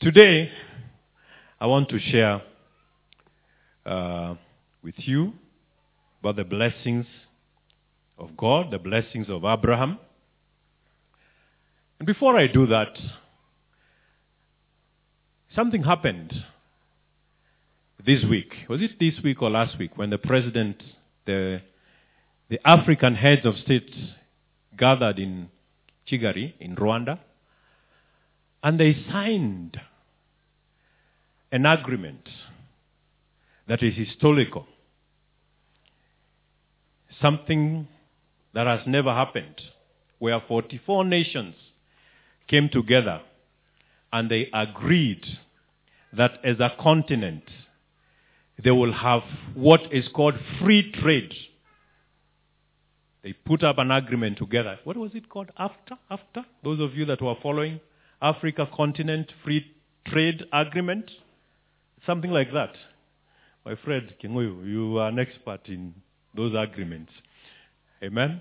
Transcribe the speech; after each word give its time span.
Today, 0.00 0.48
I 1.60 1.66
want 1.66 1.88
to 1.88 1.98
share 1.98 2.40
uh, 3.84 4.36
with 4.80 4.94
you 4.98 5.32
about 6.20 6.36
the 6.36 6.44
blessings 6.44 7.04
of 8.16 8.36
God, 8.36 8.70
the 8.70 8.78
blessings 8.78 9.26
of 9.28 9.44
Abraham. 9.44 9.98
And 11.98 12.06
before 12.06 12.38
I 12.38 12.46
do 12.46 12.68
that, 12.68 12.96
something 15.56 15.82
happened 15.82 16.32
this 18.06 18.22
week. 18.22 18.52
Was 18.68 18.80
it 18.80 19.00
this 19.00 19.14
week 19.24 19.42
or 19.42 19.50
last 19.50 19.80
week 19.80 19.98
when 19.98 20.10
the 20.10 20.18
president, 20.18 20.80
the, 21.26 21.60
the 22.48 22.64
African 22.64 23.16
heads 23.16 23.44
of 23.44 23.56
state 23.56 23.92
gathered 24.78 25.18
in 25.18 25.48
Kigali, 26.08 26.54
in 26.60 26.76
Rwanda, 26.76 27.18
and 28.62 28.78
they 28.78 28.96
signed 29.10 29.80
an 31.52 31.66
agreement 31.66 32.28
that 33.68 33.82
is 33.82 33.94
historical. 33.94 34.66
Something 37.20 37.88
that 38.54 38.66
has 38.66 38.80
never 38.86 39.12
happened, 39.12 39.60
where 40.18 40.40
44 40.46 41.04
nations 41.04 41.54
came 42.48 42.68
together 42.68 43.20
and 44.12 44.30
they 44.30 44.48
agreed 44.52 45.24
that 46.12 46.32
as 46.44 46.58
a 46.60 46.72
continent, 46.80 47.44
they 48.62 48.70
will 48.70 48.92
have 48.92 49.22
what 49.54 49.92
is 49.92 50.08
called 50.14 50.34
free 50.60 50.90
trade. 50.92 51.32
They 53.22 53.32
put 53.32 53.62
up 53.62 53.78
an 53.78 53.90
agreement 53.90 54.38
together. 54.38 54.78
What 54.84 54.96
was 54.96 55.14
it 55.14 55.28
called? 55.28 55.50
After? 55.58 55.96
After? 56.10 56.44
Those 56.64 56.80
of 56.80 56.94
you 56.94 57.04
that 57.06 57.20
were 57.20 57.34
following 57.42 57.80
Africa 58.20 58.68
Continent 58.74 59.32
Free 59.44 59.64
Trade 60.06 60.44
Agreement? 60.52 61.10
Something 62.06 62.30
like 62.30 62.52
that. 62.52 62.72
My 63.64 63.74
friend 63.76 64.12
Kingoyu, 64.22 64.66
you 64.66 64.98
are 64.98 65.08
an 65.08 65.18
expert 65.18 65.60
in 65.66 65.94
those 66.34 66.54
agreements. 66.56 67.12
Amen? 68.02 68.40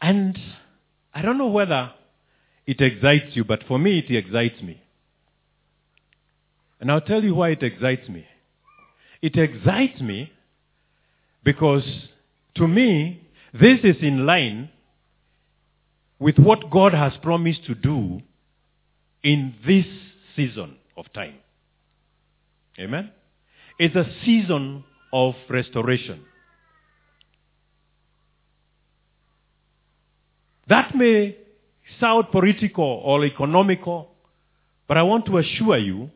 And 0.00 0.38
I 1.14 1.22
don't 1.22 1.38
know 1.38 1.48
whether 1.48 1.92
it 2.66 2.80
excites 2.80 3.34
you, 3.34 3.44
but 3.44 3.64
for 3.66 3.78
me 3.78 3.98
it 3.98 4.14
excites 4.14 4.60
me. 4.62 4.80
And 6.80 6.90
I'll 6.90 7.00
tell 7.00 7.24
you 7.24 7.34
why 7.34 7.50
it 7.50 7.62
excites 7.62 8.08
me. 8.08 8.26
It 9.20 9.36
excites 9.36 10.00
me 10.00 10.30
because 11.42 11.84
to 12.56 12.68
me, 12.68 13.26
this 13.52 13.78
is 13.82 13.96
in 14.02 14.26
line 14.26 14.68
with 16.18 16.38
what 16.38 16.70
God 16.70 16.92
has 16.92 17.12
promised 17.22 17.64
to 17.66 17.74
do 17.74 18.20
in 19.22 19.54
this 19.66 19.86
season 20.36 20.76
of 20.96 21.12
time. 21.12 21.34
Amen? 22.78 23.10
It's 23.78 23.94
a 23.96 24.06
season 24.24 24.84
of 25.12 25.34
restoration. 25.48 26.24
That 30.68 30.94
may 30.94 31.36
sound 31.98 32.26
political 32.30 32.84
or 32.84 33.24
economical, 33.24 34.10
but 34.86 34.96
I 34.96 35.02
want 35.02 35.26
to 35.26 35.38
assure 35.38 35.78
you 35.78 36.10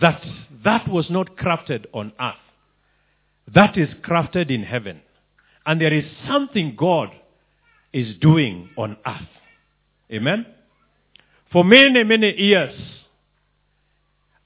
that 0.00 0.22
that 0.64 0.88
was 0.88 1.06
not 1.10 1.36
crafted 1.36 1.86
on 1.92 2.12
earth. 2.20 2.34
That 3.54 3.76
is 3.76 3.88
crafted 4.02 4.50
in 4.50 4.62
heaven. 4.62 5.00
And 5.64 5.80
there 5.80 5.92
is 5.92 6.04
something 6.28 6.76
God 6.76 7.10
is 7.92 8.16
doing 8.20 8.68
on 8.76 8.96
earth. 9.06 9.28
Amen? 10.12 10.46
For 11.52 11.64
many, 11.64 12.02
many 12.04 12.34
years, 12.40 12.74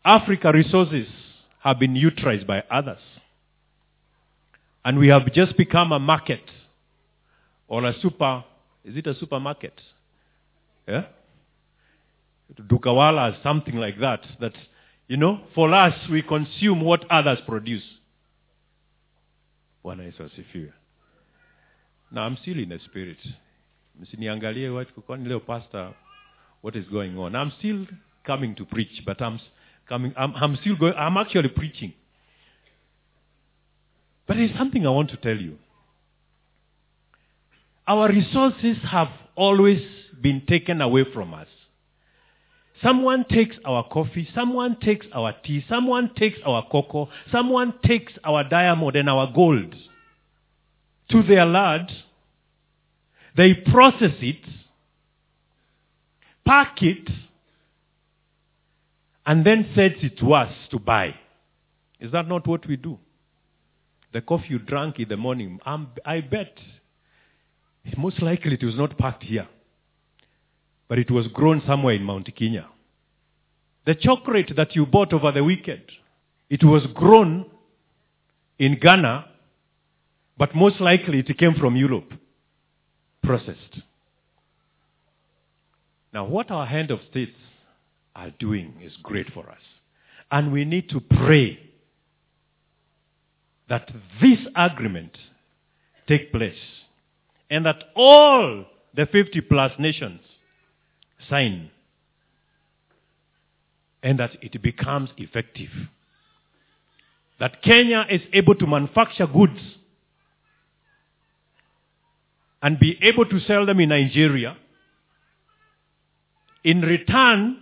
Africa 0.04 0.52
resources 0.52 1.06
have 1.60 1.78
been 1.78 1.96
utilized 1.96 2.46
by 2.46 2.62
others. 2.70 2.98
And 4.84 4.98
we 4.98 5.08
have 5.08 5.30
just 5.32 5.56
become 5.56 5.92
a 5.92 5.98
market 5.98 6.42
or 7.68 7.84
a 7.84 7.94
super, 8.00 8.44
is 8.84 8.96
it 8.96 9.06
a 9.06 9.14
supermarket? 9.14 9.78
Yeah? 10.88 11.04
Dukawala, 12.58 13.42
something 13.42 13.76
like 13.76 14.00
that. 14.00 14.20
That, 14.40 14.54
you 15.06 15.16
know, 15.16 15.40
for 15.54 15.72
us, 15.72 15.94
we 16.10 16.22
consume 16.22 16.80
what 16.80 17.04
others 17.10 17.38
produce. 17.46 17.84
Bwana 19.84 20.02
Yesu 20.02 20.24
asifiwe. 20.24 20.72
Now, 22.10 22.22
I'm 22.22 22.36
still 22.42 22.58
in 22.58 22.68
the 22.68 22.78
spirit. 22.84 23.18
Msiniangalie 24.00 24.68
watu 24.68 25.02
kwani 25.02 25.28
leo 25.28 25.40
pastor 25.40 25.92
what 26.60 26.76
is 26.76 26.86
going 26.86 27.16
on. 27.18 27.34
I'm 27.34 27.52
still 27.58 27.86
coming 28.26 28.54
to 28.56 28.64
preach, 28.64 29.02
but 29.06 29.20
I'm 29.22 29.40
coming 29.88 30.12
I'm, 30.16 30.34
I'm 30.34 30.56
still 30.56 30.76
going 30.76 30.94
I'm 30.94 31.16
actually 31.16 31.48
preaching. 31.48 31.94
But 34.26 34.36
there's 34.36 34.56
something 34.56 34.86
I 34.86 34.90
want 34.90 35.10
to 35.10 35.16
tell 35.16 35.36
you. 35.36 35.58
Our 37.86 38.08
resources 38.08 38.76
have 38.88 39.08
always 39.34 39.82
been 40.20 40.44
taken 40.46 40.80
away 40.80 41.04
from 41.12 41.34
us. 41.34 41.48
Someone 42.82 43.24
takes 43.28 43.56
our 43.64 43.86
coffee, 43.88 44.28
someone 44.34 44.78
takes 44.80 45.06
our 45.12 45.34
tea, 45.44 45.64
someone 45.68 46.14
takes 46.14 46.38
our 46.46 46.64
cocoa, 46.70 47.08
someone 47.30 47.74
takes 47.84 48.12
our 48.24 48.42
diamond 48.48 48.96
and 48.96 49.08
our 49.08 49.30
gold 49.34 49.74
to 51.10 51.22
their 51.22 51.44
land. 51.44 51.90
They 53.36 53.54
process 53.54 54.14
it, 54.20 54.44
pack 56.50 56.82
it, 56.82 57.08
and 59.24 59.46
then 59.46 59.70
sells 59.76 60.02
it 60.02 60.18
to 60.18 60.32
us 60.32 60.52
to 60.68 60.80
buy. 60.80 61.14
Is 62.00 62.10
that 62.10 62.26
not 62.26 62.44
what 62.44 62.66
we 62.66 62.74
do? 62.74 62.98
The 64.12 64.20
coffee 64.20 64.48
you 64.48 64.58
drank 64.58 64.98
in 64.98 65.08
the 65.08 65.16
morning, 65.16 65.60
um, 65.64 65.92
I 66.04 66.22
bet 66.22 66.58
most 67.96 68.20
likely 68.20 68.54
it 68.54 68.64
was 68.64 68.74
not 68.74 68.98
packed 68.98 69.22
here, 69.22 69.46
but 70.88 70.98
it 70.98 71.08
was 71.08 71.28
grown 71.28 71.62
somewhere 71.68 71.94
in 71.94 72.02
Mount 72.02 72.28
Kenya. 72.34 72.66
The 73.86 73.94
chocolate 73.94 74.52
that 74.56 74.74
you 74.74 74.86
bought 74.86 75.12
over 75.12 75.30
the 75.30 75.44
weekend, 75.44 75.84
it 76.48 76.64
was 76.64 76.84
grown 76.94 77.46
in 78.58 78.76
Ghana, 78.80 79.24
but 80.36 80.56
most 80.56 80.80
likely 80.80 81.20
it 81.20 81.38
came 81.38 81.54
from 81.54 81.76
Europe, 81.76 82.12
processed. 83.22 83.82
Now, 86.12 86.24
what 86.24 86.50
our 86.50 86.66
hand 86.66 86.90
of 86.90 87.00
states 87.10 87.36
are 88.16 88.30
doing 88.38 88.74
is 88.82 88.92
great 89.02 89.32
for 89.32 89.48
us. 89.48 89.60
And 90.30 90.52
we 90.52 90.64
need 90.64 90.88
to 90.90 91.00
pray 91.00 91.58
that 93.68 93.90
this 94.20 94.38
agreement 94.56 95.16
take 96.08 96.32
place 96.32 96.58
and 97.48 97.64
that 97.66 97.84
all 97.94 98.64
the 98.94 99.06
50 99.06 99.40
plus 99.42 99.72
nations 99.78 100.20
sign 101.28 101.70
and 104.02 104.18
that 104.18 104.30
it 104.42 104.60
becomes 104.62 105.10
effective. 105.16 105.70
That 107.38 107.62
Kenya 107.62 108.06
is 108.10 108.20
able 108.32 108.54
to 108.56 108.66
manufacture 108.66 109.26
goods 109.26 109.58
and 112.62 112.78
be 112.78 112.98
able 113.02 113.24
to 113.26 113.40
sell 113.40 113.66
them 113.66 113.80
in 113.80 113.88
Nigeria. 113.90 114.56
In 116.64 116.80
return, 116.82 117.56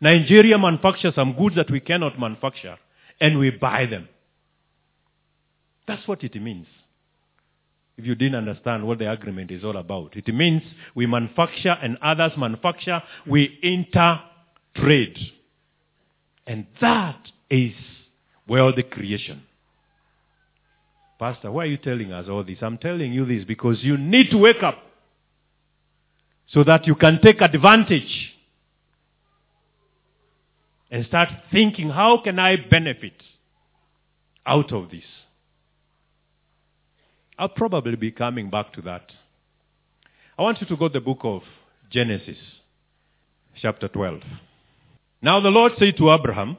Nigeria 0.00 0.58
manufactures 0.58 1.14
some 1.14 1.34
goods 1.34 1.56
that 1.56 1.70
we 1.70 1.80
cannot 1.80 2.18
manufacture 2.18 2.76
and 3.20 3.38
we 3.38 3.50
buy 3.50 3.86
them. 3.86 4.08
That's 5.86 6.06
what 6.06 6.24
it 6.24 6.34
means. 6.40 6.66
If 7.96 8.04
you 8.04 8.14
didn't 8.14 8.36
understand 8.36 8.86
what 8.86 8.98
the 8.98 9.10
agreement 9.10 9.50
is 9.50 9.64
all 9.64 9.76
about, 9.76 10.16
it 10.16 10.28
means 10.34 10.62
we 10.94 11.06
manufacture 11.06 11.76
and 11.82 11.96
others 12.02 12.32
manufacture, 12.36 13.02
we 13.26 13.58
inter 13.62 14.20
trade. 14.74 15.16
And 16.46 16.66
that 16.80 17.18
is 17.48 17.72
world 18.46 18.78
creation. 18.90 19.42
Pastor, 21.18 21.50
why 21.50 21.62
are 21.62 21.66
you 21.66 21.78
telling 21.78 22.12
us 22.12 22.28
all 22.28 22.44
this? 22.44 22.58
I'm 22.60 22.76
telling 22.76 23.12
you 23.12 23.24
this 23.24 23.44
because 23.44 23.78
you 23.82 23.96
need 23.96 24.30
to 24.30 24.36
wake 24.36 24.62
up 24.62 24.76
so 26.48 26.64
that 26.64 26.86
you 26.86 26.94
can 26.94 27.20
take 27.22 27.40
advantage 27.40 28.34
and 30.90 31.04
start 31.06 31.28
thinking, 31.50 31.90
how 31.90 32.20
can 32.22 32.38
I 32.38 32.56
benefit 32.56 33.20
out 34.44 34.72
of 34.72 34.90
this? 34.90 35.04
I'll 37.38 37.48
probably 37.48 37.96
be 37.96 38.12
coming 38.12 38.48
back 38.48 38.72
to 38.74 38.82
that. 38.82 39.10
I 40.38 40.42
want 40.42 40.60
you 40.60 40.66
to 40.68 40.76
go 40.76 40.88
to 40.88 40.94
the 40.94 41.00
book 41.00 41.18
of 41.22 41.42
Genesis, 41.90 42.38
chapter 43.60 43.88
12. 43.88 44.20
Now 45.22 45.40
the 45.40 45.50
Lord 45.50 45.72
said 45.78 45.96
to 45.98 46.12
Abraham, 46.12 46.56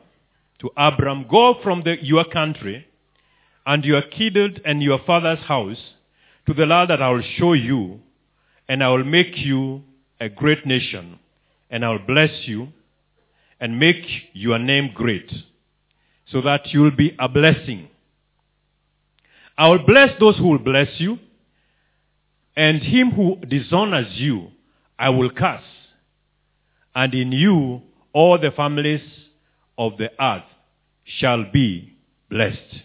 to 0.59 0.71
Abram, 0.75 1.27
go 1.29 1.55
from 1.63 1.83
the, 1.83 1.95
your 2.01 2.25
country 2.25 2.85
and 3.65 3.83
your 3.85 4.01
kindred 4.01 4.61
and 4.65 4.81
your 4.81 4.99
father's 5.05 5.39
house 5.39 5.77
to 6.47 6.53
the 6.53 6.65
land 6.65 6.89
that 6.89 7.01
I 7.01 7.09
will 7.09 7.23
show 7.37 7.53
you, 7.53 7.99
and 8.69 8.83
I 8.83 8.89
will 8.89 9.03
make 9.03 9.37
you 9.37 9.83
a 10.19 10.29
great 10.29 10.65
nation, 10.65 11.19
and 11.69 11.85
I 11.85 11.89
will 11.89 12.05
bless 12.05 12.31
you, 12.45 12.69
and 13.59 13.79
make 13.79 14.05
your 14.33 14.59
name 14.59 14.91
great, 14.93 15.31
so 16.31 16.41
that 16.41 16.67
you 16.73 16.81
will 16.81 16.95
be 16.95 17.15
a 17.19 17.27
blessing. 17.27 17.89
I 19.57 19.69
will 19.69 19.85
bless 19.85 20.19
those 20.19 20.37
who 20.37 20.49
will 20.49 20.59
bless 20.59 20.89
you, 20.99 21.17
and 22.55 22.81
him 22.81 23.11
who 23.11 23.37
dishonors 23.47 24.07
you 24.15 24.51
I 24.99 25.09
will 25.09 25.29
curse. 25.29 25.61
And 26.95 27.13
in 27.13 27.31
you 27.31 27.81
all 28.13 28.39
the 28.39 28.51
families 28.51 29.01
of 29.77 29.97
the 29.97 30.11
earth 30.19 30.43
shall 31.03 31.45
be 31.51 31.93
blessed. 32.29 32.81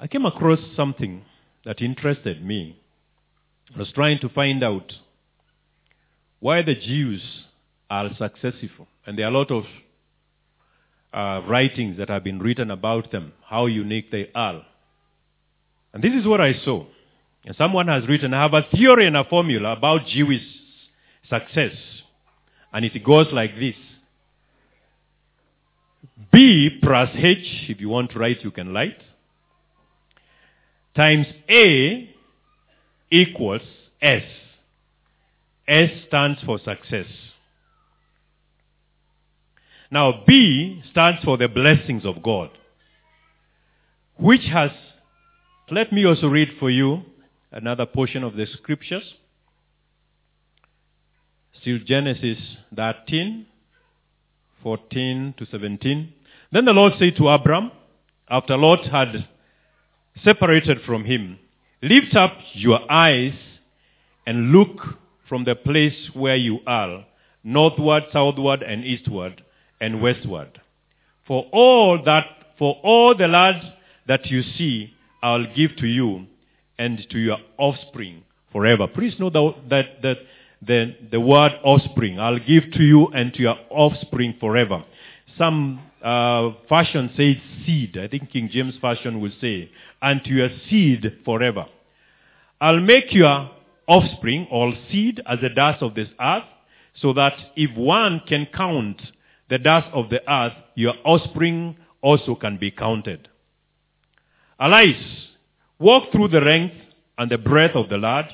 I 0.00 0.06
came 0.06 0.24
across 0.24 0.60
something 0.74 1.24
that 1.64 1.82
interested 1.82 2.44
me. 2.44 2.80
I 3.78 3.82
was 3.82 3.92
trying 3.92 4.18
to 4.20 4.28
find 4.28 4.64
out 4.64 4.92
why 6.40 6.62
the 6.62 6.74
Jews 6.74 7.22
are 7.88 8.10
successful. 8.18 8.88
And 9.06 9.16
there 9.16 9.26
are 9.26 9.30
a 9.30 9.38
lot 9.38 9.52
of 9.52 9.64
uh, 11.12 11.46
writings 11.46 11.96
that 11.98 12.08
have 12.08 12.24
been 12.24 12.40
written 12.40 12.72
about 12.72 13.12
them, 13.12 13.34
how 13.46 13.66
unique 13.66 14.10
they 14.10 14.30
are. 14.34 14.62
And 15.94 16.02
this 16.02 16.12
is 16.12 16.26
what 16.26 16.40
I 16.40 16.54
saw. 16.64 16.86
And 17.44 17.54
someone 17.54 17.86
has 17.86 18.04
written, 18.08 18.34
I 18.34 18.42
have 18.42 18.52
a 18.52 18.66
theory 18.74 19.06
and 19.06 19.16
a 19.16 19.22
formula 19.22 19.74
about 19.74 20.08
Jewish 20.08 20.42
success. 21.30 21.76
And 22.72 22.84
it 22.84 23.04
goes 23.04 23.28
like 23.30 23.54
this. 23.60 23.76
B 26.32 26.80
plus 26.82 27.10
H, 27.14 27.68
if 27.68 27.80
you 27.80 27.90
want 27.90 28.10
to 28.10 28.18
write, 28.18 28.42
you 28.42 28.50
can 28.50 28.74
write, 28.74 28.98
times 30.96 31.28
A 31.48 32.16
equals 33.10 33.62
S. 34.00 34.22
S 35.66 35.90
stands 36.06 36.40
for 36.44 36.58
success. 36.58 37.06
Now, 39.90 40.22
B 40.26 40.82
stands 40.90 41.22
for 41.24 41.36
the 41.38 41.48
blessings 41.48 42.04
of 42.04 42.22
God, 42.22 42.50
which 44.18 44.44
has, 44.52 44.70
let 45.70 45.92
me 45.92 46.04
also 46.04 46.26
read 46.28 46.50
for 46.58 46.70
you 46.70 47.02
another 47.50 47.86
portion 47.86 48.22
of 48.22 48.34
the 48.34 48.46
scriptures. 48.46 49.14
Still 51.60 51.78
Genesis 51.84 52.38
13, 52.76 53.46
14 54.62 55.34
to 55.38 55.46
17. 55.46 56.12
Then 56.52 56.64
the 56.64 56.72
Lord 56.72 56.92
said 56.98 57.16
to 57.16 57.28
Abram, 57.28 57.72
after 58.28 58.56
Lot 58.56 58.86
had 58.86 59.26
separated 60.22 60.78
from 60.84 61.04
him, 61.04 61.38
Lift 61.80 62.16
up 62.16 62.32
your 62.54 62.90
eyes 62.90 63.34
and 64.26 64.50
look 64.50 64.80
from 65.28 65.44
the 65.44 65.54
place 65.54 66.10
where 66.12 66.34
you 66.34 66.58
are, 66.66 67.04
northward, 67.44 68.04
southward, 68.12 68.62
and 68.62 68.84
eastward, 68.84 69.42
and 69.80 70.02
westward. 70.02 70.60
For 71.26 71.46
all 71.52 72.02
that, 72.04 72.24
for 72.58 72.78
all 72.82 73.16
the 73.16 73.28
land 73.28 73.62
that 74.08 74.26
you 74.26 74.42
see, 74.42 74.92
I'll 75.22 75.46
give 75.54 75.76
to 75.76 75.86
you 75.86 76.26
and 76.78 77.06
to 77.10 77.18
your 77.18 77.38
offspring 77.58 78.24
forever. 78.50 78.88
Please 78.88 79.14
know 79.20 79.30
that, 79.30 79.54
that, 79.68 80.02
that 80.02 80.18
the, 80.60 80.96
the 81.12 81.20
word 81.20 81.52
offspring, 81.62 82.18
I'll 82.18 82.38
give 82.38 82.72
to 82.72 82.82
you 82.82 83.06
and 83.08 83.32
to 83.34 83.40
your 83.40 83.56
offspring 83.70 84.36
forever. 84.40 84.82
Some 85.38 85.80
uh, 86.02 86.50
fashion 86.68 87.10
says 87.16 87.36
seed. 87.64 87.96
I 87.96 88.08
think 88.08 88.30
King 88.30 88.50
James 88.52 88.74
Version 88.80 89.20
will 89.20 89.32
say, 89.40 89.70
and 90.02 90.22
to 90.24 90.30
your 90.30 90.48
seed 90.68 91.04
forever. 91.24 91.66
I'll 92.60 92.80
make 92.80 93.12
your 93.12 93.50
offspring 93.86 94.48
or 94.50 94.72
seed 94.90 95.22
as 95.26 95.38
the 95.40 95.48
dust 95.48 95.82
of 95.82 95.94
this 95.94 96.08
earth, 96.20 96.44
so 97.00 97.12
that 97.12 97.34
if 97.56 97.76
one 97.76 98.20
can 98.28 98.46
count 98.52 99.00
the 99.48 99.58
dust 99.58 99.86
of 99.92 100.10
the 100.10 100.20
earth, 100.30 100.52
your 100.74 100.94
offspring 101.04 101.76
also 102.02 102.34
can 102.34 102.58
be 102.58 102.70
counted. 102.70 103.28
Arise, 104.60 105.28
walk 105.78 106.10
through 106.12 106.28
the 106.28 106.40
length 106.40 106.74
and 107.16 107.30
the 107.30 107.38
breadth 107.38 107.76
of 107.76 107.88
the 107.88 107.96
land, 107.96 108.26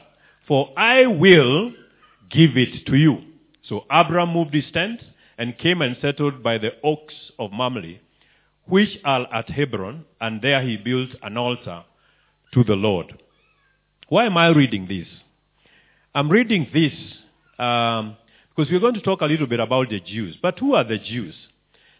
for 0.48 0.70
I 0.76 1.06
will 1.06 1.72
give 2.30 2.56
it 2.56 2.86
to 2.86 2.96
you. 2.96 3.18
So 3.68 3.84
Abram 3.90 4.32
moved 4.32 4.54
his 4.54 4.70
tent 4.72 5.00
and 5.38 5.58
came 5.58 5.82
and 5.82 5.96
settled 6.00 6.42
by 6.42 6.58
the 6.58 6.72
oaks 6.82 7.14
of 7.38 7.52
Mamre, 7.52 7.98
which 8.66 8.98
are 9.04 9.26
at 9.32 9.50
Hebron, 9.50 10.04
and 10.20 10.40
there 10.40 10.62
he 10.62 10.76
built 10.76 11.10
an 11.22 11.36
altar 11.36 11.84
to 12.52 12.64
the 12.64 12.74
Lord. 12.74 13.18
Why 14.08 14.26
am 14.26 14.36
I 14.36 14.48
reading 14.48 14.86
this? 14.86 15.08
I'm 16.14 16.30
reading 16.30 16.68
this 16.72 16.92
um, 17.58 18.16
because 18.54 18.70
we're 18.70 18.80
going 18.80 18.94
to 18.94 19.00
talk 19.00 19.20
a 19.20 19.26
little 19.26 19.46
bit 19.46 19.60
about 19.60 19.88
the 19.90 20.00
Jews. 20.00 20.36
But 20.40 20.58
who 20.58 20.74
are 20.74 20.84
the 20.84 20.98
Jews? 20.98 21.34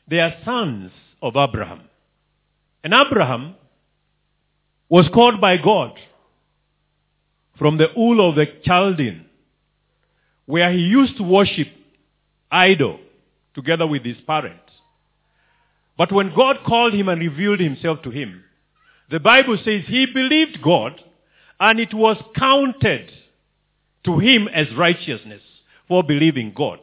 They 0.09 0.21
are 0.21 0.35
sons 0.45 0.93
of 1.21 1.37
Abraham. 1.37 1.83
And 2.85 2.95
Abraham 2.95 3.57
was 4.89 5.09
called 5.13 5.41
by 5.41 5.57
God 5.57 5.99
from 7.59 7.79
the 7.79 7.89
Ur 7.99 8.21
of 8.21 8.37
the 8.37 8.47
Chaldean, 8.65 9.27
where 10.47 10.71
he 10.73 10.81
used 10.81 11.17
to 11.17 11.23
worship 11.23 11.69
idol 12.51 13.01
together 13.55 13.87
with 13.87 14.05
his 14.05 14.17
parents. 14.27 14.61
But 15.97 16.13
when 16.13 16.35
God 16.35 16.59
called 16.67 16.93
him 16.93 17.09
and 17.09 17.21
revealed 17.21 17.61
himself 17.61 18.03
to 18.03 18.11
him, 18.11 18.43
the 19.11 19.21
Bible 19.21 19.59
says 19.65 19.83
he 19.87 20.07
believed 20.07 20.63
God 20.63 21.01
and 21.61 21.79
it 21.79 21.95
was 21.95 22.17
counted 22.37 23.11
to 24.05 24.19
him 24.19 24.49
as 24.49 24.67
righteousness 24.77 25.43
for 25.87 26.03
believing 26.03 26.53
God. 26.55 26.81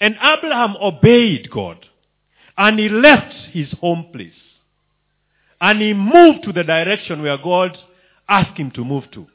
And 0.00 0.16
Abraham 0.16 0.76
obeyed 0.80 1.50
God 1.50 1.86
and 2.58 2.78
he 2.78 2.88
left 2.88 3.34
his 3.52 3.70
home 3.80 4.06
place 4.12 4.32
and 5.60 5.80
he 5.80 5.94
moved 5.94 6.42
to 6.44 6.52
the 6.52 6.64
direction 6.64 7.22
where 7.22 7.38
God 7.38 7.78
asked 8.28 8.58
him 8.58 8.72
to 8.72 8.84
move 8.84 9.04
to. 9.12 9.26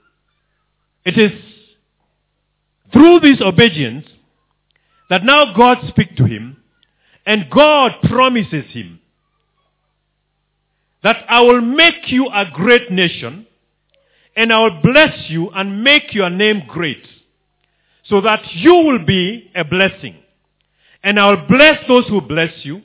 It 1.05 1.17
is 1.17 1.31
through 2.91 3.21
this 3.21 3.41
obedience 3.41 4.07
that 5.09 5.23
now 5.23 5.53
God 5.55 5.77
speaks 5.89 6.15
to 6.17 6.25
him 6.25 6.57
and 7.25 7.49
God 7.49 7.91
promises 8.03 8.65
him 8.71 8.99
that 11.03 11.23
I 11.29 11.41
will 11.41 11.61
make 11.61 12.07
you 12.11 12.27
a 12.27 12.45
great 12.53 12.91
nation 12.91 13.47
and 14.35 14.51
I 14.51 14.59
will 14.59 14.81
bless 14.81 15.29
you 15.29 15.49
and 15.49 15.83
make 15.83 16.13
your 16.13 16.29
name 16.29 16.63
great 16.67 17.05
so 18.05 18.21
that 18.21 18.41
you 18.53 18.73
will 18.73 19.05
be 19.05 19.51
a 19.55 19.63
blessing. 19.63 20.15
And 21.03 21.19
I 21.19 21.29
will 21.29 21.47
bless 21.47 21.85
those 21.87 22.07
who 22.07 22.21
bless 22.21 22.51
you 22.63 22.81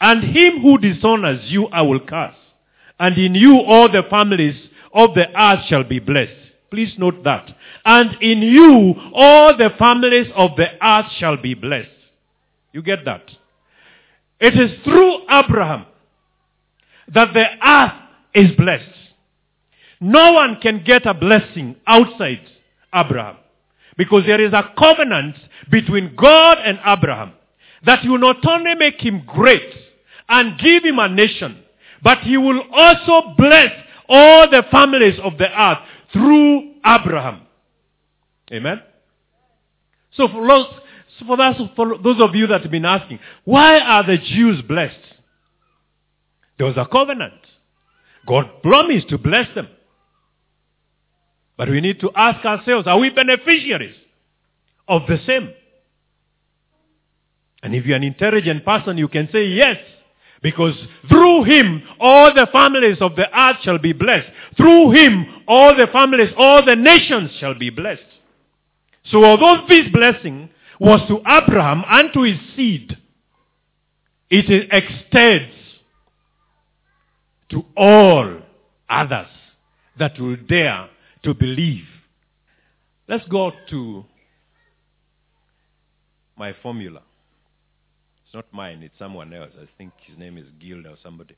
and 0.00 0.22
him 0.22 0.60
who 0.60 0.78
dishonors 0.78 1.40
you 1.50 1.66
I 1.66 1.82
will 1.82 2.00
curse. 2.00 2.34
And 3.00 3.16
in 3.16 3.34
you 3.34 3.60
all 3.60 3.90
the 3.90 4.02
families 4.10 4.56
of 4.92 5.14
the 5.14 5.28
earth 5.40 5.64
shall 5.68 5.84
be 5.84 5.98
blessed. 5.98 6.32
Please 6.70 6.92
note 6.98 7.24
that. 7.24 7.48
And 7.84 8.20
in 8.22 8.42
you 8.42 8.94
all 9.14 9.56
the 9.56 9.70
families 9.78 10.26
of 10.36 10.50
the 10.56 10.68
earth 10.84 11.06
shall 11.18 11.36
be 11.36 11.54
blessed. 11.54 11.88
You 12.72 12.82
get 12.82 13.04
that? 13.06 13.22
It 14.40 14.54
is 14.54 14.78
through 14.84 15.22
Abraham 15.30 15.86
that 17.14 17.32
the 17.32 17.46
earth 17.66 17.92
is 18.34 18.54
blessed. 18.56 18.84
No 20.00 20.32
one 20.32 20.58
can 20.60 20.84
get 20.84 21.06
a 21.06 21.14
blessing 21.14 21.76
outside 21.86 22.40
Abraham. 22.94 23.36
Because 23.96 24.24
there 24.26 24.40
is 24.40 24.52
a 24.52 24.72
covenant 24.78 25.34
between 25.70 26.14
God 26.14 26.58
and 26.64 26.78
Abraham 26.86 27.32
that 27.84 28.04
will 28.04 28.18
not 28.18 28.46
only 28.46 28.74
make 28.74 29.00
him 29.00 29.22
great 29.26 29.74
and 30.28 30.58
give 30.60 30.84
him 30.84 30.98
a 30.98 31.08
nation, 31.08 31.62
but 32.02 32.18
he 32.18 32.36
will 32.36 32.62
also 32.72 33.34
bless 33.36 33.72
all 34.08 34.48
the 34.48 34.62
families 34.70 35.18
of 35.22 35.36
the 35.38 35.48
earth 35.60 35.78
through 36.12 36.74
Abraham. 36.84 37.42
Amen? 38.52 38.80
So 40.12 40.28
for 40.28 40.46
those, 40.46 40.66
for 41.26 41.36
those, 42.02 42.20
of 42.20 42.34
you 42.34 42.46
that 42.48 42.62
have 42.62 42.70
been 42.70 42.84
asking, 42.84 43.18
why 43.44 43.78
are 43.78 44.06
the 44.06 44.18
Jews 44.18 44.62
blessed? 44.62 44.96
There 46.56 46.66
was 46.66 46.76
a 46.76 46.86
covenant. 46.86 47.34
God 48.26 48.62
promised 48.62 49.08
to 49.10 49.18
bless 49.18 49.46
them. 49.54 49.68
But 51.56 51.68
we 51.68 51.80
need 51.80 52.00
to 52.00 52.10
ask 52.14 52.44
ourselves, 52.44 52.86
are 52.86 52.98
we 52.98 53.10
beneficiaries 53.10 53.96
of 54.86 55.02
the 55.08 55.18
same? 55.26 55.52
And 57.62 57.74
if 57.74 57.84
you're 57.84 57.96
an 57.96 58.04
intelligent 58.04 58.64
person, 58.64 58.96
you 58.98 59.08
can 59.08 59.28
say 59.32 59.46
yes. 59.46 59.76
Because 60.42 60.74
through 61.08 61.44
him, 61.44 61.82
all 61.98 62.32
the 62.32 62.46
families 62.52 62.98
of 63.00 63.16
the 63.16 63.26
earth 63.36 63.56
shall 63.62 63.78
be 63.78 63.92
blessed. 63.92 64.28
Through 64.56 64.92
him, 64.92 65.26
all 65.48 65.74
the 65.76 65.88
families, 65.92 66.30
all 66.36 66.64
the 66.64 66.76
nations 66.76 67.32
shall 67.40 67.54
be 67.54 67.70
blessed. 67.70 68.02
So 69.10 69.24
although 69.24 69.66
this 69.68 69.90
blessing 69.92 70.50
was 70.78 71.00
to 71.08 71.18
Abraham 71.26 71.82
and 71.88 72.12
to 72.12 72.22
his 72.22 72.38
seed, 72.54 72.96
it 74.30 74.68
extends 74.70 75.54
to 77.50 77.64
all 77.76 78.40
others 78.88 79.28
that 79.98 80.18
will 80.20 80.36
dare 80.36 80.88
to 81.24 81.34
believe. 81.34 81.84
Let's 83.08 83.26
go 83.28 83.52
to 83.70 84.04
my 86.36 86.54
formula. 86.62 87.02
It's 88.28 88.34
not 88.34 88.52
mine, 88.52 88.82
it's 88.82 88.98
someone 88.98 89.32
else. 89.32 89.52
I 89.58 89.64
think 89.78 89.94
his 90.06 90.18
name 90.18 90.36
is 90.36 90.44
Guild 90.60 90.84
or 90.84 90.96
somebody. 91.02 91.34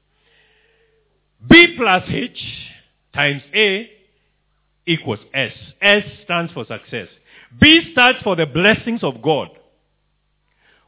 B 1.49 1.77
plus 1.77 2.03
H 2.09 2.43
times 3.15 3.43
A 3.55 3.89
equals 4.87 5.21
S. 5.33 5.53
S 5.81 6.03
stands 6.25 6.53
for 6.53 6.65
success. 6.65 7.07
B 7.61 7.93
stands 7.93 8.21
for 8.25 8.35
the 8.35 8.45
blessings 8.45 9.05
of 9.05 9.23
God, 9.23 9.51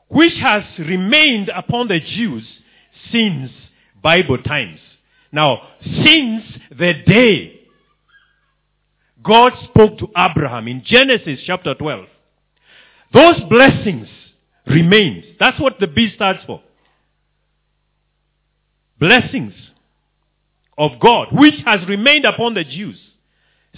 which 0.09 0.35
has 0.43 0.65
remained 0.77 1.51
upon 1.55 1.87
the 1.87 2.01
Jews 2.01 2.49
since 3.13 3.53
Bible 4.03 4.39
times. 4.39 4.81
Now, 5.31 5.69
since 5.85 6.43
the 6.69 6.95
day 7.07 7.61
God 9.23 9.53
spoke 9.71 9.99
to 9.99 10.09
Abraham 10.17 10.67
in 10.67 10.83
Genesis 10.85 11.39
chapter 11.47 11.75
12, 11.77 12.07
those 13.13 13.41
blessings 13.49 14.09
remains. 14.67 15.25
That's 15.39 15.61
what 15.61 15.79
the 15.81 15.87
B 15.87 16.13
stands 16.15 16.43
for. 16.47 16.63
Blessings 18.99 19.55
of 20.79 20.93
God, 21.01 21.29
which 21.33 21.55
has 21.65 21.87
remained 21.89 22.25
upon 22.25 22.55
the 22.55 22.65
Jews 22.65 22.99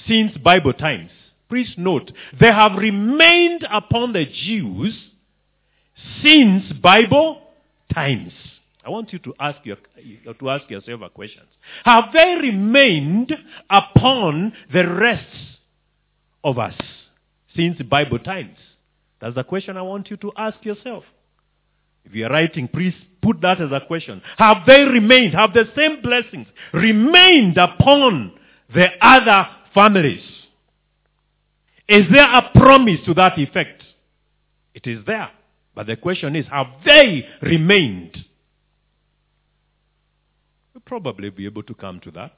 since 0.07 0.37
Bible 0.38 0.73
times. 0.73 1.11
Please 1.49 1.73
note, 1.76 2.11
they 2.41 2.53
have 2.53 2.73
remained 2.76 3.67
upon 3.71 4.12
the 4.12 4.26
Jews 4.26 4.95
since 6.23 6.73
Bible 6.73 7.41
times. 7.93 8.33
I 8.85 8.91
want 8.91 9.12
you 9.12 9.19
to 9.21 9.35
ask, 9.41 9.59
your, 9.64 9.76
to 10.38 10.50
ask 10.50 10.69
yourself 10.71 11.00
a 11.03 11.09
question. 11.09 11.43
Have 11.85 12.12
they 12.12 12.37
remained 12.41 13.33
upon 13.71 14.53
the 14.73 14.87
rest 14.87 15.25
of 16.43 16.59
us 16.59 16.75
since 17.57 17.81
Bible 17.83 18.19
times? 18.19 18.59
That's 19.25 19.37
the 19.37 19.45
question 19.45 19.78
I 19.78 19.83
want 19.83 20.11
you 20.11 20.19
to 20.19 20.33
ask 20.37 20.62
yourself. 20.66 21.02
If 22.04 22.14
you 22.14 22.26
are 22.26 22.28
writing, 22.28 22.69
please 22.69 22.93
put 23.23 23.40
that 23.40 23.59
as 23.59 23.73
a 23.73 23.81
question. 23.87 24.21
Have 24.37 24.66
they 24.66 24.83
remained, 24.83 25.33
have 25.33 25.54
the 25.54 25.64
same 25.75 26.02
blessings 26.02 26.47
remained 26.75 27.57
upon 27.57 28.35
the 28.75 28.88
other 29.00 29.49
families? 29.73 30.21
Is 31.88 32.04
there 32.12 32.31
a 32.31 32.50
promise 32.54 33.00
to 33.07 33.14
that 33.14 33.38
effect? 33.38 33.83
It 34.75 34.87
is 34.87 35.02
there. 35.07 35.31
But 35.75 35.87
the 35.87 35.97
question 35.97 36.37
is, 36.37 36.45
have 36.49 36.66
they 36.85 37.26
remained? 37.40 38.19
We'll 40.75 40.83
probably 40.85 41.31
be 41.31 41.47
able 41.47 41.62
to 41.62 41.75
come 41.75 41.99
to 42.00 42.11
that. 42.11 42.33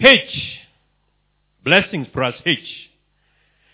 H. 0.00 0.58
Blessings 1.62 2.08
plus 2.12 2.34
H. 2.44 2.89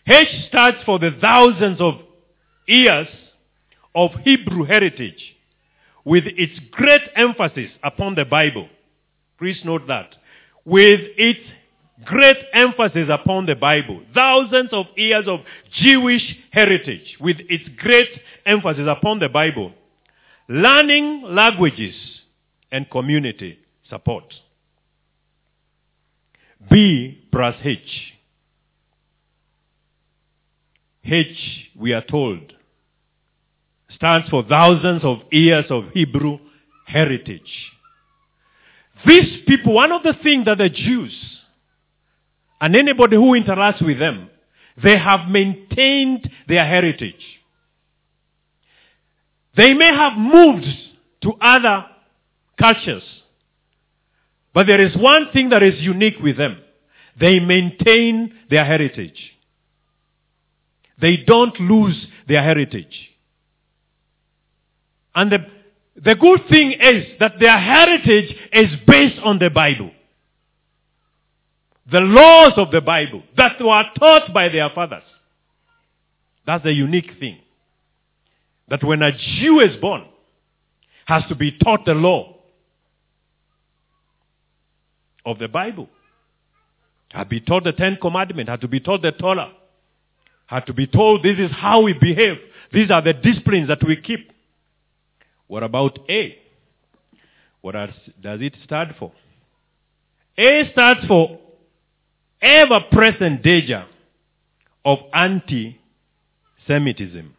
H 0.06 0.28
stands 0.48 0.78
for 0.84 0.98
the 0.98 1.10
thousands 1.20 1.80
of 1.80 1.94
years 2.66 3.08
of 3.94 4.12
Hebrew 4.24 4.64
heritage 4.64 5.34
with 6.04 6.24
its 6.26 6.58
great 6.70 7.02
emphasis 7.16 7.70
upon 7.82 8.14
the 8.14 8.24
Bible. 8.24 8.68
Please 9.38 9.58
note 9.64 9.86
that. 9.88 10.14
With 10.64 11.00
its 11.16 11.40
great 12.04 12.36
emphasis 12.52 13.08
upon 13.10 13.46
the 13.46 13.56
Bible. 13.56 14.00
Thousands 14.14 14.68
of 14.72 14.86
years 14.96 15.24
of 15.26 15.40
Jewish 15.80 16.36
heritage 16.52 17.16
with 17.20 17.38
its 17.48 17.64
great 17.78 18.10
emphasis 18.44 18.86
upon 18.88 19.18
the 19.18 19.28
Bible. 19.28 19.72
Learning 20.48 21.22
languages 21.24 21.94
and 22.70 22.88
community 22.90 23.58
support. 23.88 24.32
B 26.70 27.26
plus 27.32 27.56
H. 27.64 28.15
H, 31.06 31.70
we 31.76 31.92
are 31.92 32.02
told, 32.02 32.52
stands 33.94 34.28
for 34.28 34.44
thousands 34.44 35.04
of 35.04 35.18
years 35.30 35.66
of 35.70 35.84
Hebrew 35.92 36.38
heritage. 36.86 37.72
These 39.06 39.44
people, 39.46 39.74
one 39.74 39.92
of 39.92 40.02
the 40.02 40.14
things 40.22 40.46
that 40.46 40.58
the 40.58 40.68
Jews 40.68 41.14
and 42.60 42.74
anybody 42.74 43.16
who 43.16 43.32
interacts 43.32 43.84
with 43.84 43.98
them, 43.98 44.30
they 44.82 44.98
have 44.98 45.28
maintained 45.28 46.28
their 46.48 46.64
heritage. 46.64 47.14
They 49.56 49.74
may 49.74 49.94
have 49.94 50.18
moved 50.18 50.66
to 51.22 51.32
other 51.40 51.86
cultures, 52.58 53.02
but 54.52 54.66
there 54.66 54.80
is 54.80 54.96
one 54.96 55.28
thing 55.32 55.50
that 55.50 55.62
is 55.62 55.80
unique 55.80 56.18
with 56.22 56.36
them. 56.36 56.58
They 57.18 57.40
maintain 57.40 58.34
their 58.50 58.64
heritage. 58.64 59.35
They 61.00 61.18
don't 61.18 61.58
lose 61.60 62.06
their 62.26 62.42
heritage. 62.42 63.10
And 65.14 65.30
the, 65.30 65.38
the 65.96 66.14
good 66.14 66.40
thing 66.50 66.72
is 66.72 67.06
that 67.20 67.34
their 67.38 67.58
heritage 67.58 68.34
is 68.52 68.68
based 68.86 69.18
on 69.22 69.38
the 69.38 69.50
Bible. 69.50 69.90
The 71.90 72.00
laws 72.00 72.52
of 72.56 72.70
the 72.70 72.80
Bible 72.80 73.22
that 73.36 73.60
were 73.60 73.84
taught 73.98 74.32
by 74.32 74.48
their 74.48 74.68
fathers. 74.70 75.04
That's 76.46 76.64
the 76.64 76.72
unique 76.72 77.10
thing. 77.20 77.38
That 78.68 78.82
when 78.82 79.02
a 79.02 79.12
Jew 79.12 79.60
is 79.60 79.76
born, 79.80 80.04
has 81.04 81.22
to 81.28 81.36
be 81.36 81.56
taught 81.58 81.84
the 81.84 81.94
law 81.94 82.36
of 85.24 85.38
the 85.38 85.48
Bible. 85.48 85.88
Had 87.10 87.24
to 87.24 87.28
be 87.28 87.40
taught 87.40 87.64
the 87.64 87.72
Ten 87.72 87.96
Commandments, 88.00 88.50
had 88.50 88.60
to 88.62 88.68
be 88.68 88.80
taught 88.80 89.02
the 89.02 89.12
Torah 89.12 89.52
had 90.46 90.66
to 90.66 90.72
be 90.72 90.86
told 90.86 91.22
this 91.22 91.38
is 91.38 91.50
how 91.50 91.82
we 91.82 91.92
behave. 91.92 92.38
These 92.72 92.90
are 92.90 93.02
the 93.02 93.12
disciplines 93.12 93.68
that 93.68 93.84
we 93.86 93.96
keep. 94.00 94.30
What 95.46 95.62
about 95.62 95.98
A? 96.08 96.36
What 97.60 97.72
does 97.72 98.40
it 98.40 98.54
stand 98.64 98.94
for? 98.98 99.12
A 100.38 100.70
stands 100.72 101.06
for 101.06 101.38
ever 102.40 102.80
present 102.92 103.42
danger 103.42 103.86
of 104.84 104.98
anti 105.12 105.80
Semitism. 106.66 107.32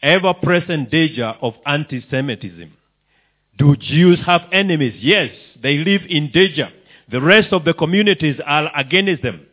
Ever 0.00 0.34
present 0.34 0.90
danger 0.90 1.34
of 1.42 1.54
anti 1.66 2.04
Semitism. 2.08 2.72
Do 3.58 3.76
Jews 3.76 4.20
have 4.24 4.42
enemies? 4.52 4.94
Yes, 5.00 5.30
they 5.60 5.78
live 5.78 6.02
in 6.08 6.30
danger. 6.32 6.68
The 7.10 7.20
rest 7.20 7.52
of 7.52 7.64
the 7.64 7.74
communities 7.74 8.36
are 8.44 8.70
against 8.76 9.22
them. 9.22 9.47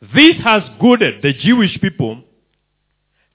This 0.00 0.36
has 0.44 0.62
goaded 0.80 1.22
the 1.22 1.32
Jewish 1.32 1.80
people, 1.80 2.22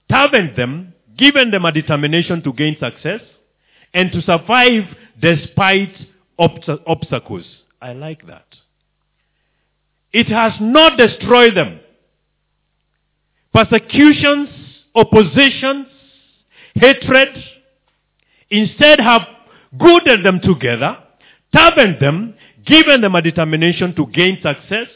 toughened 0.08 0.56
them, 0.56 0.94
given 1.16 1.50
them 1.50 1.64
a 1.64 1.72
determination 1.72 2.42
to 2.42 2.52
gain 2.52 2.76
success, 2.80 3.20
and 3.92 4.10
to 4.12 4.22
survive 4.22 4.84
despite 5.20 5.94
obstacles. 6.38 7.44
I 7.80 7.92
like 7.92 8.26
that. 8.26 8.46
It 10.12 10.28
has 10.28 10.52
not 10.60 10.96
destroyed 10.96 11.54
them. 11.54 11.80
Persecutions, 13.52 14.48
oppositions, 14.94 15.86
hatred, 16.74 17.28
instead 18.50 19.00
have 19.00 19.22
goaded 19.78 20.24
them 20.24 20.40
together, 20.40 20.96
toughened 21.52 21.98
them, 22.00 22.34
given 22.64 23.00
them 23.00 23.14
a 23.14 23.22
determination 23.22 23.94
to 23.96 24.06
gain 24.06 24.38
success, 24.42 24.88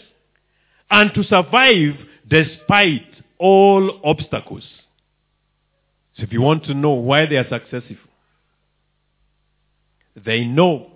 and 0.90 1.12
to 1.14 1.23
survive 1.25 1.95
despite 2.26 3.07
all 3.38 4.00
obstacles. 4.04 4.64
So 6.16 6.25
if 6.25 6.33
you 6.33 6.40
want 6.40 6.64
to 6.64 6.75
know 6.75 6.92
why 6.92 7.26
they 7.26 7.37
are 7.37 7.49
successful, 7.49 7.97
they 10.16 10.45
know 10.45 10.90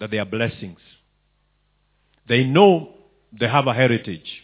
that 0.00 0.10
they 0.10 0.18
are 0.18 0.24
blessings. 0.24 0.78
They 2.28 2.44
know 2.44 2.94
they 3.38 3.48
have 3.48 3.66
a 3.66 3.74
heritage. 3.74 4.42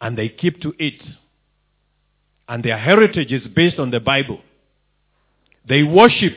And 0.00 0.16
they 0.16 0.30
keep 0.30 0.62
to 0.62 0.72
it. 0.78 1.02
And 2.48 2.64
their 2.64 2.78
heritage 2.78 3.30
is 3.30 3.46
based 3.54 3.78
on 3.78 3.90
the 3.90 4.00
Bible. 4.00 4.40
They 5.68 5.82
worship 5.82 6.32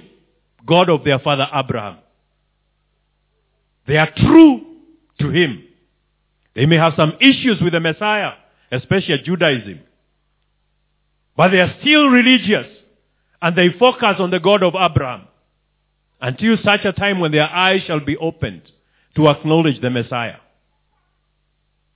God 0.65 0.89
of 0.89 1.03
their 1.03 1.19
father 1.19 1.47
Abraham. 1.53 1.99
They 3.87 3.97
are 3.97 4.09
true 4.15 4.61
to 5.19 5.29
him. 5.29 5.62
They 6.55 6.65
may 6.65 6.75
have 6.75 6.93
some 6.95 7.13
issues 7.19 7.61
with 7.61 7.73
the 7.73 7.79
Messiah, 7.79 8.33
especially 8.71 9.17
Judaism. 9.23 9.79
But 11.35 11.49
they 11.49 11.59
are 11.59 11.73
still 11.81 12.07
religious 12.07 12.67
and 13.41 13.55
they 13.55 13.69
focus 13.77 14.15
on 14.19 14.29
the 14.31 14.39
God 14.39 14.63
of 14.63 14.75
Abraham 14.75 15.27
until 16.21 16.57
such 16.63 16.85
a 16.85 16.93
time 16.93 17.19
when 17.19 17.31
their 17.31 17.49
eyes 17.49 17.81
shall 17.85 17.99
be 17.99 18.15
opened 18.17 18.61
to 19.15 19.27
acknowledge 19.27 19.81
the 19.81 19.89
Messiah. 19.89 20.37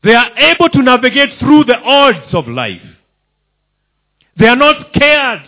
They 0.04 0.14
are 0.14 0.38
able 0.38 0.70
to 0.70 0.82
navigate 0.82 1.40
through 1.40 1.66
the 1.66 1.78
odds 1.78 2.34
of 2.34 2.48
life. 2.48 2.82
They 4.38 4.48
are 4.48 4.56
not 4.56 4.88
scared 4.96 5.44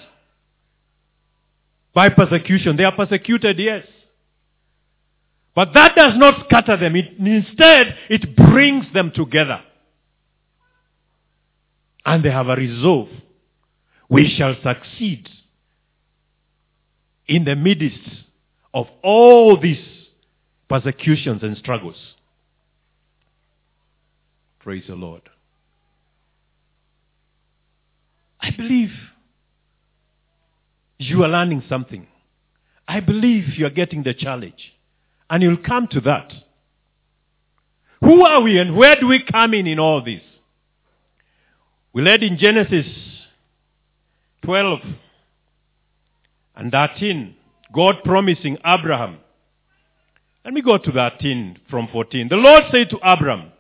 by 1.94 2.10
persecution. 2.10 2.78
They 2.78 2.84
are 2.84 2.96
persecuted, 2.96 3.60
yes. 3.60 3.86
But 5.60 5.74
that 5.74 5.94
does 5.94 6.13
not 6.16 6.46
scatter 6.46 6.78
them. 6.78 6.96
It, 6.96 7.18
instead, 7.20 7.94
it 8.10 8.34
brings 8.34 8.86
them 8.94 9.12
together. 9.13 9.62
and 12.06 12.24
they 12.24 12.32
have 12.32 12.48
a 12.48 12.56
resolve, 12.56 13.10
we 14.08 14.34
shall 14.38 14.56
succeed 14.63 15.28
in 17.28 17.44
the 17.44 17.58
midst 17.58 18.00
of 18.74 18.88
all 19.04 19.60
these 19.60 19.84
persecutions 20.70 21.44
and 21.44 21.58
struggles. 21.58 21.98
Praise 24.60 24.86
the 24.88 24.96
Lord. 24.96 25.24
I 28.39 28.51
believe 28.51 28.92
you 31.00 31.22
are 31.25 31.30
learning 31.30 31.63
something. 31.68 32.08
I 32.88 33.01
believe 33.01 33.58
you 33.58 33.66
are 33.66 33.70
getting 33.70 34.04
the 34.04 34.13
challenge. 34.13 34.79
And 35.30 35.44
you'll 35.44 35.58
come 35.58 35.88
to 35.92 36.02
that. 36.02 36.32
Who 38.02 38.26
are 38.26 38.42
we 38.42 38.58
and 38.58 38.76
where 38.76 39.00
do 39.00 39.08
we 39.08 39.24
come 39.24 39.54
in 39.54 39.68
in 39.68 39.80
all 39.80 40.04
this? 40.04 40.22
We 41.94 42.04
read 42.04 42.24
in 42.24 42.38
Genesis 42.38 42.86
12 44.44 44.80
and 46.56 46.72
13, 46.72 47.36
God 47.74 47.96
promising 48.04 48.58
Abraham. 48.66 49.18
Let 50.46 50.54
me 50.54 50.62
go 50.62 50.78
to 50.78 50.92
13 50.92 51.60
from 51.70 51.88
14. 51.92 52.30
The 52.30 52.36
Lord 52.36 52.64
said 52.72 52.90
to 52.92 52.98
Abraham, 53.04 53.52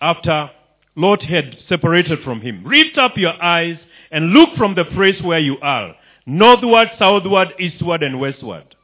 after 0.00 0.50
Lot 0.96 1.22
had 1.22 1.56
separated 1.68 2.20
from 2.22 2.40
him, 2.40 2.64
Lift 2.64 2.98
up 2.98 3.16
your 3.16 3.42
eyes 3.42 3.78
and 4.10 4.30
look 4.30 4.50
from 4.56 4.74
the 4.74 4.84
place 4.84 5.20
where 5.22 5.38
you 5.38 5.56
are, 5.60 5.94
northward, 6.26 6.88
southward, 6.98 7.48
eastward, 7.58 8.02
and 8.02 8.20
westward. 8.20 8.76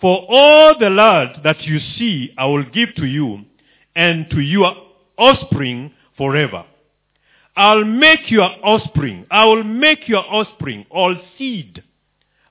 For 0.00 0.26
all 0.28 0.78
the 0.78 0.90
land 0.90 1.40
that 1.44 1.62
you 1.62 1.78
see, 1.78 2.32
I 2.36 2.46
will 2.46 2.64
give 2.64 2.94
to 2.96 3.06
you 3.06 3.44
and 3.94 4.28
to 4.30 4.40
your 4.40 4.74
offspring 5.16 5.92
forever. 6.16 6.64
I'll 7.56 7.84
make 7.84 8.30
your 8.30 8.50
offspring, 8.64 9.26
I 9.30 9.44
will 9.46 9.62
make 9.62 10.08
your 10.08 10.24
offspring 10.24 10.86
all 10.90 11.16
seed 11.38 11.84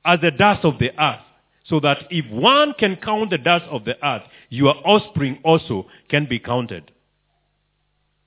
as 0.06 0.20
the 0.22 0.32
dust 0.32 0.64
of 0.64 0.80
the 0.80 0.92
earth, 1.02 1.20
so 1.66 1.80
that 1.82 2.06
if 2.10 2.30
one 2.32 2.74
can 2.80 2.96
count 2.96 3.30
the 3.30 3.38
dust 3.38 3.66
of 3.70 3.84
the 3.84 4.04
earth, 4.06 4.24
your 4.50 4.76
offspring 4.86 5.40
also 5.44 5.88
can 6.10 6.26
be 6.26 6.40
counted. 6.40 6.92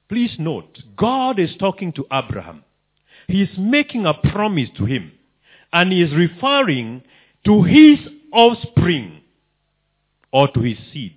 Please 0.09 0.37
note, 0.39 0.79
God 0.97 1.39
is 1.39 1.57
talking 1.59 1.93
to 1.95 2.07
Abraham. 2.13 2.63
He 3.27 3.43
is 3.43 3.51
making 3.59 4.07
a 4.07 4.15
promise 4.15 4.69
to 4.77 4.85
him, 4.85 5.13
and 5.73 5.93
he 5.93 6.03
is 6.03 6.15
referring 6.15 7.03
to 7.45 7.63
his 7.63 7.99
offspring 8.33 9.23
or 10.33 10.49
to 10.49 10.61
his 10.61 10.79
seed. 10.93 11.17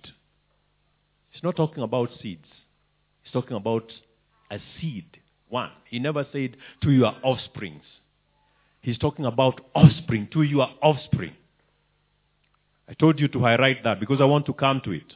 He's 1.32 1.44
not 1.44 1.56
talking 1.56 1.84
about 1.84 2.10
seeds. 2.22 2.48
He's 3.24 3.32
talking 3.32 3.58
about 3.58 3.92
a 4.51 4.60
seed. 4.80 5.06
One. 5.50 5.72
He 5.89 6.00
never 6.00 6.25
said 6.32 6.58
to 6.82 6.92
your 6.92 7.13
offsprings. 7.24 7.84
He's 8.82 8.98
talking 8.98 9.25
about 9.25 9.62
offspring, 9.74 10.30
to 10.34 10.44
your 10.44 10.68
offspring. 10.82 11.34
I 12.88 12.94
told 12.94 13.20
you 13.20 13.28
to 13.30 13.39
highlight 13.39 13.84
that 13.84 14.00
because 14.00 14.22
I 14.22 14.25
want 14.25 14.46
to 14.48 14.54
come 14.54 14.82
to 14.86 14.92
it. 14.92 15.13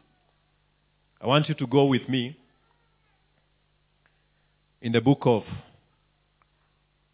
I 1.22 1.28
want 1.28 1.48
you 1.50 1.56
to 1.56 1.68
go 1.68 1.86
with 1.86 2.08
me 2.10 2.38
in 4.82 4.92
the 4.92 5.02
book 5.02 5.22
of 5.24 5.44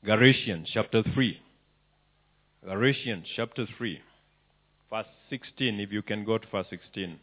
Galatians, 0.03 0.69
chapter 0.73 1.03
3. 1.03 1.39
Galatians, 2.65 3.25
chapter 3.35 3.65
3, 3.77 3.99
verse 3.99 4.08
16, 5.29 5.79
if 5.79 5.91
you 5.91 6.01
can 6.01 6.25
go 6.25 6.37
to 6.37 6.47
verse 6.51 6.67
16. 6.69 7.19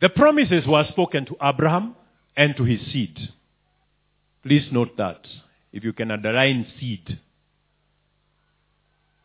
The 0.00 0.08
promises 0.08 0.66
were 0.66 0.84
spoken 0.88 1.24
to 1.26 1.36
Abraham 1.42 1.94
and 2.36 2.56
to 2.56 2.64
his 2.64 2.80
seed. 2.92 3.18
Please 4.42 4.66
note 4.72 4.96
that. 4.96 5.20
If 5.72 5.84
you 5.84 5.92
can 5.92 6.10
underline 6.10 6.66
seed, 6.78 7.18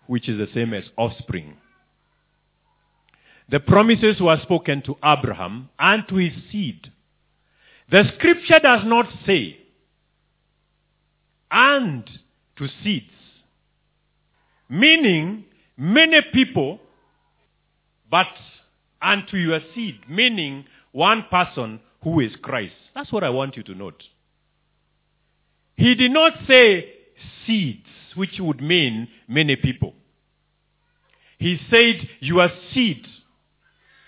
which 0.08 0.30
is 0.30 0.38
the 0.38 0.48
same 0.54 0.74
as 0.74 0.86
offspring. 0.98 1.57
The 3.50 3.60
promises 3.60 4.20
were 4.20 4.40
spoken 4.44 4.81
to 4.83 4.98
Abraham 5.03 5.70
and 5.77 6.03
to 6.10 6.16
his 6.16 6.33
seed. 6.51 6.92
The 7.90 8.03
scripture 8.16 8.60
does 8.60 8.81
not 8.86 9.07
say, 9.25 9.57
and 11.50 12.10
to 12.57 12.68
seeds. 12.83 13.12
Meaning, 14.70 15.46
many 15.77 16.20
people, 16.33 16.79
but 18.09 18.27
unto 19.01 19.37
your 19.37 19.59
seed. 19.75 20.00
Meaning, 20.09 20.65
one 20.91 21.25
person 21.29 21.79
who 22.03 22.20
is 22.20 22.31
Christ. 22.41 22.74
That's 22.96 23.11
what 23.11 23.24
I 23.24 23.29
want 23.29 23.57
you 23.57 23.63
to 23.63 23.75
note. 23.75 24.03
He 25.75 25.96
did 25.96 26.11
not 26.11 26.33
say 26.48 26.91
seeds, 27.46 27.85
which 28.15 28.39
would 28.39 28.61
mean 28.61 29.07
many 29.27 29.55
people. 29.55 29.93
He 31.37 31.59
said 31.70 32.07
your 32.20 32.50
seed, 32.74 33.05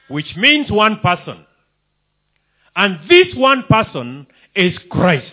which 0.07 0.35
means 0.35 0.71
one 0.71 0.99
person. 0.99 1.45
And 2.75 2.99
this 3.07 3.27
one 3.35 3.65
person 3.69 4.25
is 4.55 4.73
Christ. 4.89 5.25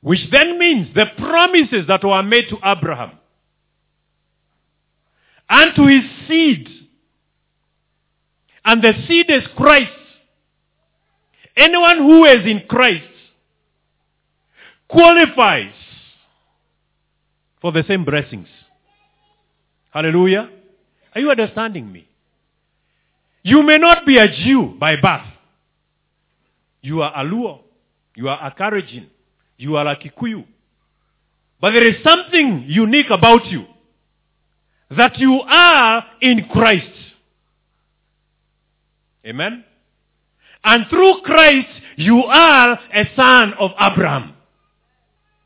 Which 0.00 0.20
then 0.32 0.58
means 0.58 0.92
the 0.94 1.06
promises 1.16 1.86
that 1.86 2.02
were 2.02 2.22
made 2.24 2.48
to 2.48 2.56
Abraham 2.64 3.12
and 5.48 5.74
to 5.76 5.86
his 5.86 6.02
seed. 6.26 6.68
And 8.64 8.82
the 8.82 8.92
seed 9.06 9.30
is 9.30 9.42
Christ. 9.56 9.90
Anyone 11.56 11.98
who 11.98 12.24
is 12.24 12.46
in 12.46 12.62
Christ 12.68 13.04
qualifies 14.88 15.72
for 17.60 17.72
the 17.72 17.84
same 17.86 18.04
blessings. 18.04 18.48
Hallelujah. 19.90 20.48
Are 21.14 21.20
you 21.20 21.30
understanding 21.30 21.90
me? 21.90 22.08
You 23.42 23.62
may 23.62 23.78
not 23.78 24.06
be 24.06 24.18
a 24.18 24.28
Jew 24.28 24.76
by 24.78 24.96
birth. 24.96 25.26
You 26.80 27.02
are 27.02 27.12
a 27.14 27.24
Luo. 27.24 27.60
You 28.14 28.28
are 28.28 28.38
a 28.46 28.50
Kalenjin. 28.54 29.06
You 29.56 29.76
are 29.76 29.86
a 29.86 29.96
Kikuyu. 29.96 30.44
But 31.60 31.72
there 31.72 31.86
is 31.86 32.02
something 32.02 32.64
unique 32.68 33.10
about 33.10 33.46
you. 33.46 33.66
That 34.96 35.18
you 35.18 35.40
are 35.40 36.04
in 36.20 36.48
Christ. 36.52 36.90
Amen? 39.26 39.64
And 40.64 40.86
through 40.88 41.22
Christ, 41.24 41.68
you 41.96 42.22
are 42.24 42.78
a 42.94 43.04
son 43.16 43.54
of 43.58 43.72
Abraham. 43.80 44.34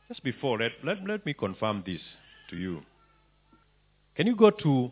Just 0.09 0.23
before, 0.23 0.59
let, 0.59 0.73
let, 0.85 1.05
let 1.07 1.27
me 1.27 1.35
confirm 1.35 1.83
this 1.87 2.01
to 2.51 2.57
you. 2.57 2.83
Can 4.15 4.27
you 4.27 4.37
go 4.37 4.51
to 4.51 4.91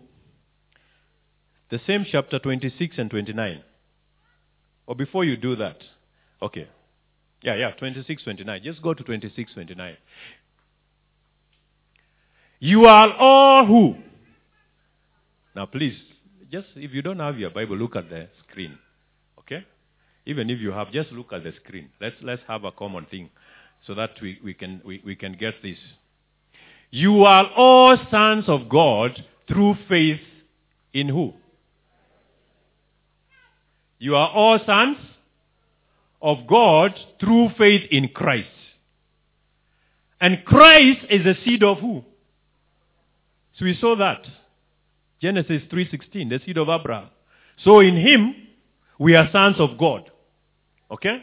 the 1.71 1.81
same 1.87 2.05
chapter 2.11 2.39
26 2.39 2.97
and 2.99 3.11
29? 3.11 3.63
Or 4.87 4.95
before 4.95 5.25
you 5.25 5.37
do 5.37 5.57
that, 5.57 5.79
okay. 6.43 6.69
Yeah, 7.43 7.57
yeah, 7.57 7.71
26, 7.73 8.23
29. 8.25 8.63
Just 8.63 8.83
go 8.83 8.95
to 8.95 9.03
26, 9.03 9.53
29. 9.55 9.97
You 12.61 12.87
are 12.87 13.13
all 13.13 13.67
who? 13.67 13.97
Now 15.55 15.67
please, 15.67 15.97
just 16.51 16.69
if 16.77 16.93
you 16.93 17.03
don't 17.03 17.19
have 17.19 17.39
your 17.39 17.51
Bible, 17.51 17.77
look 17.77 17.97
at 17.97 18.09
the 18.09 18.29
screen. 18.55 18.79
Okay? 19.41 19.67
Even 20.27 20.49
if 20.49 20.61
you 20.61 20.71
have, 20.71 20.93
just 20.93 21.11
look 21.13 21.33
at 21.33 21.43
the 21.43 21.53
screen. 21.65 21.91
Let's 22.01 22.17
let's 22.23 22.43
have 22.49 22.65
a 22.65 22.73
common 22.73 23.07
thing 23.07 23.31
so 23.87 23.95
that 23.95 24.11
we, 24.23 24.39
we 24.43 24.55
can 24.55 24.81
we, 24.85 25.03
we 25.05 25.17
can 25.17 25.33
get 25.35 25.55
this. 25.63 25.79
You 26.91 27.25
are 27.25 27.51
all 27.57 27.99
sons 28.11 28.45
of 28.47 28.69
God 28.69 29.23
through 29.49 29.75
faith 29.89 30.21
in 30.93 31.09
who? 31.09 31.35
You 33.99 34.15
are 34.15 34.29
all 34.29 34.61
sons 34.65 34.99
of 36.23 36.47
God 36.49 36.93
through 37.21 37.51
faith 37.59 37.83
in 37.91 38.09
Christ. 38.09 38.49
And 40.21 40.45
Christ 40.45 41.01
is 41.11 41.25
the 41.25 41.35
seed 41.45 41.63
of 41.63 41.79
who? 41.79 42.05
So 43.59 43.65
we 43.65 43.77
saw 43.81 43.97
that. 43.97 44.25
Genesis 45.21 45.63
3:16, 45.71 46.29
the 46.29 46.41
seed 46.47 46.59
of 46.59 46.69
Abraham. 46.69 47.09
So 47.59 47.81
in 47.81 47.97
him 47.97 48.44
we 48.99 49.15
are 49.15 49.29
sons 49.33 49.57
of 49.59 49.79
God. 49.79 50.11
Okay? 50.91 51.23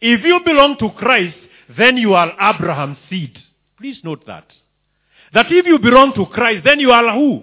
If 0.00 0.24
you 0.24 0.40
belong 0.44 0.76
to 0.78 0.90
Christ, 0.90 1.36
then 1.76 1.96
you 1.96 2.14
are 2.14 2.32
Abraham's 2.40 2.98
seed. 3.10 3.36
Please 3.76 3.98
note 4.04 4.26
that. 4.26 4.46
That 5.34 5.46
if 5.50 5.66
you 5.66 5.78
belong 5.78 6.14
to 6.14 6.26
Christ, 6.26 6.64
then 6.64 6.80
you 6.80 6.90
are 6.90 7.12
who? 7.14 7.42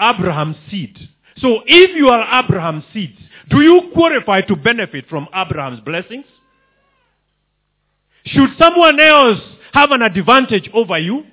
Abraham's 0.00 0.56
seed. 0.70 0.96
So 1.36 1.62
if 1.66 1.96
you 1.96 2.08
are 2.08 2.42
Abraham's 2.42 2.84
seed, 2.92 3.16
do 3.48 3.60
you 3.60 3.90
qualify 3.92 4.42
to 4.42 4.56
benefit 4.56 5.08
from 5.08 5.28
Abraham's 5.34 5.80
blessings? 5.80 6.24
Should 8.24 8.50
someone 8.58 9.00
else 9.00 9.40
have 9.72 9.90
an 9.90 10.02
advantage 10.02 10.70
over 10.72 10.98
you 10.98 11.24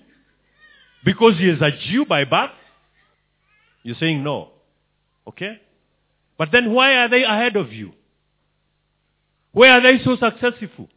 because 1.05 1.37
he 1.37 1.49
is 1.49 1.61
a 1.61 1.71
Jew 1.71 2.05
by 2.05 2.23
birth? 2.23 2.51
You're 3.83 3.95
saying 3.99 4.23
no. 4.23 4.49
Okay? 5.27 5.61
But 6.37 6.49
then 6.51 6.73
why 6.73 6.95
are 6.95 7.09
they 7.09 7.23
ahead 7.23 7.55
of 7.55 7.73
you? 7.73 7.93
Why 9.51 9.69
are 9.69 9.81
they 9.81 10.03
so 10.03 10.15
successful? 10.17 10.87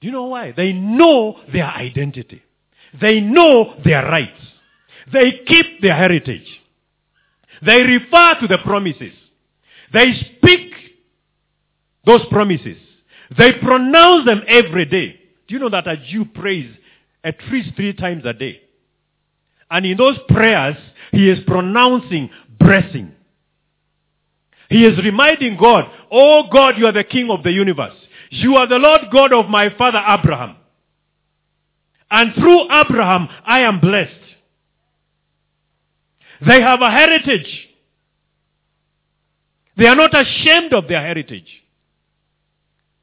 Do 0.00 0.06
you 0.06 0.12
know 0.12 0.24
why? 0.24 0.52
They 0.52 0.72
know 0.72 1.38
their 1.52 1.66
identity. 1.66 2.42
They 3.00 3.20
know 3.20 3.74
their 3.84 4.02
rights. 4.04 4.40
They 5.12 5.42
keep 5.46 5.80
their 5.82 5.94
heritage. 5.94 6.46
They 7.64 7.82
refer 7.82 8.40
to 8.40 8.46
the 8.48 8.58
promises. 8.64 9.12
They 9.92 10.12
speak 10.36 10.72
those 12.04 12.22
promises. 12.30 12.78
They 13.36 13.52
pronounce 13.62 14.24
them 14.24 14.42
every 14.48 14.86
day. 14.86 15.20
Do 15.46 15.54
you 15.54 15.60
know 15.60 15.70
that 15.70 15.86
a 15.86 15.96
Jew 15.96 16.24
prays 16.24 16.74
at 17.22 17.36
least 17.50 17.76
three 17.76 17.92
times 17.92 18.24
a 18.24 18.32
day? 18.32 18.60
And 19.70 19.86
in 19.86 19.96
those 19.96 20.16
prayers, 20.28 20.76
he 21.12 21.28
is 21.28 21.38
pronouncing 21.46 22.30
blessing. 22.58 23.12
He 24.70 24.84
is 24.86 24.96
reminding 24.98 25.58
God, 25.58 25.84
Oh 26.10 26.44
God, 26.50 26.78
you 26.78 26.86
are 26.86 26.92
the 26.92 27.04
King 27.04 27.28
of 27.28 27.42
the 27.42 27.50
universe. 27.50 27.94
You 28.30 28.54
are 28.54 28.68
the 28.68 28.78
Lord 28.78 29.02
God 29.12 29.32
of 29.32 29.48
my 29.48 29.68
father 29.76 29.98
Abraham. 29.98 30.56
And 32.10 32.32
through 32.34 32.64
Abraham, 32.70 33.28
I 33.44 33.60
am 33.60 33.80
blessed. 33.80 34.12
They 36.46 36.60
have 36.60 36.80
a 36.80 36.90
heritage. 36.90 37.68
They 39.76 39.86
are 39.86 39.96
not 39.96 40.14
ashamed 40.14 40.72
of 40.72 40.86
their 40.88 41.00
heritage. 41.00 41.48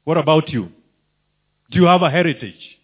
What 0.04 0.16
about 0.16 0.48
you? 0.48 0.70
Do 1.70 1.80
you 1.80 1.84
have 1.84 2.00
a 2.00 2.10
heritage? 2.10 2.78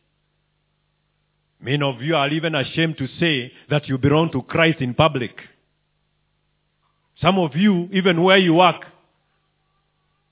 Many 1.58 1.82
of 1.82 2.02
you 2.02 2.14
are 2.14 2.28
even 2.28 2.54
ashamed 2.54 2.98
to 2.98 3.06
say 3.18 3.50
that 3.70 3.88
you 3.88 3.96
belong 3.96 4.30
to 4.32 4.42
Christ 4.42 4.80
in 4.80 4.92
public. 4.92 5.32
Some 7.20 7.38
of 7.38 7.54
you, 7.54 7.88
even 7.92 8.22
where 8.22 8.38
you 8.38 8.54
work, 8.54 8.82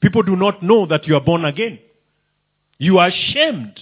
people 0.00 0.22
do 0.22 0.36
not 0.36 0.62
know 0.62 0.86
that 0.86 1.06
you 1.06 1.14
are 1.14 1.20
born 1.20 1.44
again. 1.44 1.78
You 2.78 2.98
are 2.98 3.08
ashamed. 3.08 3.78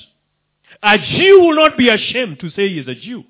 A 0.83 0.99
Jew 0.99 1.41
will 1.41 1.57
not 1.57 1.77
be 1.77 1.89
ashamed 1.89 2.41
to 2.41 2.51
say 2.51 2.69
he 2.69 2.79
is 2.79 2.89
a 2.89 2.95
Jew. 2.95 3.25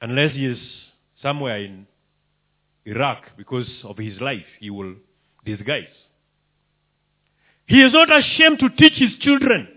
Unless 0.00 0.32
he 0.34 0.46
is 0.46 0.58
somewhere 1.22 1.58
in 1.58 1.86
Iraq 2.84 3.36
because 3.36 3.68
of 3.84 3.98
his 3.98 4.20
life, 4.20 4.46
he 4.60 4.70
will 4.70 4.94
disguise. 5.44 5.84
He 7.66 7.82
is 7.82 7.92
not 7.92 8.08
ashamed 8.10 8.60
to 8.60 8.70
teach 8.70 8.94
his 8.94 9.18
children 9.20 9.68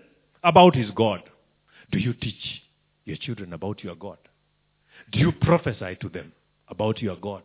about 0.42 0.74
his 0.74 0.90
God. 0.92 1.22
Do 1.90 1.98
you 1.98 2.14
teach 2.14 2.62
your 3.04 3.16
children 3.16 3.52
about 3.52 3.82
your 3.84 3.94
God? 3.94 4.18
Do 5.10 5.18
you 5.18 5.32
prophesy 5.32 5.96
to 6.00 6.08
them 6.08 6.32
about 6.68 7.02
your 7.02 7.16
God? 7.16 7.42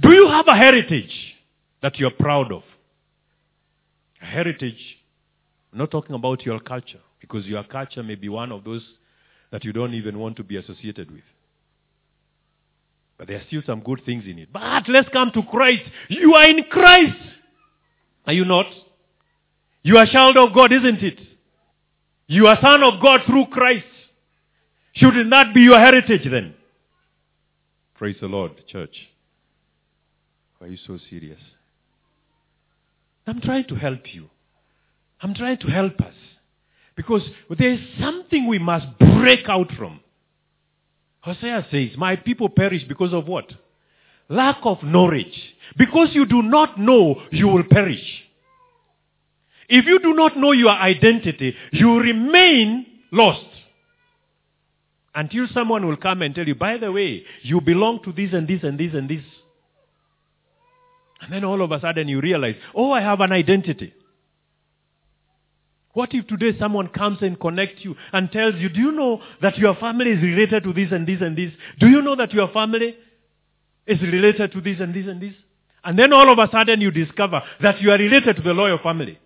Do 0.00 0.12
you 0.12 0.28
have 0.28 0.46
a 0.46 0.56
heritage 0.56 1.34
that 1.82 1.98
you're 1.98 2.10
proud 2.10 2.52
of? 2.52 2.62
A 4.22 4.26
heritage, 4.26 4.98
I'm 5.72 5.78
not 5.78 5.90
talking 5.90 6.14
about 6.14 6.44
your 6.44 6.60
culture, 6.60 7.00
because 7.20 7.46
your 7.46 7.64
culture 7.64 8.02
may 8.02 8.14
be 8.14 8.28
one 8.28 8.52
of 8.52 8.64
those 8.64 8.82
that 9.50 9.64
you 9.64 9.72
don't 9.72 9.94
even 9.94 10.18
want 10.18 10.36
to 10.36 10.44
be 10.44 10.56
associated 10.56 11.10
with. 11.10 11.24
But 13.16 13.26
there 13.28 13.38
are 13.38 13.44
still 13.48 13.62
some 13.66 13.80
good 13.80 14.02
things 14.06 14.24
in 14.26 14.38
it. 14.38 14.52
But 14.52 14.88
let's 14.88 15.08
come 15.08 15.32
to 15.32 15.42
Christ. 15.42 15.82
You 16.08 16.34
are 16.34 16.48
in 16.48 16.62
Christ. 16.70 17.16
Are 18.26 18.32
you 18.32 18.44
not? 18.44 18.66
You 19.82 19.96
are 19.96 20.04
a 20.04 20.10
child 20.10 20.36
of 20.36 20.54
God, 20.54 20.72
isn't 20.72 21.02
it? 21.02 21.18
You 22.28 22.46
are 22.46 22.58
son 22.60 22.82
of 22.84 23.00
God 23.02 23.22
through 23.26 23.46
Christ. 23.46 23.86
Shouldn't 24.92 25.30
that 25.30 25.54
be 25.54 25.62
your 25.62 25.78
heritage 25.78 26.28
then? 26.30 26.54
Praise 27.94 28.16
the 28.20 28.28
Lord, 28.28 28.52
church. 28.68 29.07
Why 30.58 30.66
are 30.66 30.70
you 30.70 30.78
so 30.86 30.98
serious? 31.08 31.40
I'm 33.26 33.40
trying 33.40 33.64
to 33.68 33.74
help 33.74 34.14
you. 34.14 34.28
I'm 35.20 35.34
trying 35.34 35.58
to 35.58 35.66
help 35.68 36.00
us. 36.00 36.14
Because 36.96 37.22
there 37.56 37.72
is 37.72 37.80
something 38.00 38.48
we 38.48 38.58
must 38.58 38.86
break 38.98 39.48
out 39.48 39.70
from. 39.76 40.00
Hosea 41.20 41.66
says, 41.70 41.90
My 41.96 42.16
people 42.16 42.48
perish 42.48 42.82
because 42.88 43.12
of 43.12 43.26
what? 43.26 43.52
Lack 44.28 44.58
of 44.64 44.82
knowledge. 44.82 45.54
Because 45.76 46.08
you 46.12 46.26
do 46.26 46.42
not 46.42 46.78
know, 46.78 47.22
you 47.30 47.48
will 47.48 47.64
perish. 47.64 48.02
If 49.68 49.84
you 49.84 50.00
do 50.00 50.14
not 50.14 50.36
know 50.36 50.52
your 50.52 50.70
identity, 50.70 51.54
you 51.72 52.00
remain 52.00 52.86
lost. 53.12 53.44
Until 55.14 55.46
someone 55.52 55.86
will 55.86 55.96
come 55.96 56.22
and 56.22 56.34
tell 56.34 56.46
you, 56.46 56.54
by 56.54 56.78
the 56.78 56.90
way, 56.90 57.24
you 57.42 57.60
belong 57.60 58.00
to 58.04 58.12
this 58.12 58.32
and 58.32 58.48
this 58.48 58.62
and 58.62 58.78
this 58.78 58.94
and 58.94 59.08
this. 59.08 59.22
And 61.20 61.32
then 61.32 61.44
all 61.44 61.60
of 61.62 61.72
a 61.72 61.80
sudden 61.80 62.08
you 62.08 62.20
realize, 62.20 62.56
oh, 62.74 62.92
I 62.92 63.00
have 63.00 63.20
an 63.20 63.32
identity. 63.32 63.92
What 65.92 66.10
if 66.12 66.26
today 66.28 66.56
someone 66.58 66.88
comes 66.88 67.18
and 67.22 67.40
connects 67.40 67.84
you 67.84 67.96
and 68.12 68.30
tells 68.30 68.54
you, 68.56 68.68
do 68.68 68.80
you 68.80 68.92
know 68.92 69.20
that 69.42 69.58
your 69.58 69.74
family 69.76 70.10
is 70.12 70.22
related 70.22 70.62
to 70.62 70.72
this 70.72 70.92
and 70.92 71.06
this 71.06 71.20
and 71.20 71.36
this? 71.36 71.52
Do 71.80 71.88
you 71.88 72.02
know 72.02 72.14
that 72.14 72.32
your 72.32 72.48
family 72.48 72.96
is 73.86 74.00
related 74.00 74.52
to 74.52 74.60
this 74.60 74.78
and 74.80 74.94
this 74.94 75.06
and 75.08 75.20
this? 75.20 75.34
And 75.82 75.98
then 75.98 76.12
all 76.12 76.30
of 76.30 76.38
a 76.38 76.48
sudden 76.52 76.80
you 76.80 76.90
discover 76.90 77.42
that 77.62 77.80
you 77.80 77.90
are 77.90 77.98
related 77.98 78.36
to 78.36 78.42
the 78.42 78.52
loyal 78.52 78.78
family. 78.78 79.18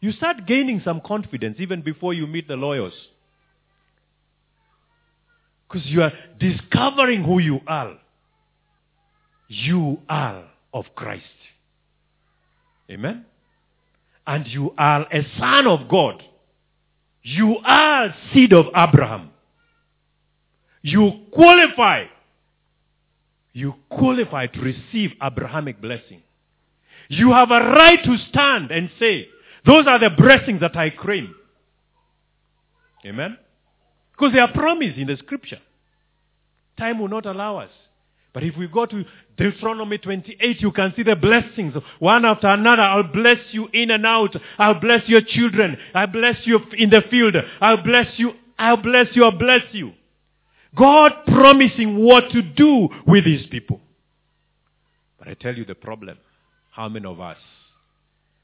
You 0.00 0.12
start 0.12 0.46
gaining 0.46 0.80
some 0.82 1.02
confidence 1.04 1.56
even 1.58 1.82
before 1.82 2.14
you 2.14 2.26
meet 2.26 2.48
the 2.48 2.56
lawyers. 2.56 2.94
Because 5.68 5.86
you 5.86 6.02
are 6.02 6.12
discovering 6.38 7.22
who 7.22 7.38
you 7.38 7.60
are. 7.66 7.98
You 9.52 9.98
are 10.08 10.44
of 10.72 10.84
Christ. 10.94 11.24
Amen? 12.88 13.24
And 14.24 14.46
you 14.46 14.72
are 14.78 15.02
a 15.12 15.26
son 15.40 15.66
of 15.66 15.88
God. 15.88 16.22
You 17.24 17.56
are 17.64 18.14
seed 18.32 18.52
of 18.52 18.66
Abraham. 18.76 19.30
You 20.82 21.24
qualify. 21.32 22.04
You 23.52 23.74
qualify 23.90 24.46
to 24.46 24.60
receive 24.60 25.10
Abrahamic 25.20 25.80
blessing. 25.82 26.22
You 27.08 27.32
have 27.32 27.50
a 27.50 27.58
right 27.58 27.98
to 28.04 28.18
stand 28.28 28.70
and 28.70 28.88
say, 29.00 29.26
those 29.66 29.88
are 29.88 29.98
the 29.98 30.10
blessings 30.10 30.60
that 30.60 30.76
I 30.76 30.90
claim. 30.90 31.34
Amen? 33.04 33.36
Because 34.12 34.32
they 34.32 34.38
are 34.38 34.52
promised 34.52 34.96
in 34.96 35.08
the 35.08 35.16
scripture. 35.16 35.58
Time 36.78 37.00
will 37.00 37.08
not 37.08 37.26
allow 37.26 37.56
us. 37.56 37.70
But 38.32 38.44
if 38.44 38.56
we 38.56 38.68
go 38.68 38.86
to 38.86 39.04
Deuteronomy 39.36 39.98
28, 39.98 40.60
you 40.60 40.70
can 40.70 40.92
see 40.94 41.02
the 41.02 41.16
blessings 41.16 41.74
one 41.98 42.24
after 42.24 42.46
another. 42.46 42.82
I'll 42.82 43.12
bless 43.12 43.38
you 43.50 43.68
in 43.72 43.90
and 43.90 44.06
out. 44.06 44.36
I'll 44.58 44.78
bless 44.78 45.08
your 45.08 45.20
children. 45.26 45.76
I'll 45.94 46.06
bless 46.06 46.36
you 46.44 46.60
in 46.78 46.90
the 46.90 47.02
field. 47.10 47.34
I'll 47.60 47.82
bless 47.82 48.06
you. 48.18 48.32
I'll 48.58 48.76
bless 48.76 49.08
you. 49.14 49.24
I'll 49.24 49.38
bless 49.38 49.62
you. 49.72 49.92
God 50.76 51.12
promising 51.26 52.04
what 52.04 52.30
to 52.30 52.42
do 52.42 52.88
with 53.06 53.24
his 53.24 53.46
people. 53.48 53.80
But 55.18 55.28
I 55.28 55.34
tell 55.34 55.54
you 55.54 55.64
the 55.64 55.74
problem. 55.74 56.18
How 56.70 56.88
many 56.88 57.06
of 57.06 57.20
us, 57.20 57.36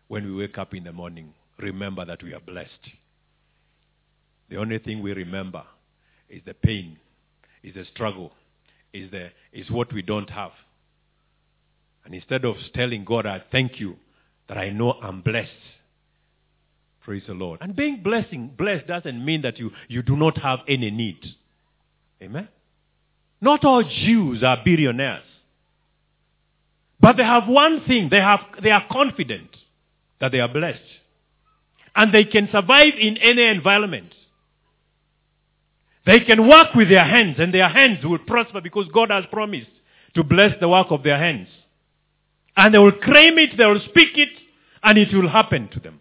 when 0.09 0.25
we 0.25 0.35
wake 0.35 0.59
up 0.59 0.75
in 0.75 0.83
the 0.83 0.93
morning, 0.93 1.33
remember 1.59 2.05
that 2.05 2.23
we 2.23 2.35
are 2.35 2.41
blessed? 2.41 2.71
The 4.51 4.57
only 4.57 4.79
thing 4.79 5.01
we 5.01 5.13
remember 5.13 5.63
is 6.29 6.43
the 6.45 6.55
pain, 6.55 6.99
is 7.63 7.75
the 7.75 7.85
struggle, 7.85 8.33
is, 8.93 9.11
the, 9.11 9.31
is 9.53 9.71
what 9.71 9.93
we 9.93 10.03
don't 10.03 10.31
have. 10.31 10.53
And 12.05 12.15
instead 12.15 12.45
of 12.45 12.57
telling 12.75 13.05
God, 13.05 13.27
I 13.27 13.43
thank 13.51 13.81
you 13.81 13.97
that 14.49 14.57
I 14.57 14.71
know 14.71 14.93
I'm 14.93 15.23
blessed. 15.23 15.51
Praise 17.05 17.25
the 17.27 17.35
Lord. 17.35 17.61
And 17.63 17.75
being 17.75 18.03
blessing, 18.03 18.53
blessed 18.57 18.87
doesn't 18.87 19.25
mean 19.25 19.43
that 19.43 19.59
you, 19.59 19.71
you 19.89 20.03
do 20.03 20.17
not 20.17 20.39
have 20.39 20.61
any 20.69 20.91
need. 20.91 21.19
Amen? 22.23 22.49
Not 23.41 23.65
all 23.65 23.83
Jews 23.83 24.43
are 24.43 24.59
billionaires. 24.65 25.23
But 26.99 27.17
they 27.17 27.25
have 27.25 27.47
one 27.47 27.85
thing. 27.87 28.09
They, 28.11 28.21
have, 28.21 28.41
they 28.63 28.71
are 28.71 28.85
confident 28.91 29.51
that 30.21 30.33
they 30.33 30.41
are 30.41 30.49
blessed. 30.49 30.81
And 31.95 32.13
they 32.13 32.25
can 32.25 32.49
survive 32.51 32.95
in 32.99 33.17
any 33.19 33.43
environment. 33.43 34.15
They 36.07 36.21
can 36.21 36.49
work 36.49 36.75
with 36.75 36.89
their 36.89 37.05
hands 37.05 37.37
and 37.39 37.53
their 37.53 37.69
hands 37.69 38.05
will 38.05 38.19
prosper 38.19 38.61
because 38.61 38.87
God 38.95 39.11
has 39.11 39.25
promised 39.31 39.71
to 40.15 40.23
bless 40.23 40.53
the 40.61 40.69
work 40.69 40.87
of 40.91 41.03
their 41.03 41.19
hands. 41.19 41.49
And 42.57 42.73
they 42.73 42.79
will 42.79 42.93
claim 42.93 43.39
it, 43.39 43.59
they 43.59 43.67
will 43.67 43.83
speak 43.91 44.17
it, 44.17 44.31
and 44.83 44.97
it 44.97 45.13
will 45.13 45.29
happen 45.29 45.69
to 45.73 45.81
them. 45.81 46.01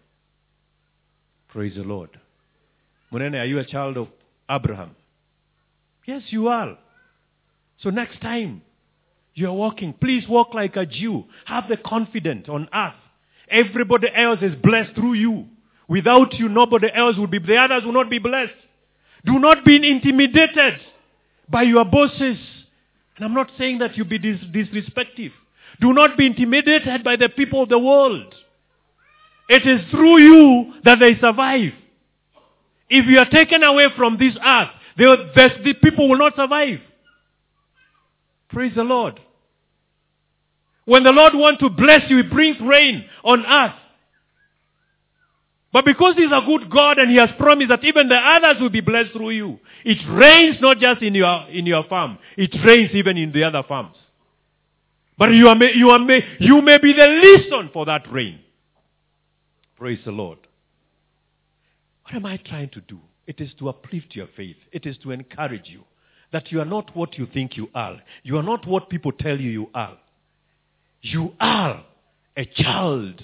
Praise 1.49 1.73
the 1.75 1.83
Lord. 1.83 2.11
Munene, 3.11 3.41
are 3.41 3.45
you 3.45 3.57
a 3.59 3.65
child 3.65 3.97
of 3.97 4.07
Abraham? 4.49 4.95
Yes, 6.05 6.21
you 6.29 6.47
are. 6.49 6.77
So 7.81 7.89
next 7.89 8.21
time 8.21 8.61
you 9.33 9.47
are 9.47 9.53
walking, 9.53 9.93
please 9.93 10.27
walk 10.29 10.53
like 10.53 10.75
a 10.75 10.85
Jew. 10.85 11.25
Have 11.45 11.67
the 11.67 11.77
confidence 11.77 12.47
on 12.47 12.69
earth. 12.73 12.93
Everybody 13.49 14.07
else 14.15 14.39
is 14.41 14.53
blessed 14.61 14.95
through 14.95 15.13
you. 15.13 15.47
Without 15.87 16.33
you, 16.35 16.47
nobody 16.47 16.87
else 16.93 17.17
will 17.17 17.27
be, 17.27 17.39
the 17.39 17.57
others 17.57 17.83
will 17.83 17.91
not 17.91 18.09
be 18.09 18.19
blessed. 18.19 18.53
Do 19.25 19.39
not 19.39 19.65
be 19.65 19.75
intimidated 19.75 20.79
by 21.49 21.63
your 21.63 21.85
bosses. 21.85 22.37
And 23.15 23.25
I'm 23.25 23.33
not 23.33 23.51
saying 23.57 23.79
that 23.79 23.97
you 23.97 24.05
be 24.05 24.19
dis- 24.19 24.45
disrespectful. 24.51 25.29
Do 25.81 25.93
not 25.93 26.17
be 26.17 26.25
intimidated 26.25 27.03
by 27.03 27.15
the 27.15 27.29
people 27.29 27.63
of 27.63 27.69
the 27.69 27.79
world. 27.79 28.33
It 29.49 29.65
is 29.65 29.89
through 29.91 30.19
you 30.19 30.73
that 30.83 30.99
they 30.99 31.15
survive. 31.19 31.73
If 32.89 33.05
you 33.07 33.19
are 33.19 33.29
taken 33.29 33.63
away 33.63 33.87
from 33.95 34.17
this 34.17 34.33
earth, 34.43 34.69
they 34.97 35.03
the, 35.03 35.49
the 35.63 35.73
people 35.73 36.09
will 36.09 36.17
not 36.17 36.35
survive. 36.35 36.79
Praise 38.49 38.73
the 38.75 38.83
Lord. 38.83 39.19
When 40.85 41.03
the 41.03 41.11
Lord 41.11 41.33
wants 41.33 41.61
to 41.61 41.69
bless 41.69 42.09
you, 42.09 42.17
He 42.17 42.23
brings 42.23 42.57
rain 42.61 43.05
on 43.23 43.45
earth. 43.45 43.73
But 45.75 45.83
because 45.83 46.15
He's 46.15 46.31
a 46.31 46.41
good 46.45 46.69
God 46.69 46.99
and 46.99 47.11
He 47.11 47.17
has 47.17 47.31
promised 47.37 47.67
that 47.67 47.83
even 47.83 48.07
the 48.07 48.15
others 48.15 48.61
will 48.61 48.69
be 48.69 48.79
blessed 48.79 49.11
through 49.11 49.31
you, 49.31 49.59
it 49.83 49.97
rains 50.09 50.55
not 50.61 50.79
just 50.79 51.01
in 51.01 51.13
your, 51.13 51.49
in 51.49 51.65
your 51.65 51.83
farm, 51.89 52.17
it 52.37 52.55
rains 52.65 52.91
even 52.93 53.17
in 53.17 53.33
the 53.33 53.43
other 53.43 53.61
farms. 53.67 53.97
But 55.17 55.33
you, 55.33 55.49
are, 55.49 55.61
you, 55.61 55.89
are, 55.89 55.99
you 56.39 56.61
may 56.61 56.77
be 56.77 56.93
the 56.93 57.19
reason 57.21 57.71
for 57.73 57.85
that 57.87 58.09
rain. 58.09 58.39
Praise 59.75 59.99
the 60.05 60.13
Lord. 60.13 60.37
What 62.03 62.15
am 62.15 62.25
I 62.25 62.37
trying 62.37 62.69
to 62.69 62.79
do? 62.79 63.01
It 63.27 63.41
is 63.41 63.49
to 63.59 63.67
uplift 63.67 64.15
your 64.15 64.27
faith. 64.37 64.55
It 64.71 64.85
is 64.85 64.97
to 64.99 65.11
encourage 65.11 65.67
you 65.67 65.81
that 66.31 66.53
you 66.53 66.61
are 66.61 66.65
not 66.65 66.95
what 66.95 67.17
you 67.17 67.27
think 67.33 67.57
you 67.57 67.67
are. 67.75 68.01
You 68.23 68.37
are 68.37 68.43
not 68.43 68.65
what 68.65 68.89
people 68.89 69.11
tell 69.11 69.37
you 69.37 69.49
you 69.49 69.69
are. 69.73 69.97
You 71.01 71.33
are 71.41 71.83
a 72.37 72.45
child 72.45 73.21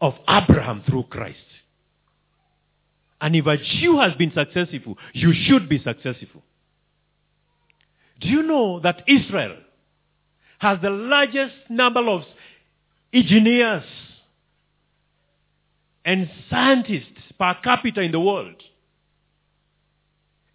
of 0.00 0.14
Abraham 0.28 0.82
through 0.86 1.04
Christ. 1.04 1.38
And 3.20 3.34
if 3.34 3.46
a 3.46 3.56
Jew 3.56 3.98
has 4.00 4.14
been 4.14 4.32
successful, 4.34 4.98
you 5.12 5.32
should 5.32 5.68
be 5.68 5.82
successful. 5.82 6.42
Do 8.20 8.28
you 8.28 8.42
know 8.42 8.80
that 8.80 9.02
Israel 9.06 9.56
has 10.58 10.78
the 10.82 10.90
largest 10.90 11.54
number 11.68 12.06
of 12.08 12.22
engineers 13.12 13.84
and 16.04 16.30
scientists 16.50 17.32
per 17.38 17.54
capita 17.62 18.00
in 18.02 18.12
the 18.12 18.20
world? 18.20 18.62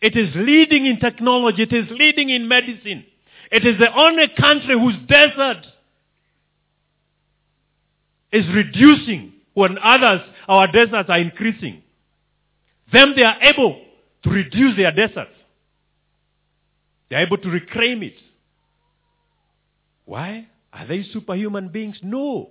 It 0.02 0.16
is 0.16 0.30
leading 0.36 0.86
in 0.86 1.00
technology. 1.00 1.64
It 1.64 1.74
is 1.74 1.88
leading 1.92 2.30
in 2.30 2.48
medicine. 2.48 3.06
It 3.52 3.66
is 3.66 3.80
the 3.80 3.94
only 3.94 4.28
country 4.40 4.80
whose 4.80 4.96
desert 5.08 5.66
is 8.32 8.46
reducing 8.54 9.34
when 9.54 9.78
others, 9.78 10.22
our 10.48 10.68
deserts 10.72 11.10
are 11.10 11.20
increasing. 11.20 11.82
Then 12.92 13.14
they 13.16 13.24
are 13.24 13.42
able 13.42 13.82
to 14.24 14.30
reduce 14.30 14.76
their 14.78 14.92
deserts. 14.92 15.32
They 17.10 17.16
are 17.16 17.22
able 17.24 17.38
to 17.38 17.50
reclaim 17.50 18.04
it. 18.04 18.16
Why? 20.06 20.48
Are 20.72 20.88
they 20.88 21.04
superhuman 21.04 21.70
beings? 21.70 21.98
No. 22.04 22.50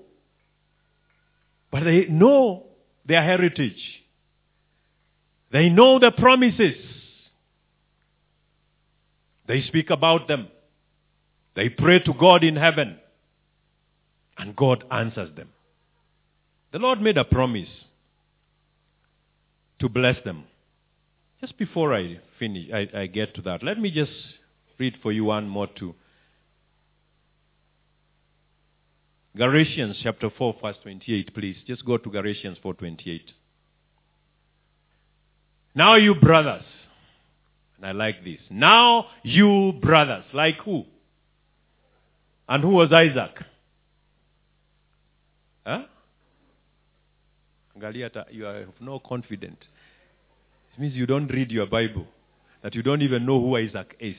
But 1.71 1.85
they 1.85 2.07
know 2.07 2.67
their 3.07 3.23
heritage. 3.23 3.81
They 5.53 5.69
know 5.69 5.99
the 5.99 6.11
promises. 6.11 6.77
They 9.47 9.63
speak 9.63 9.91
about 9.91 10.29
them. 10.29 10.49
They 11.57 11.69
pray 11.69 12.01
to 12.01 12.13
God 12.13 12.45
in 12.45 12.57
heaven. 12.57 12.99
And 14.37 14.55
God 14.55 14.85
answers 14.91 15.35
them. 15.35 15.49
The 16.73 16.79
Lord 16.79 17.01
made 17.01 17.17
a 17.17 17.25
promise 17.25 17.69
to 19.79 19.89
bless 19.89 20.23
them. 20.25 20.45
Just 21.41 21.57
before 21.57 21.95
I 21.95 22.21
finish, 22.39 22.71
I, 22.73 22.89
I 22.95 23.07
get 23.07 23.35
to 23.37 23.43
that, 23.43 23.63
let 23.63 23.79
me 23.79 23.91
just 23.91 24.13
read 24.79 24.97
for 25.03 25.13
you 25.13 25.25
one 25.25 25.49
more 25.49 25.69
too. 25.69 25.95
Galatians 29.37 29.97
chapter 30.03 30.31
4 30.37 30.57
verse 30.61 30.77
28, 30.83 31.33
please. 31.33 31.57
Just 31.67 31.85
go 31.85 31.97
to 31.97 32.11
Galatians 32.11 32.59
4.28. 32.65 33.21
Now 35.75 35.95
you 35.95 36.17
brothers, 36.17 36.65
and 37.77 37.87
I 37.87 37.93
like 37.93 38.25
this. 38.25 38.41
Now 38.51 39.07
you 39.23 39.75
brothers, 39.81 40.25
like 40.35 40.57
who? 40.65 40.85
And 42.49 42.65
who 42.65 42.71
was 42.71 42.91
Isaac? 42.93 43.31
Huh? 45.65 45.85
You 48.31 48.45
have 48.45 48.69
no 48.81 48.99
confident 48.99 49.59
It 50.75 50.81
means 50.81 50.95
you 50.95 51.07
don't 51.07 51.29
read 51.29 51.51
your 51.51 51.67
Bible. 51.67 52.07
That 52.63 52.75
you 52.75 52.83
don't 52.83 53.03
even 53.03 53.25
know 53.25 53.41
who 53.41 53.57
Isaac 53.57 53.97
is. 54.01 54.17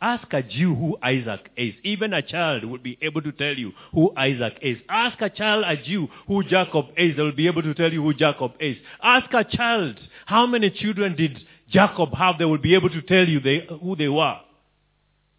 Ask 0.00 0.30
a 0.32 0.42
Jew 0.42 0.74
who 0.74 0.98
Isaac 1.02 1.48
is. 1.56 1.74
Even 1.82 2.12
a 2.12 2.20
child 2.20 2.64
will 2.64 2.78
be 2.78 2.98
able 3.00 3.22
to 3.22 3.32
tell 3.32 3.54
you 3.54 3.72
who 3.94 4.12
Isaac 4.16 4.58
is. 4.60 4.76
Ask 4.88 5.20
a 5.22 5.30
child, 5.30 5.64
a 5.66 5.76
Jew, 5.76 6.08
who 6.26 6.42
Jacob 6.44 6.86
is. 6.96 7.16
They 7.16 7.22
will 7.22 7.32
be 7.32 7.46
able 7.46 7.62
to 7.62 7.72
tell 7.74 7.90
you 7.90 8.02
who 8.02 8.12
Jacob 8.12 8.52
is. 8.60 8.76
Ask 9.02 9.32
a 9.32 9.44
child, 9.44 9.98
how 10.26 10.46
many 10.46 10.70
children 10.70 11.16
did 11.16 11.38
Jacob 11.70 12.12
have? 12.14 12.36
They 12.38 12.44
will 12.44 12.58
be 12.58 12.74
able 12.74 12.90
to 12.90 13.00
tell 13.02 13.26
you 13.26 13.40
they, 13.40 13.66
who 13.82 13.96
they 13.96 14.08
were. 14.08 14.36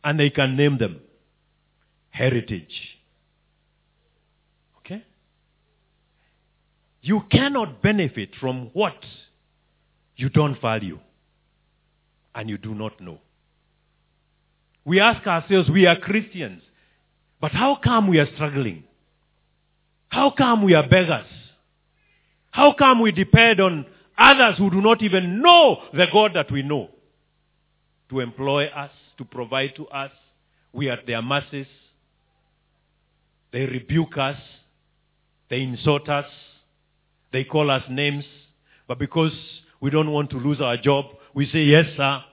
And 0.03 0.19
they 0.19 0.31
can 0.31 0.55
name 0.57 0.77
them. 0.79 1.01
Heritage. 2.09 2.97
Okay? 4.79 5.03
You 7.07 7.23
cannot 7.31 7.81
benefit 7.81 8.31
from 8.37 8.69
what 8.73 8.97
you 10.17 10.27
don't 10.27 10.59
value 10.59 10.99
and 12.35 12.49
you 12.49 12.57
do 12.57 12.75
not 12.75 12.99
know. 12.99 13.19
We 14.83 14.99
ask 14.99 15.25
ourselves, 15.25 15.69
we 15.69 15.87
are 15.87 15.97
Christians, 15.97 16.61
but 17.39 17.53
how 17.53 17.77
come 17.81 18.09
we 18.09 18.19
are 18.19 18.27
struggling? 18.35 18.83
How 20.09 20.31
come 20.31 20.65
we 20.65 20.73
are 20.73 20.85
beggars? 20.85 21.27
How 22.51 22.73
come 22.77 22.99
we 22.99 23.13
depend 23.13 23.61
on 23.61 23.85
others 24.17 24.57
who 24.57 24.69
do 24.69 24.81
not 24.81 25.01
even 25.01 25.41
know 25.41 25.83
the 25.93 26.07
God 26.11 26.31
that 26.33 26.51
we 26.51 26.61
know 26.61 26.89
to 28.09 28.19
employ 28.19 28.65
us, 28.65 28.91
to 29.17 29.23
provide 29.23 29.77
to 29.77 29.87
us? 29.87 30.11
We 30.73 30.89
are 30.89 30.99
their 31.07 31.21
mercies. 31.21 31.67
They 33.53 33.65
rebuke 33.65 34.17
us. 34.17 34.37
They 35.49 35.61
insult 35.61 36.09
us. 36.09 36.25
They 37.31 37.43
call 37.43 37.69
us 37.69 37.83
names. 37.89 38.25
But 38.87 38.99
because 38.99 39.33
we 39.81 39.89
don't 39.89 40.11
want 40.11 40.29
to 40.31 40.37
lose 40.37 40.61
our 40.61 40.77
job, 40.77 41.05
we 41.33 41.49
say, 41.49 41.63
yes, 41.63 41.85
sir. 41.95 42.23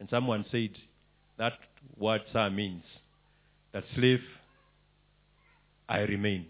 And 0.00 0.08
someone 0.10 0.44
said, 0.50 0.70
that 1.38 1.54
word 1.98 2.22
sir 2.32 2.50
means 2.50 2.82
that 3.72 3.84
slave, 3.94 4.20
I 5.88 6.00
remain. 6.00 6.46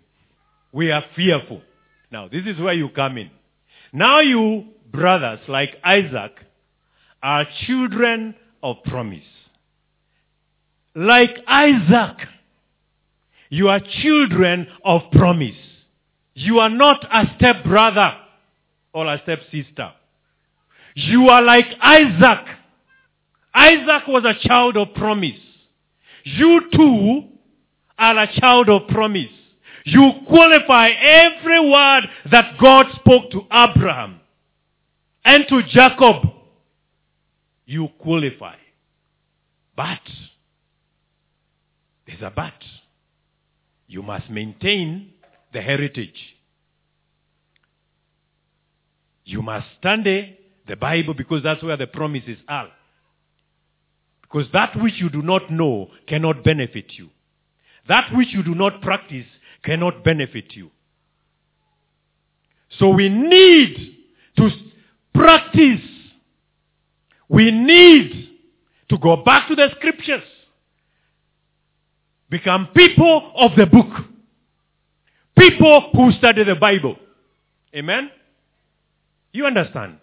We 0.72 0.90
are 0.90 1.05
fearful. 1.14 1.62
Now, 2.11 2.28
this 2.28 2.44
is 2.46 2.59
where 2.59 2.74
you 2.74 2.88
come 2.88 3.18
in. 3.18 3.31
Now 3.92 4.20
you, 4.20 4.68
brothers, 4.90 5.40
like 5.48 5.76
Isaac, 5.85 6.33
are 7.22 7.46
children 7.66 8.35
of 8.62 8.76
promise. 8.85 9.24
Like 10.94 11.37
Isaac, 11.46 12.16
you 13.48 13.68
are 13.68 13.81
children 14.02 14.66
of 14.85 15.02
promise. 15.12 15.57
You 16.35 16.61
are 16.61 16.71
not 16.71 17.05
a 17.12 17.27
step 17.37 17.64
brother 17.64 18.14
or 18.92 19.07
a 19.07 19.21
step 19.23 19.40
sister. 19.51 19.92
You 20.95 21.29
are 21.29 21.42
like 21.42 21.66
Isaac. 21.81 22.47
Isaac 23.55 24.07
was 24.09 24.25
a 24.25 24.47
child 24.47 24.77
of 24.77 24.95
promise. 24.95 25.38
You 26.25 26.62
too 26.73 27.23
are 27.99 28.18
a 28.18 28.40
child 28.40 28.68
of 28.68 28.88
promise. 28.88 29.31
You 29.85 30.12
qualify 30.29 30.90
every 30.90 31.71
word 31.71 32.03
that 32.31 32.59
God 32.61 32.87
spoke 32.97 33.31
to 33.33 33.42
Abraham 33.51 34.21
and 35.25 35.45
to 35.49 35.62
Jacob. 35.64 36.29
You 37.66 37.88
qualify. 37.99 38.57
But, 39.77 40.01
there's 42.07 42.23
a 42.23 42.31
but. 42.35 42.53
You 43.87 44.03
must 44.03 44.31
maintain 44.31 45.12
the 45.52 45.60
heritage. 45.60 46.36
You 49.24 49.42
must 49.42 49.66
study 49.78 50.38
the 50.66 50.76
Bible 50.76 51.14
because 51.14 51.42
that's 51.42 51.62
where 51.62 51.76
the 51.76 51.86
promises 51.86 52.38
are. 52.48 52.68
Because 54.22 54.46
that 54.52 54.74
which 54.80 54.94
you 54.96 55.10
do 55.10 55.22
not 55.22 55.50
know 55.50 55.90
cannot 56.06 56.42
benefit 56.42 56.92
you. 56.92 57.10
That 57.88 58.10
which 58.14 58.28
you 58.32 58.42
do 58.42 58.54
not 58.54 58.80
practice 58.80 59.26
cannot 59.62 60.04
benefit 60.04 60.54
you. 60.54 60.70
So 62.78 62.88
we 62.88 63.08
need 63.08 63.96
to 64.38 64.50
practice. 65.14 65.80
We 67.28 67.50
need 67.50 68.30
to 68.88 68.98
go 68.98 69.16
back 69.16 69.48
to 69.48 69.54
the 69.54 69.68
scriptures. 69.76 70.24
Become 72.30 72.68
people 72.74 73.32
of 73.36 73.52
the 73.56 73.66
book. 73.66 73.88
People 75.38 75.90
who 75.92 76.12
study 76.12 76.45
the 76.45 76.55
Bible. 76.55 76.97
Amen? 77.75 78.11
You 79.33 79.47
understand? 79.47 79.99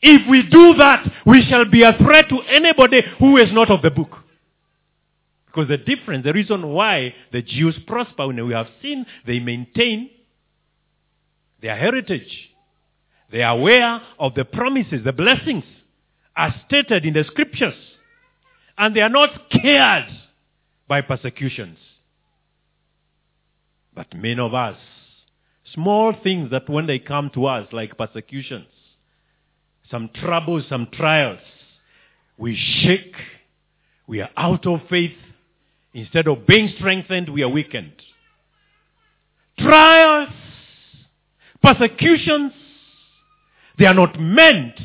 If 0.00 0.28
we 0.28 0.42
do 0.48 0.74
that, 0.74 1.10
we 1.26 1.44
shall 1.48 1.64
be 1.64 1.82
a 1.82 1.96
threat 1.98 2.28
to 2.28 2.40
anybody 2.42 3.02
who 3.18 3.36
is 3.36 3.52
not 3.52 3.70
of 3.70 3.82
the 3.82 3.90
book. 3.90 4.10
Because 5.46 5.68
the 5.68 5.78
difference, 5.78 6.24
the 6.24 6.32
reason 6.32 6.68
why 6.68 7.14
the 7.32 7.42
Jews 7.42 7.76
prosper 7.86 8.26
when 8.26 8.46
we 8.46 8.52
have 8.52 8.68
seen, 8.80 9.06
they 9.26 9.40
maintain 9.40 10.10
their 11.60 11.76
heritage. 11.76 12.50
They 13.32 13.42
are 13.42 13.56
aware 13.56 14.00
of 14.18 14.34
the 14.34 14.44
promises, 14.44 15.04
the 15.04 15.12
blessings 15.12 15.64
as 16.36 16.52
stated 16.66 17.04
in 17.04 17.14
the 17.14 17.24
scriptures. 17.24 17.74
And 18.76 18.94
they 18.94 19.00
are 19.00 19.08
not 19.08 19.30
scared 19.52 20.06
by 20.86 21.00
persecutions. 21.00 21.78
But 23.98 24.14
many 24.14 24.38
of 24.38 24.54
us, 24.54 24.76
small 25.74 26.14
things 26.22 26.52
that 26.52 26.68
when 26.70 26.86
they 26.86 27.00
come 27.00 27.30
to 27.34 27.46
us, 27.46 27.66
like 27.72 27.98
persecutions, 27.98 28.68
some 29.90 30.08
troubles, 30.14 30.66
some 30.68 30.86
trials, 30.92 31.40
we 32.36 32.54
shake. 32.54 33.16
We 34.06 34.20
are 34.20 34.30
out 34.36 34.68
of 34.68 34.82
faith. 34.88 35.16
Instead 35.94 36.28
of 36.28 36.46
being 36.46 36.72
strengthened, 36.76 37.28
we 37.28 37.42
are 37.42 37.48
weakened. 37.48 38.00
Trials, 39.58 40.28
persecutions, 41.60 42.52
they 43.80 43.86
are 43.86 43.94
not 43.94 44.16
meant 44.20 44.78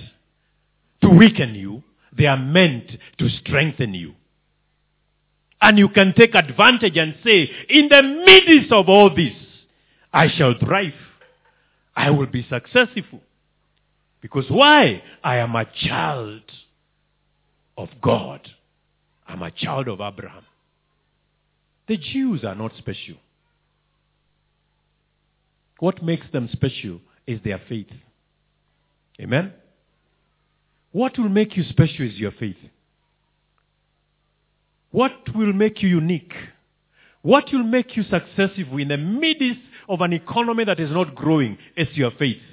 to 1.04 1.10
weaken 1.10 1.54
you. 1.54 1.84
They 2.18 2.26
are 2.26 2.36
meant 2.36 2.90
to 3.20 3.30
strengthen 3.30 3.94
you. 3.94 4.16
And 5.64 5.80
you 5.80 5.88
can 5.88 6.14
take 6.14 6.36
advantage 6.36 6.98
and 6.98 7.16
say, 7.24 7.50
in 7.70 7.88
the 7.88 8.04
midst 8.04 8.70
of 8.74 8.90
all 8.90 9.16
this, 9.16 9.32
I 10.12 10.28
shall 10.28 10.56
thrive. 10.60 10.94
I 11.96 12.10
will 12.10 12.26
be 12.26 12.46
successful. 12.50 13.22
Because 14.22 14.44
why? 14.50 15.02
I 15.24 15.38
am 15.38 15.56
a 15.56 15.66
child 15.88 16.42
of 17.78 17.88
God. 18.02 18.42
I'm 19.26 19.42
a 19.42 19.52
child 19.52 19.88
of 19.88 20.02
Abraham. 20.02 20.44
The 21.88 21.96
Jews 21.96 22.44
are 22.44 22.56
not 22.56 22.74
special. 22.78 23.16
What 25.80 26.04
makes 26.04 26.28
them 26.34 26.50
special 26.52 27.00
is 27.26 27.40
their 27.46 27.62
faith. 27.70 27.88
Amen? 29.18 29.54
What 30.92 31.18
will 31.18 31.30
make 31.30 31.56
you 31.56 31.64
special 31.64 32.06
is 32.06 32.16
your 32.16 32.32
faith. 32.32 32.58
What 34.94 35.34
will 35.34 35.54
make 35.54 35.82
you 35.82 35.90
unique? 35.90 36.34
What 37.24 37.46
will 37.52 37.64
make 37.64 37.98
you 37.98 38.04
successful 38.04 38.78
in 38.78 38.90
the 38.90 38.98
midst 38.98 39.60
of 39.90 40.02
an 40.02 40.14
economy 40.14 40.66
that 40.66 40.80
is 40.80 40.92
not 40.92 41.16
growing 41.16 41.58
is 41.76 41.88
your 41.94 42.12
faith. 42.12 42.44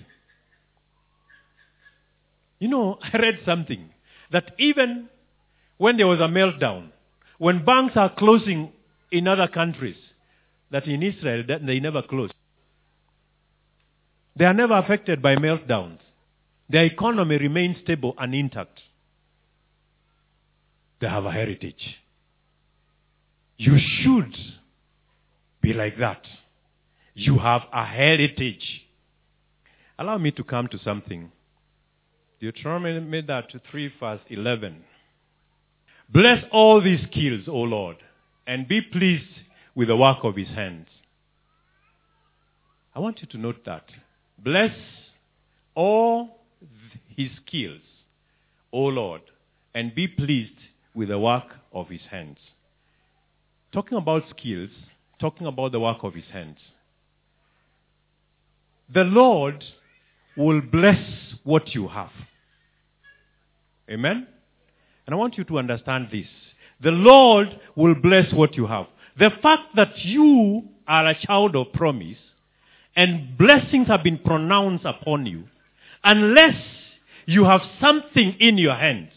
You 2.58 2.68
know, 2.68 2.98
I 3.02 3.18
read 3.18 3.40
something 3.44 3.90
that 4.32 4.52
even 4.58 5.10
when 5.76 5.98
there 5.98 6.06
was 6.06 6.20
a 6.20 6.28
meltdown, 6.28 6.88
when 7.36 7.62
banks 7.62 7.94
are 7.96 8.14
closing 8.16 8.72
in 9.12 9.28
other 9.28 9.46
countries, 9.46 9.96
that 10.70 10.86
in 10.86 11.02
Israel 11.02 11.44
that 11.46 11.66
they 11.66 11.78
never 11.78 12.00
close. 12.00 12.30
They 14.34 14.46
are 14.46 14.54
never 14.54 14.78
affected 14.78 15.20
by 15.20 15.36
meltdowns. 15.36 15.98
Their 16.70 16.84
economy 16.84 17.36
remains 17.36 17.76
stable 17.82 18.14
and 18.16 18.34
intact. 18.34 18.80
They 21.02 21.08
have 21.08 21.26
a 21.26 21.32
heritage. 21.32 21.98
You 23.60 23.76
should 23.78 24.34
be 25.60 25.74
like 25.74 25.98
that. 25.98 26.22
You 27.12 27.36
have 27.40 27.60
a 27.70 27.84
heritage. 27.84 28.86
Allow 29.98 30.16
me 30.16 30.30
to 30.30 30.42
come 30.42 30.66
to 30.68 30.78
something. 30.78 31.30
Deuteronomy 32.40 32.98
made 33.00 33.26
that 33.26 33.50
to 33.50 33.60
3 33.70 33.92
verse 34.00 34.22
11. 34.30 34.82
Bless 36.08 36.42
all 36.50 36.80
these 36.80 37.02
skills, 37.10 37.48
O 37.48 37.58
Lord, 37.58 37.98
and 38.46 38.66
be 38.66 38.80
pleased 38.80 39.28
with 39.74 39.88
the 39.88 39.96
work 39.98 40.20
of 40.22 40.36
his 40.36 40.48
hands. 40.48 40.86
I 42.94 43.00
want 43.00 43.20
you 43.20 43.26
to 43.26 43.36
note 43.36 43.66
that. 43.66 43.84
Bless 44.38 44.74
all 45.74 46.40
his 47.14 47.28
skills, 47.46 47.82
O 48.72 48.84
Lord, 48.84 49.20
and 49.74 49.94
be 49.94 50.08
pleased 50.08 50.56
with 50.94 51.10
the 51.10 51.18
work 51.18 51.56
of 51.74 51.88
his 51.90 52.00
hands. 52.10 52.38
Talking 53.72 53.98
about 53.98 54.24
skills, 54.30 54.70
talking 55.20 55.46
about 55.46 55.72
the 55.72 55.80
work 55.80 55.98
of 56.02 56.14
his 56.14 56.24
hands. 56.32 56.58
The 58.92 59.04
Lord 59.04 59.62
will 60.36 60.60
bless 60.60 61.00
what 61.44 61.74
you 61.74 61.86
have. 61.88 62.10
Amen? 63.88 64.26
And 65.06 65.14
I 65.14 65.16
want 65.16 65.38
you 65.38 65.44
to 65.44 65.58
understand 65.58 66.08
this. 66.10 66.26
The 66.82 66.90
Lord 66.90 67.48
will 67.76 67.94
bless 67.94 68.32
what 68.32 68.56
you 68.56 68.66
have. 68.66 68.86
The 69.18 69.30
fact 69.42 69.76
that 69.76 69.98
you 69.98 70.62
are 70.88 71.06
a 71.06 71.26
child 71.26 71.54
of 71.54 71.72
promise 71.72 72.18
and 72.96 73.36
blessings 73.36 73.86
have 73.88 74.02
been 74.02 74.18
pronounced 74.18 74.84
upon 74.84 75.26
you, 75.26 75.44
unless 76.02 76.56
you 77.26 77.44
have 77.44 77.60
something 77.80 78.34
in 78.40 78.58
your 78.58 78.74
hands, 78.74 79.10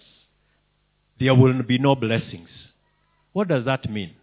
there 1.20 1.34
will 1.34 1.64
be 1.64 1.78
no 1.80 1.96
blessings. 1.96 2.50
What 3.32 3.48
does 3.48 3.66
that 3.66 3.90
mean? 3.90 4.14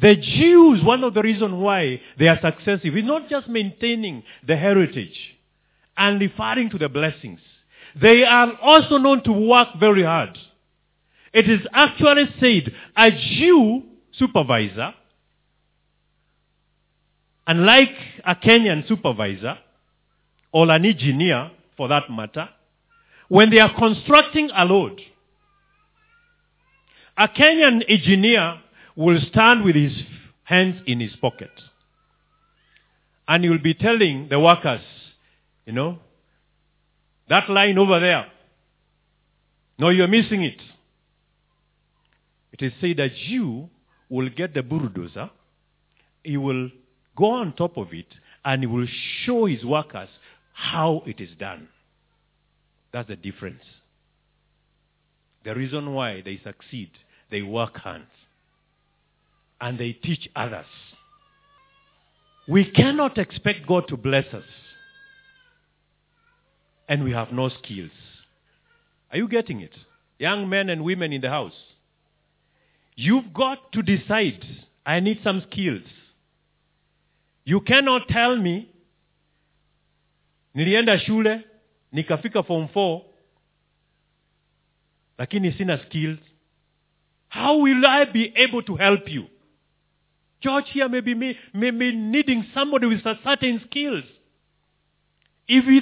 The 0.00 0.16
Jews, 0.16 0.82
one 0.82 1.04
of 1.04 1.14
the 1.14 1.22
reasons 1.22 1.52
why 1.54 2.00
they 2.18 2.28
are 2.28 2.38
successful 2.40 2.96
is 2.96 3.04
not 3.04 3.28
just 3.28 3.48
maintaining 3.48 4.22
the 4.46 4.56
heritage 4.56 5.36
and 5.96 6.20
referring 6.20 6.70
to 6.70 6.78
the 6.78 6.88
blessings. 6.88 7.40
They 8.00 8.24
are 8.24 8.52
also 8.62 8.96
known 8.96 9.22
to 9.24 9.32
work 9.32 9.68
very 9.78 10.02
hard. 10.04 10.38
It 11.32 11.50
is 11.50 11.60
actually 11.72 12.28
said 12.40 12.72
a 12.96 13.10
Jew 13.10 13.82
supervisor, 14.12 14.94
unlike 17.46 17.94
a 18.24 18.34
Kenyan 18.36 18.88
supervisor 18.88 19.58
or 20.52 20.70
an 20.70 20.84
engineer 20.84 21.50
for 21.76 21.88
that 21.88 22.10
matter, 22.10 22.48
when 23.28 23.50
they 23.50 23.58
are 23.58 23.74
constructing 23.78 24.50
a 24.54 24.64
load, 24.64 25.00
a 27.18 27.28
Kenyan 27.28 27.84
engineer 27.86 28.60
will 28.96 29.18
stand 29.30 29.64
with 29.64 29.74
his 29.74 29.92
hands 30.44 30.80
in 30.86 31.00
his 31.00 31.14
pocket. 31.16 31.50
And 33.28 33.44
he 33.44 33.50
will 33.50 33.58
be 33.58 33.74
telling 33.74 34.28
the 34.28 34.40
workers, 34.40 34.80
you 35.64 35.72
know, 35.72 35.98
that 37.28 37.48
line 37.48 37.78
over 37.78 38.00
there. 38.00 38.26
No, 39.78 39.88
you're 39.88 40.08
missing 40.08 40.42
it. 40.42 40.60
It 42.52 42.62
is 42.62 42.72
said 42.80 42.96
that 42.98 43.16
you 43.16 43.70
will 44.08 44.28
get 44.28 44.52
the 44.52 44.62
bulldozer, 44.62 45.30
he 46.24 46.36
will 46.36 46.70
go 47.16 47.26
on 47.30 47.54
top 47.54 47.76
of 47.76 47.92
it, 47.92 48.06
and 48.44 48.62
he 48.62 48.66
will 48.66 48.88
show 49.24 49.46
his 49.46 49.64
workers 49.64 50.08
how 50.52 51.02
it 51.06 51.20
is 51.20 51.30
done. 51.38 51.68
That's 52.92 53.08
the 53.08 53.16
difference. 53.16 53.62
The 55.44 55.54
reason 55.54 55.94
why 55.94 56.20
they 56.22 56.40
succeed, 56.42 56.90
they 57.30 57.42
work 57.42 57.76
hard. 57.76 58.06
And 59.60 59.78
they 59.78 59.92
teach 59.92 60.28
others. 60.34 60.66
We 62.48 62.70
cannot 62.70 63.18
expect 63.18 63.66
God 63.66 63.88
to 63.88 63.96
bless 63.96 64.26
us. 64.32 64.44
And 66.88 67.04
we 67.04 67.12
have 67.12 67.30
no 67.30 67.48
skills. 67.48 67.90
Are 69.12 69.18
you 69.18 69.28
getting 69.28 69.60
it? 69.60 69.72
Young 70.18 70.48
men 70.48 70.68
and 70.68 70.82
women 70.82 71.12
in 71.12 71.20
the 71.20 71.30
house. 71.30 71.54
You've 72.96 73.32
got 73.32 73.72
to 73.72 73.82
decide, 73.82 74.44
I 74.84 75.00
need 75.00 75.20
some 75.22 75.42
skills. 75.50 75.82
You 77.44 77.60
cannot 77.60 78.08
tell 78.08 78.36
me, 78.36 78.68
nilienda 80.54 80.98
shule, 80.98 81.42
nikafika 81.94 82.46
form 82.46 82.68
4, 82.74 83.02
lakini 85.18 85.56
sina 85.56 85.78
skills. 85.86 86.18
How 87.28 87.58
will 87.58 87.86
I 87.86 88.04
be 88.04 88.32
able 88.36 88.62
to 88.62 88.76
help 88.76 89.08
you? 89.08 89.26
George 90.42 90.66
here 90.72 90.88
may 90.88 91.00
be, 91.00 91.14
may 91.52 91.70
be 91.70 91.94
needing 91.94 92.46
somebody 92.54 92.86
with 92.86 93.04
a 93.04 93.18
certain 93.22 93.60
skills. 93.68 94.04
If 95.46 95.64
he, 95.64 95.80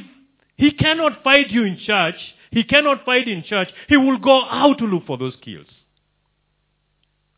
he 0.57 0.73
cannot 0.73 1.23
find 1.23 1.47
you 1.51 1.65
in 1.65 1.79
church, 1.79 2.17
he 2.51 2.65
cannot 2.65 3.05
find 3.05 3.29
in 3.29 3.45
church, 3.45 3.69
he 3.89 3.97
will 3.97 4.19
go 4.19 4.45
out 4.45 4.79
to 4.79 4.85
look 4.85 5.07
for 5.07 5.19
those 5.19 5.35
skills. 5.35 5.67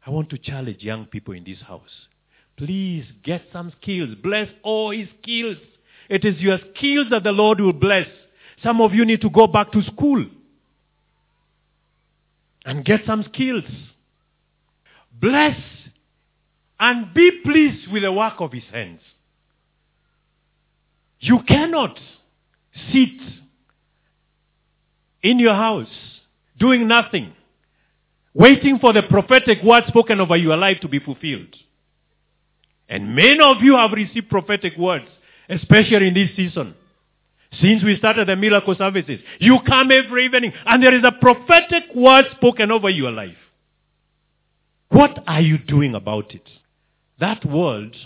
I 0.07 0.11
want 0.11 0.31
to 0.31 0.39
challenge 0.39 0.83
young 0.83 1.07
people 1.07 1.35
in 1.35 1.45
this 1.45 1.61
house. 1.61 1.91
Please 2.57 3.05
get 3.23 3.43
some 3.53 3.73
skills. 3.81 4.15
Bless 4.23 4.49
all 4.63 4.91
his 4.91 5.09
skills. 5.23 5.57
It 6.09 6.25
is 6.25 6.39
your 6.41 6.59
skills 6.75 7.09
that 7.11 7.25
the 7.25 7.33
Lord 7.33 7.61
will 7.61 7.73
bless. 7.73 8.07
Some 8.63 8.81
of 8.81 8.95
you 8.95 9.05
need 9.05 9.21
to 9.23 9.31
go 9.31 9.47
back 9.47 9.73
to 9.73 9.83
school 9.83 10.25
and 12.65 12.85
get 12.85 13.01
some 13.07 13.25
skills. 13.33 13.65
Bless 15.21 15.57
and 16.81 17.13
be 17.13 17.31
pleased 17.45 17.93
with 17.93 18.03
the 18.03 18.11
work 18.11 18.41
of 18.41 18.53
his 18.53 18.65
hands. 18.73 19.01
You 21.21 21.41
cannot 21.47 22.01
sit 22.91 23.21
in 25.23 25.39
your 25.39 25.55
house 25.55 25.91
doing 26.59 26.89
nothing, 26.89 27.35
waiting 28.33 28.79
for 28.79 28.95
the 28.95 29.03
prophetic 29.03 29.63
word 29.63 29.85
spoken 29.89 30.21
over 30.21 30.37
your 30.37 30.57
life 30.57 30.81
to 30.81 30.89
be 30.89 30.99
fulfilled. 30.99 31.55
And 32.89 33.15
many 33.15 33.39
of 33.41 33.59
you 33.63 33.77
have 33.77 33.93
received 33.93 34.31
prophetic 34.31 34.77
words, 34.79 35.07
especially 35.51 36.09
in 36.09 36.15
this 36.15 36.31
season. 36.35 36.75
Since 37.61 37.85
we 37.85 37.97
started 37.99 38.29
the 38.29 38.37
miracle 38.37 38.75
services, 38.77 39.21
you 39.39 39.59
come 39.67 39.91
every 39.91 40.25
evening 40.25 40.53
and 40.65 40.83
there 40.83 40.95
is 40.95 41.05
a 41.05 41.13
prophetic 41.13 41.85
word 41.95 42.25
spoken 42.37 42.71
over 42.71 42.89
your 42.89 43.11
life. 43.11 43.37
What 44.89 45.23
are 45.27 45.41
you 45.43 45.59
doing 45.59 45.95
about 45.95 46.35
it? 46.35 46.49
That 47.21 47.45
word 47.45 47.97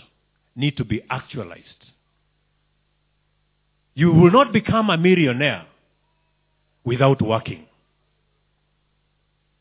need 0.55 0.77
to 0.77 0.85
be 0.85 1.01
actualized. 1.09 1.63
You 3.93 4.11
will 4.11 4.31
not 4.31 4.51
become 4.51 4.89
a 4.89 4.97
millionaire 4.97 5.65
without 6.83 7.21
working. 7.21 7.65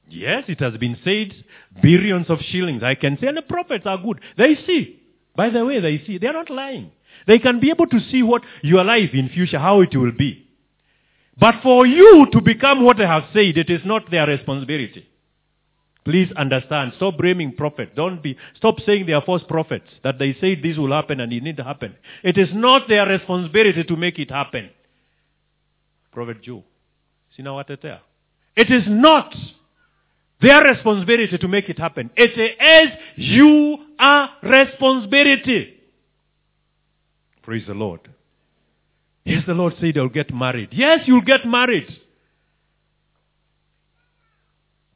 Yes, 0.08 0.44
it 0.48 0.60
has 0.60 0.76
been 0.76 0.98
said, 1.04 1.32
billions 1.80 2.28
of 2.28 2.40
shillings. 2.50 2.82
I 2.82 2.94
can 2.96 3.16
say, 3.20 3.28
and 3.28 3.36
the 3.36 3.42
prophets 3.42 3.86
are 3.86 3.96
good. 3.96 4.20
They 4.36 4.56
see. 4.66 5.00
By 5.36 5.50
the 5.50 5.64
way, 5.64 5.80
they 5.80 6.02
see. 6.04 6.18
They 6.18 6.26
are 6.26 6.32
not 6.32 6.50
lying. 6.50 6.90
They 7.26 7.38
can 7.38 7.60
be 7.60 7.70
able 7.70 7.86
to 7.86 8.00
see 8.10 8.22
what 8.22 8.42
your 8.62 8.84
life 8.84 9.10
in 9.14 9.28
future, 9.30 9.58
how 9.58 9.80
it 9.80 9.96
will 9.96 10.12
be. 10.12 10.46
But 11.38 11.56
for 11.62 11.86
you 11.86 12.26
to 12.32 12.40
become 12.40 12.84
what 12.84 13.00
I 13.00 13.06
have 13.06 13.24
said, 13.32 13.56
it 13.56 13.70
is 13.70 13.80
not 13.84 14.10
their 14.10 14.26
responsibility. 14.26 15.08
Please 16.04 16.30
understand. 16.36 16.92
Stop 16.96 17.16
blaming 17.16 17.54
prophets. 17.54 17.92
Don't 17.96 18.22
be, 18.22 18.36
stop 18.56 18.78
saying 18.84 19.06
they 19.06 19.14
are 19.14 19.22
false 19.24 19.42
prophets, 19.48 19.86
that 20.02 20.18
they 20.18 20.34
say 20.40 20.54
this 20.54 20.76
will 20.76 20.92
happen 20.92 21.20
and 21.20 21.32
it 21.32 21.56
to 21.56 21.64
happen. 21.64 21.96
It 22.22 22.36
is 22.36 22.48
not 22.52 22.88
their 22.88 23.06
responsibility 23.06 23.84
to 23.84 23.96
make 23.96 24.18
it 24.18 24.30
happen. 24.30 24.70
Prophet 26.12 26.42
Joe. 26.42 26.62
Sinawatetea. 27.38 28.00
It 28.56 28.70
is 28.70 28.84
not 28.86 29.34
their 30.40 30.62
responsibility 30.62 31.38
to 31.38 31.48
make 31.48 31.68
it 31.68 31.78
happen. 31.78 32.10
It 32.16 32.38
is 32.38 32.92
your 33.16 33.78
responsibility. 34.42 35.74
Praise 37.42 37.64
the 37.66 37.74
Lord. 37.74 38.00
Yes, 39.24 39.44
the 39.46 39.54
Lord 39.54 39.74
said 39.80 39.96
you'll 39.96 40.08
get 40.10 40.32
married. 40.32 40.68
Yes, 40.72 41.00
you'll 41.06 41.22
get 41.22 41.46
married. 41.46 41.88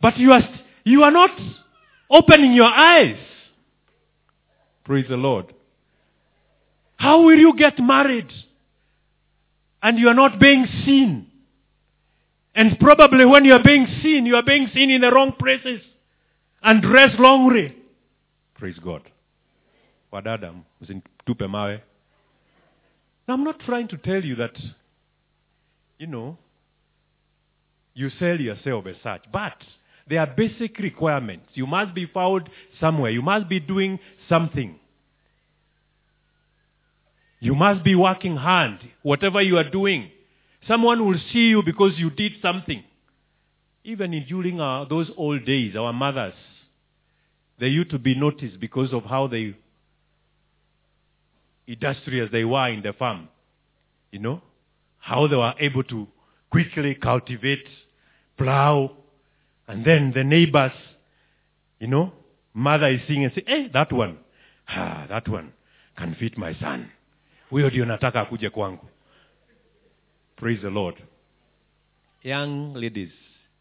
But 0.00 0.18
you 0.18 0.32
are, 0.32 0.42
you 0.88 1.02
are 1.02 1.10
not 1.10 1.30
opening 2.10 2.52
your 2.52 2.66
eyes. 2.66 3.18
Praise 4.84 5.06
the 5.08 5.16
Lord. 5.16 5.52
How 6.96 7.22
will 7.22 7.38
you 7.38 7.54
get 7.56 7.78
married? 7.78 8.28
And 9.82 9.98
you 9.98 10.08
are 10.08 10.14
not 10.14 10.40
being 10.40 10.66
seen. 10.84 11.26
And 12.54 12.78
probably 12.80 13.24
when 13.24 13.44
you 13.44 13.52
are 13.52 13.62
being 13.62 13.86
seen, 14.02 14.26
you 14.26 14.34
are 14.34 14.42
being 14.42 14.68
seen 14.74 14.90
in 14.90 15.02
the 15.02 15.12
wrong 15.12 15.32
places 15.38 15.80
and 16.62 16.82
dressed 16.82 17.18
wrongly. 17.18 17.76
Praise 18.54 18.78
God. 18.82 19.02
Wadada, 20.12 20.54
msinitupe 20.82 21.46
mawe. 21.46 21.80
Now, 23.28 23.34
I'm 23.34 23.44
not 23.44 23.60
trying 23.60 23.88
to 23.88 23.98
tell 23.98 24.24
you 24.24 24.36
that, 24.36 24.56
you 25.98 26.06
know, 26.06 26.38
you 27.94 28.10
sell 28.18 28.40
yourself 28.40 28.86
as 28.86 28.96
such, 29.02 29.24
but 29.30 29.62
there 30.08 30.20
are 30.20 30.26
basic 30.26 30.78
requirements. 30.78 31.46
You 31.54 31.66
must 31.66 31.94
be 31.94 32.06
found 32.06 32.48
somewhere. 32.80 33.10
You 33.10 33.22
must 33.22 33.48
be 33.48 33.60
doing 33.60 33.98
something. 34.28 34.78
You 37.40 37.54
must 37.54 37.84
be 37.84 37.94
working 37.94 38.36
hard, 38.36 38.78
whatever 39.02 39.40
you 39.40 39.58
are 39.58 39.70
doing. 39.70 40.10
Someone 40.66 41.06
will 41.06 41.18
see 41.32 41.48
you 41.48 41.62
because 41.62 41.92
you 41.96 42.10
did 42.10 42.32
something. 42.42 42.82
Even 43.84 44.12
in, 44.12 44.26
during 44.26 44.60
our, 44.60 44.86
those 44.86 45.08
old 45.16 45.44
days, 45.44 45.76
our 45.76 45.92
mothers, 45.92 46.34
they 47.60 47.68
used 47.68 47.90
to 47.90 47.98
be 47.98 48.14
noticed 48.14 48.58
because 48.58 48.92
of 48.92 49.04
how 49.04 49.28
they 49.28 49.54
industrious 51.66 52.30
they 52.32 52.44
were 52.44 52.68
in 52.68 52.82
the 52.82 52.92
farm. 52.92 53.28
You 54.10 54.18
know? 54.20 54.42
How 54.98 55.26
they 55.28 55.36
were 55.36 55.54
able 55.60 55.84
to 55.84 56.08
quickly 56.50 56.94
cultivate, 56.94 57.66
plow, 58.36 58.90
and 59.68 59.84
then 59.84 60.12
the 60.14 60.24
neighbors, 60.24 60.72
you 61.78 61.86
know, 61.86 62.12
mother 62.54 62.88
is 62.88 63.00
seeing 63.06 63.24
and 63.24 63.32
say, 63.34 63.44
hey, 63.46 63.68
that 63.72 63.92
one, 63.92 64.18
ah, 64.68 65.06
that 65.08 65.28
one 65.28 65.52
can 65.96 66.16
fit 66.18 66.36
my 66.38 66.54
son. 66.54 66.90
Huyo 67.50 67.70
ndio 67.70 67.84
nataka 67.84 68.20
akuje 68.20 68.50
kwangu. 68.50 68.88
Praise 70.36 70.60
the 70.62 70.70
Lord. 70.70 70.94
Young 72.22 72.74
ladies 72.74 73.12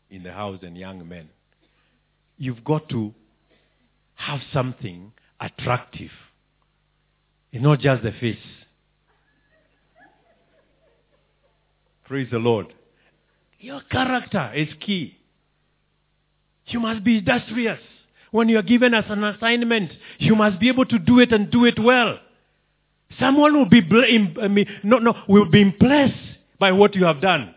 in 0.10 0.24
the 0.24 0.32
house 0.32 0.64
and 0.64 0.78
young 0.78 1.08
men, 1.08 1.30
you've 2.38 2.64
got 2.64 2.90
to 2.90 3.14
have 4.16 4.42
something 4.54 5.12
attractive. 5.40 6.12
It's 7.52 7.64
not 7.64 7.80
just 7.80 8.04
the 8.04 8.12
face. 8.12 8.38
Praise 12.06 12.30
the 12.32 12.40
Lord. 12.40 12.74
Your 13.60 13.82
character 13.82 14.52
is 14.56 14.70
key. 14.80 15.17
You 16.68 16.80
must 16.80 17.04
be 17.04 17.20
industrious. 17.20 17.80
When 18.32 18.50
you 18.50 18.58
are 18.60 18.64
given 18.64 18.94
as 18.94 19.06
an 19.10 19.24
assignment, 19.24 19.92
you 20.20 20.36
must 20.36 20.60
be 20.60 20.68
able 20.68 20.86
to 20.86 21.00
do 21.00 21.20
it 21.20 21.32
and 21.32 21.50
do 21.50 21.66
it 21.66 21.80
well. 21.80 22.20
Someone 23.20 23.58
will 23.58 23.70
be 23.70 23.82
bl- 23.82 24.02
no, 24.84 24.98
no, 25.00 25.16
will 25.28 25.50
be 25.50 25.62
impressed 25.62 26.14
by 26.60 26.74
what 26.74 26.94
you 26.96 27.06
have 27.06 27.22
done. 27.22 27.56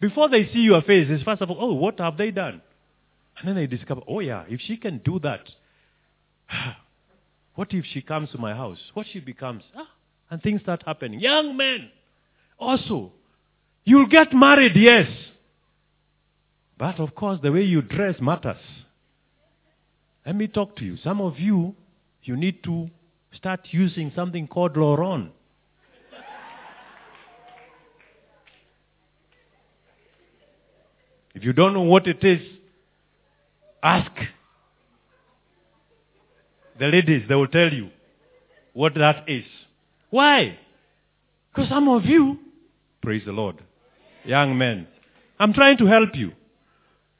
Before 0.00 0.28
they 0.28 0.46
see 0.52 0.60
your 0.60 0.80
face, 0.82 1.08
it's 1.10 1.22
first 1.24 1.42
of 1.42 1.50
all, 1.50 1.58
oh, 1.60 1.74
what 1.74 1.98
have 2.00 2.16
they 2.16 2.30
done? 2.30 2.62
And 3.38 3.48
then 3.48 3.56
they 3.56 3.66
discover, 3.66 4.00
oh 4.08 4.20
yeah, 4.20 4.44
if 4.48 4.60
she 4.60 4.76
can 4.76 4.98
do 4.98 5.18
that, 5.20 5.40
what 7.54 7.68
if 7.72 7.84
she 7.92 8.00
comes 8.00 8.30
to 8.30 8.38
my 8.38 8.54
house? 8.54 8.78
What 8.94 9.06
she 9.12 9.20
becomes? 9.20 9.62
Ah, 9.76 9.88
and 10.30 10.42
things 10.42 10.62
start 10.62 10.82
happening. 10.86 11.20
Young 11.20 11.56
men, 11.56 11.90
also, 12.58 13.12
you'll 13.84 14.06
get 14.08 14.32
married, 14.32 14.74
yes. 14.74 15.08
But 16.78 17.00
of 17.00 17.14
course, 17.14 17.40
the 17.42 17.50
way 17.50 17.62
you 17.62 17.82
dress 17.82 18.20
matters. 18.20 18.56
Let 20.24 20.36
me 20.36 20.46
talk 20.46 20.76
to 20.76 20.84
you. 20.84 20.96
Some 21.02 21.20
of 21.20 21.38
you, 21.38 21.74
you 22.22 22.36
need 22.36 22.62
to 22.64 22.88
start 23.34 23.60
using 23.70 24.12
something 24.14 24.46
called 24.46 24.76
Laurent. 24.76 25.32
If 31.34 31.44
you 31.44 31.52
don't 31.52 31.72
know 31.72 31.82
what 31.82 32.06
it 32.06 32.22
is, 32.22 32.40
ask 33.82 34.10
the 36.78 36.86
ladies. 36.86 37.24
They 37.28 37.34
will 37.34 37.46
tell 37.48 37.72
you 37.72 37.90
what 38.72 38.94
that 38.94 39.28
is. 39.28 39.44
Why? 40.10 40.58
Because 41.50 41.68
some 41.68 41.88
of 41.88 42.04
you, 42.04 42.38
praise 43.02 43.22
the 43.24 43.32
Lord, 43.32 43.56
young 44.24 44.58
men, 44.58 44.88
I'm 45.38 45.52
trying 45.52 45.78
to 45.78 45.86
help 45.86 46.14
you. 46.14 46.32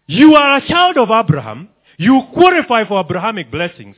You 0.09 0.35
are 0.35 0.57
a 0.57 0.67
child 0.67 0.97
of 0.97 1.11
Abraham. 1.11 1.69
You 1.99 2.23
qualify 2.33 2.89
for 2.89 2.99
Abrahamic 2.99 3.51
blessings. 3.51 3.97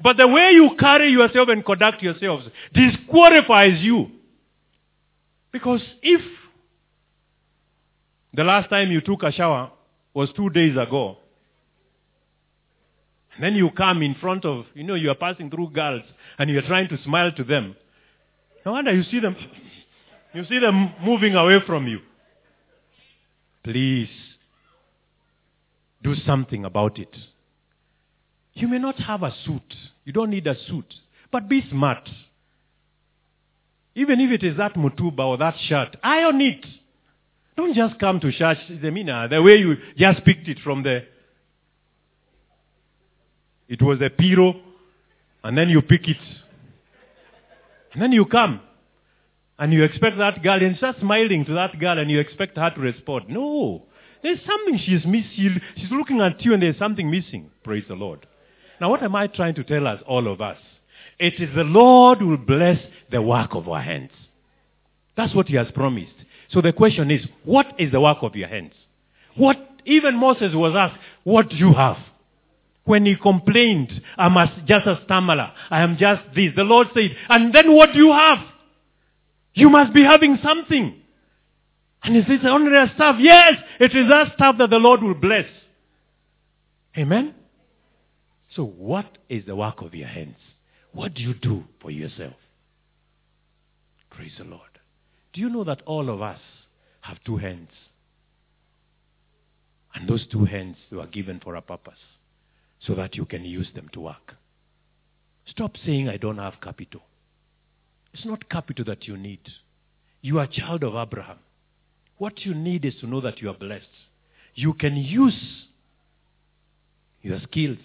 But 0.00 0.16
the 0.16 0.28
way 0.28 0.52
you 0.52 0.76
carry 0.78 1.10
yourself 1.10 1.48
and 1.48 1.64
conduct 1.64 2.00
yourselves 2.00 2.46
disqualifies 2.72 3.80
you. 3.80 4.06
Because 5.52 5.82
if 6.00 6.20
the 8.32 8.44
last 8.44 8.70
time 8.70 8.92
you 8.92 9.00
took 9.00 9.24
a 9.24 9.32
shower 9.32 9.72
was 10.14 10.28
two 10.36 10.48
days 10.50 10.76
ago, 10.76 11.16
and 13.34 13.42
then 13.42 13.54
you 13.56 13.70
come 13.70 14.02
in 14.02 14.14
front 14.14 14.44
of, 14.44 14.64
you 14.74 14.84
know, 14.84 14.94
you 14.94 15.10
are 15.10 15.16
passing 15.16 15.50
through 15.50 15.70
girls 15.70 16.02
and 16.38 16.48
you're 16.50 16.62
trying 16.62 16.88
to 16.88 17.02
smile 17.02 17.32
to 17.32 17.42
them. 17.42 17.74
No 18.64 18.72
wonder 18.72 18.92
you 18.94 19.02
see 19.04 19.18
them, 19.18 19.34
you 20.34 20.44
see 20.44 20.60
them 20.60 20.92
moving 21.04 21.34
away 21.34 21.58
from 21.66 21.88
you. 21.88 21.98
Please, 23.64 24.08
do 26.02 26.14
something 26.26 26.64
about 26.64 26.98
it. 26.98 27.14
You 28.54 28.68
may 28.68 28.78
not 28.78 28.98
have 29.00 29.22
a 29.22 29.34
suit. 29.44 29.74
You 30.04 30.12
don't 30.12 30.30
need 30.30 30.46
a 30.46 30.56
suit. 30.66 30.94
But 31.30 31.48
be 31.48 31.64
smart. 31.70 32.08
Even 33.94 34.20
if 34.20 34.30
it 34.30 34.44
is 34.44 34.56
that 34.56 34.74
mutuba 34.74 35.20
or 35.20 35.36
that 35.38 35.56
shirt, 35.68 35.96
iron 36.02 36.40
it. 36.40 36.64
Don't 37.56 37.74
just 37.74 37.98
come 37.98 38.20
to 38.20 38.30
church, 38.30 38.58
the 38.80 38.90
mina, 38.92 39.26
the 39.28 39.42
way 39.42 39.56
you 39.56 39.76
just 39.96 40.24
picked 40.24 40.46
it 40.46 40.58
from 40.62 40.84
the. 40.84 41.04
It 43.68 43.82
was 43.82 44.00
a 44.00 44.08
piro, 44.08 44.54
and 45.42 45.58
then 45.58 45.68
you 45.68 45.82
pick 45.82 46.08
it. 46.08 46.16
And 47.92 48.00
then 48.00 48.12
you 48.12 48.24
come. 48.26 48.60
And 49.58 49.72
you 49.72 49.82
expect 49.82 50.18
that 50.18 50.40
girl, 50.42 50.62
and 50.62 50.76
start 50.76 50.96
smiling 51.00 51.44
to 51.46 51.54
that 51.54 51.78
girl, 51.80 51.98
and 51.98 52.08
you 52.08 52.20
expect 52.20 52.56
her 52.56 52.70
to 52.70 52.80
respond. 52.80 53.28
No. 53.28 53.82
There's 54.22 54.40
something 54.46 54.78
she's 54.84 55.04
missing. 55.04 55.60
She's 55.76 55.90
looking 55.90 56.20
at 56.20 56.44
you, 56.44 56.54
and 56.54 56.62
there's 56.62 56.78
something 56.78 57.10
missing. 57.10 57.50
Praise 57.64 57.84
the 57.88 57.94
Lord. 57.94 58.26
Now, 58.80 58.90
what 58.90 59.02
am 59.02 59.14
I 59.14 59.26
trying 59.26 59.54
to 59.56 59.64
tell 59.64 59.86
us, 59.86 60.00
all 60.06 60.26
of 60.30 60.40
us? 60.40 60.58
It 61.18 61.34
is 61.40 61.54
the 61.54 61.64
Lord 61.64 62.22
will 62.22 62.36
bless 62.36 62.78
the 63.10 63.20
work 63.20 63.50
of 63.54 63.68
our 63.68 63.82
hands. 63.82 64.10
That's 65.16 65.34
what 65.34 65.48
He 65.48 65.56
has 65.56 65.66
promised. 65.72 66.12
So 66.50 66.60
the 66.60 66.72
question 66.72 67.10
is, 67.10 67.26
what 67.44 67.66
is 67.78 67.92
the 67.92 68.00
work 68.00 68.18
of 68.22 68.34
your 68.34 68.48
hands? 68.48 68.72
What, 69.36 69.56
even 69.84 70.16
Moses 70.16 70.54
was 70.54 70.74
asked, 70.76 70.98
what 71.24 71.50
do 71.50 71.56
you 71.56 71.72
have? 71.74 71.96
When 72.84 73.04
he 73.04 73.16
complained, 73.16 74.00
I'm 74.16 74.34
just 74.66 74.86
a 74.86 75.00
stammerer. 75.04 75.52
I 75.70 75.82
am 75.82 75.98
just 75.98 76.22
this. 76.34 76.52
The 76.56 76.64
Lord 76.64 76.88
said, 76.94 77.14
and 77.28 77.54
then 77.54 77.74
what 77.74 77.92
do 77.92 77.98
you 77.98 78.12
have? 78.12 78.38
You 79.52 79.68
must 79.68 79.92
be 79.92 80.02
having 80.02 80.38
something. 80.42 80.97
And 82.02 82.16
is 82.16 82.24
this 82.26 82.40
ordinary 82.44 82.90
stuff? 82.94 83.16
Yes, 83.18 83.54
it 83.80 83.94
is 83.94 84.08
that 84.08 84.34
stuff 84.34 84.56
that 84.58 84.70
the 84.70 84.78
Lord 84.78 85.02
will 85.02 85.14
bless. 85.14 85.46
Amen? 86.96 87.34
So 88.54 88.64
what 88.64 89.18
is 89.28 89.44
the 89.46 89.56
work 89.56 89.82
of 89.82 89.94
your 89.94 90.08
hands? 90.08 90.36
What 90.92 91.14
do 91.14 91.22
you 91.22 91.34
do 91.34 91.64
for 91.80 91.90
yourself? 91.90 92.34
Praise 94.10 94.32
the 94.38 94.44
Lord. 94.44 94.62
Do 95.32 95.40
you 95.40 95.50
know 95.50 95.64
that 95.64 95.82
all 95.86 96.08
of 96.08 96.22
us 96.22 96.40
have 97.02 97.18
two 97.24 97.36
hands? 97.36 97.70
And 99.94 100.08
those 100.08 100.26
two 100.30 100.44
hands 100.44 100.76
were 100.90 101.06
given 101.06 101.40
for 101.42 101.54
a 101.56 101.62
purpose 101.62 101.98
so 102.86 102.94
that 102.94 103.16
you 103.16 103.24
can 103.24 103.44
use 103.44 103.68
them 103.74 103.88
to 103.92 104.00
work. 104.00 104.34
Stop 105.46 105.72
saying, 105.84 106.08
I 106.08 106.16
don't 106.16 106.38
have 106.38 106.60
capital. 106.62 107.02
It's 108.12 108.24
not 108.24 108.48
capital 108.48 108.84
that 108.86 109.06
you 109.06 109.16
need. 109.16 109.40
You 110.20 110.38
are 110.38 110.44
a 110.44 110.48
child 110.48 110.82
of 110.84 110.94
Abraham. 110.94 111.38
What 112.18 112.44
you 112.44 112.54
need 112.54 112.84
is 112.84 112.94
to 113.00 113.06
know 113.06 113.20
that 113.20 113.40
you 113.40 113.48
are 113.48 113.54
blessed. 113.54 113.86
You 114.54 114.74
can 114.74 114.96
use 114.96 115.40
your 117.22 117.40
skills. 117.40 117.78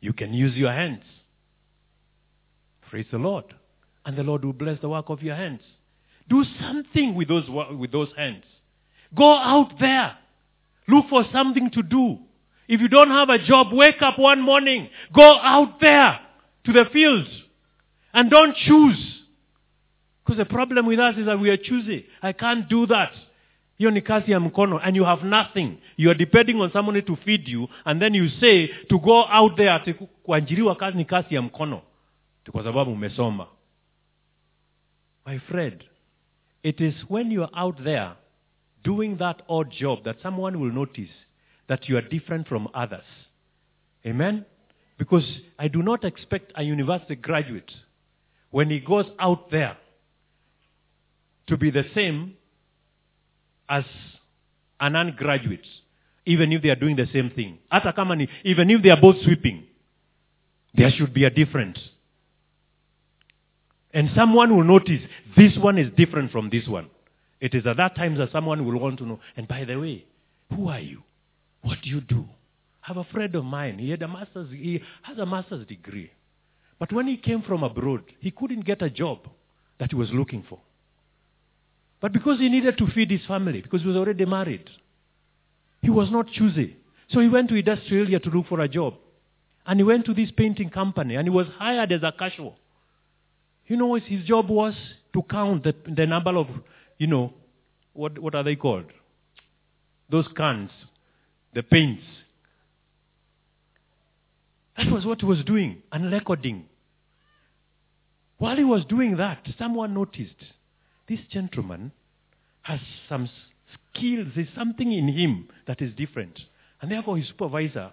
You 0.00 0.12
can 0.12 0.32
use 0.32 0.56
your 0.56 0.72
hands. 0.72 1.02
Praise 2.88 3.06
the 3.10 3.18
Lord. 3.18 3.44
And 4.04 4.16
the 4.16 4.22
Lord 4.22 4.44
will 4.44 4.52
bless 4.52 4.80
the 4.80 4.88
work 4.88 5.08
of 5.08 5.22
your 5.22 5.34
hands. 5.34 5.60
Do 6.28 6.44
something 6.60 7.14
with 7.14 7.28
those, 7.28 7.48
with 7.76 7.92
those 7.92 8.08
hands. 8.16 8.44
Go 9.14 9.32
out 9.34 9.72
there. 9.80 10.16
Look 10.88 11.08
for 11.08 11.24
something 11.32 11.70
to 11.72 11.82
do. 11.82 12.18
If 12.68 12.80
you 12.80 12.88
don't 12.88 13.10
have 13.10 13.28
a 13.28 13.38
job, 13.44 13.72
wake 13.72 14.00
up 14.00 14.18
one 14.18 14.40
morning. 14.40 14.88
Go 15.12 15.38
out 15.38 15.80
there 15.80 16.20
to 16.64 16.72
the 16.72 16.84
fields. 16.92 17.28
And 18.14 18.30
don't 18.30 18.56
choose. 18.56 19.20
Because 20.24 20.38
the 20.38 20.44
problem 20.44 20.86
with 20.86 20.98
us 20.98 21.16
is 21.16 21.26
that 21.26 21.40
we 21.40 21.50
are 21.50 21.56
choosy. 21.56 22.06
I 22.22 22.32
can't 22.32 22.68
do 22.68 22.86
that. 22.86 23.12
Hiyo 23.82 23.90
ni 23.90 24.00
kazi 24.00 24.32
ya 24.32 24.40
mkono. 24.40 24.78
And 24.78 24.96
you 24.96 25.04
have 25.04 25.26
nothing. 25.26 25.76
You 25.96 26.10
are 26.10 26.18
depending 26.18 26.60
on 26.60 26.70
somebody 26.72 27.02
to 27.02 27.16
feed 27.16 27.48
you 27.48 27.68
and 27.84 28.00
then 28.00 28.14
you 28.14 28.28
say 28.28 28.68
to 28.88 28.98
go 28.98 29.24
out 29.32 29.56
there 29.56 29.70
ati 29.72 29.94
ku- 29.94 30.06
kuajiriwa 30.06 30.76
kazi 30.76 30.96
ni 30.96 31.04
kazi 31.04 31.34
ya 31.34 31.42
mkono. 31.42 31.82
Kwa 32.52 32.64
sababu 32.64 32.92
umesoma. 32.92 33.46
My 35.26 35.38
friend 35.38 35.84
it 36.62 36.80
is 36.80 36.94
when 37.08 37.32
you 37.32 37.42
are 37.44 37.52
out 37.62 37.82
there 37.84 38.10
doing 38.84 39.16
that 39.16 39.42
odd 39.48 39.70
job 39.80 40.04
that 40.04 40.22
someone 40.22 40.56
will 40.58 40.72
notice 40.72 41.12
that 41.68 41.88
you 41.88 41.96
are 41.98 42.08
different 42.08 42.48
from 42.48 42.68
others. 42.74 43.04
Amen? 44.06 44.44
Because 44.98 45.26
i 45.58 45.68
do 45.68 45.82
not 45.82 46.04
expect 46.04 46.52
a 46.54 46.62
university 46.62 47.16
graduate 47.16 47.72
when 48.52 48.70
he 48.70 48.78
goes 48.80 49.06
out 49.18 49.50
there 49.50 49.76
to 51.46 51.56
be 51.56 51.70
the 51.70 51.84
same 51.94 52.34
as 53.68 53.84
an 54.80 54.96
ungraduate, 54.96 55.66
even 56.26 56.52
if 56.52 56.62
they 56.62 56.70
are 56.70 56.76
doing 56.76 56.96
the 56.96 57.06
same 57.12 57.30
thing. 57.30 57.58
Hata 57.70 57.92
kama 57.92 58.16
ni, 58.16 58.28
even 58.44 58.70
if 58.70 58.82
they 58.82 58.90
are 58.90 59.00
both 59.00 59.16
sweeping, 59.22 59.64
there 60.74 60.90
should 60.90 61.12
be 61.12 61.24
a 61.24 61.30
difference. 61.30 61.78
And 63.94 64.10
someone 64.14 64.56
will 64.56 64.64
notice 64.64 65.00
this 65.36 65.56
one 65.58 65.78
is 65.78 65.92
different 65.96 66.32
from 66.32 66.48
this 66.50 66.66
one. 66.66 66.88
It 67.40 67.54
is 67.54 67.66
at 67.66 67.76
that 67.76 67.94
time 67.96 68.16
that 68.16 68.32
someone 68.32 68.64
will 68.64 68.78
want 68.78 68.98
to 68.98 69.06
know. 69.06 69.20
And 69.36 69.46
by 69.46 69.64
the 69.64 69.78
way, 69.78 70.06
who 70.54 70.68
are 70.68 70.80
you? 70.80 71.02
What 71.62 71.78
do 71.82 71.90
you 71.90 72.00
do? 72.00 72.26
I 72.82 72.88
have 72.88 72.96
a 72.96 73.04
friend 73.04 73.34
of 73.34 73.44
mine. 73.44 73.78
He 73.78 73.90
had 73.90 74.02
a 74.02 74.08
master's. 74.08 74.50
He 74.50 74.80
has 75.02 75.18
a 75.18 75.26
master's 75.26 75.66
degree, 75.66 76.10
but 76.78 76.92
when 76.92 77.06
he 77.06 77.16
came 77.16 77.42
from 77.42 77.62
abroad, 77.62 78.02
he 78.18 78.30
couldn't 78.30 78.64
get 78.64 78.82
a 78.82 78.90
job 78.90 79.20
that 79.78 79.90
he 79.90 79.96
was 79.96 80.10
looking 80.12 80.44
for. 80.48 80.58
But 82.02 82.12
because 82.12 82.40
he 82.40 82.48
needed 82.48 82.76
to 82.78 82.88
feed 82.88 83.12
his 83.12 83.24
family, 83.26 83.62
because 83.62 83.82
he 83.82 83.86
was 83.86 83.96
already 83.96 84.26
married, 84.26 84.68
he 85.80 85.88
was 85.88 86.10
not 86.10 86.26
choosy. 86.26 86.76
So 87.10 87.20
he 87.20 87.28
went 87.28 87.48
to 87.50 87.54
industrial 87.54 88.06
area 88.06 88.18
to 88.18 88.30
look 88.30 88.48
for 88.48 88.60
a 88.60 88.68
job. 88.68 88.94
And 89.64 89.78
he 89.78 89.84
went 89.84 90.04
to 90.06 90.14
this 90.14 90.30
painting 90.36 90.68
company 90.68 91.14
and 91.14 91.24
he 91.26 91.30
was 91.30 91.46
hired 91.56 91.92
as 91.92 92.02
a 92.02 92.12
casual. 92.12 92.56
You 93.68 93.76
know 93.76 93.94
his 93.94 94.24
job 94.24 94.50
was? 94.50 94.74
To 95.12 95.22
count 95.22 95.62
the, 95.62 95.74
the 95.94 96.06
number 96.06 96.36
of, 96.36 96.48
you 96.98 97.06
know, 97.06 97.34
what, 97.92 98.18
what 98.18 98.34
are 98.34 98.42
they 98.42 98.56
called? 98.56 98.86
Those 100.10 100.26
cans, 100.34 100.70
the 101.54 101.62
paints. 101.62 102.02
That 104.76 104.90
was 104.90 105.04
what 105.04 105.20
he 105.20 105.26
was 105.26 105.44
doing, 105.44 105.82
and 105.92 106.10
recording. 106.10 106.64
While 108.38 108.56
he 108.56 108.64
was 108.64 108.86
doing 108.86 109.18
that, 109.18 109.46
someone 109.58 109.92
noticed 109.92 110.34
this 111.12 111.26
gentleman 111.30 111.92
has 112.62 112.80
some 113.08 113.28
skills, 113.94 114.28
there's 114.34 114.48
something 114.56 114.90
in 114.90 115.08
him 115.08 115.48
that 115.66 115.82
is 115.82 115.92
different. 115.94 116.38
And 116.80 116.90
therefore, 116.90 117.18
his 117.18 117.28
supervisor 117.28 117.92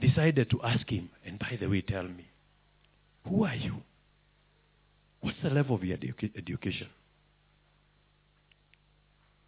decided 0.00 0.48
to 0.50 0.62
ask 0.62 0.88
him, 0.88 1.10
and 1.26 1.38
by 1.38 1.58
the 1.60 1.68
way, 1.68 1.80
tell 1.80 2.04
me, 2.04 2.26
who 3.28 3.44
are 3.44 3.56
you? 3.56 3.76
What's 5.20 5.38
the 5.42 5.50
level 5.50 5.76
of 5.76 5.84
your 5.84 5.96
educa- 5.96 6.36
education? 6.36 6.88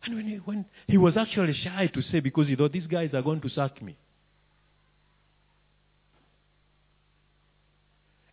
And 0.04 0.16
when 0.16 0.26
he, 0.26 0.36
when 0.36 0.64
he 0.88 0.98
was 0.98 1.16
actually 1.16 1.54
shy 1.54 1.90
to 1.94 2.02
say 2.10 2.20
because 2.20 2.48
he 2.48 2.56
thought 2.56 2.72
these 2.72 2.86
guys 2.86 3.10
are 3.14 3.22
going 3.22 3.40
to 3.40 3.48
sack 3.50 3.80
me. 3.82 3.96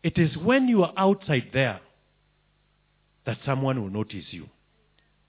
It 0.04 0.18
is 0.18 0.36
when 0.36 0.68
you 0.68 0.84
are 0.84 0.94
outside 0.98 1.52
there 1.54 1.80
that 3.26 3.38
someone 3.46 3.82
will 3.82 3.90
notice 3.90 4.26
you. 4.32 4.48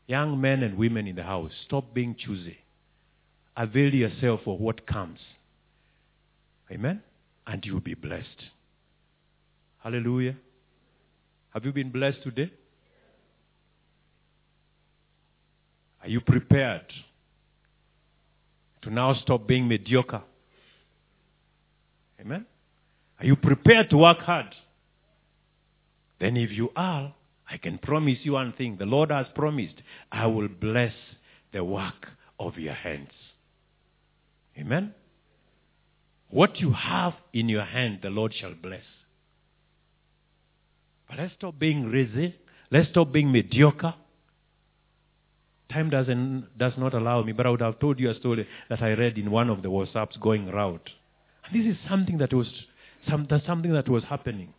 Young 0.07 0.40
men 0.40 0.62
and 0.62 0.76
women 0.76 1.07
in 1.07 1.16
the 1.16 1.22
house, 1.22 1.53
stop 1.66 1.95
being 1.95 2.16
choosy. 2.18 2.59
Avail 3.57 3.95
yourself 3.95 4.40
for 4.45 4.59
what 4.59 4.86
comes. 4.86 5.18
Amen? 6.70 7.03
And 7.47 7.64
you'll 7.64 7.80
be 7.80 7.95
blessed. 7.95 8.26
Hallelujah. 9.78 10.36
Have 11.51 11.64
you 11.64 11.72
been 11.72 11.90
blessed 11.90 12.22
today? 12.22 12.51
Are 16.03 16.09
you 16.09 16.20
prepared 16.20 16.86
to 18.82 18.90
now 18.90 19.14
stop 19.14 19.47
being 19.47 19.68
mediocre? 19.68 20.22
Amen? 22.20 22.47
Are 23.20 23.26
you 23.26 23.36
prepared 23.36 23.90
to 23.90 23.99
work 23.99 24.18
hard? 24.18 24.55
Then, 26.18 26.36
if 26.36 26.51
you 26.51 26.70
are, 26.74 27.12
I 27.53 27.59
can 27.59 27.76
promise 27.76 28.18
you 28.22 28.32
one 28.32 28.55
thing. 28.55 28.76
The 28.78 28.86
Lord 28.86 29.11
has 29.11 29.26
promised, 29.34 29.74
I 30.11 30.26
will 30.26 30.48
bless 30.48 30.94
the 31.53 31.62
work 31.62 32.09
of 32.40 32.57
your 32.57 32.72
hands. 32.72 33.11
Amen? 34.59 34.94
What 36.30 36.61
you 36.61 36.72
have 36.72 37.12
in 37.34 37.50
your 37.50 37.64
hand, 37.64 37.98
the 38.03 38.09
Lord 38.09 38.32
shall 38.34 38.55
bless. 38.55 38.84
But 41.07 41.18
let's 41.18 41.34
stop 41.34 41.59
being 41.59 41.92
lazy. 41.92 42.34
Let's 42.70 42.88
stop 42.88 43.12
being 43.12 43.30
mediocre. 43.30 43.94
Time 45.70 45.90
doesn't, 45.90 46.57
does 46.57 46.72
not 46.78 46.94
allow 46.94 47.22
me, 47.22 47.32
but 47.32 47.44
I 47.46 47.50
would 47.50 47.61
have 47.61 47.78
told 47.78 48.00
you 48.00 48.11
a 48.11 48.14
story 48.14 48.48
that 48.70 48.82
I 48.82 48.92
read 48.94 49.18
in 49.18 49.30
one 49.30 49.50
of 49.50 49.62
the 49.62 49.68
WhatsApps 49.68 50.18
going 50.20 50.50
round. 50.50 50.80
And 51.44 51.55
this 51.55 51.70
is 51.70 51.78
something 51.86 52.16
that 52.16 52.32
was 52.32 52.48
some, 53.11 53.28
something 53.46 53.72
that 53.74 53.90
was 53.90 54.05
happening. 54.05 54.55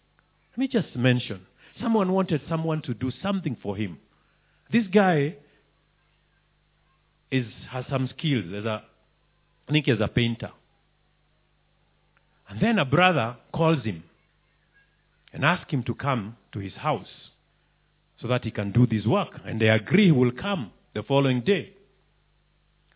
Let 0.52 0.58
me 0.60 0.68
just 0.68 0.96
mention. 0.96 1.48
Someone 1.82 2.12
wanted 2.12 2.42
someone 2.48 2.82
to 2.84 2.94
do 2.94 3.12
something 3.22 3.58
for 3.62 3.76
him. 3.76 3.98
This 4.72 4.86
guy 4.88 5.36
is 7.32 7.46
has 7.70 7.86
some 7.90 8.08
skills 8.16 8.46
as 8.54 8.66
a 8.66 8.84
I 9.68 9.72
think 9.72 9.88
as 9.88 10.00
a 10.00 10.08
painter. 10.08 10.52
And 12.50 12.62
then 12.62 12.78
a 12.78 12.86
brother 12.86 13.38
calls 13.54 13.84
him 13.84 14.04
and 15.32 15.44
asks 15.44 15.72
him 15.72 15.84
to 15.84 15.96
come 15.96 16.38
to 16.52 16.60
his 16.60 16.74
house 16.74 17.08
so 18.22 18.28
that 18.28 18.44
he 18.44 18.52
can 18.52 18.72
do 18.72 18.86
this 18.86 19.06
work. 19.06 19.40
And 19.46 19.60
they 19.60 19.70
agree 19.70 20.06
he 20.06 20.12
will 20.12 20.32
come 20.32 20.72
the 20.94 21.04
following 21.04 21.42
day. 21.42 21.74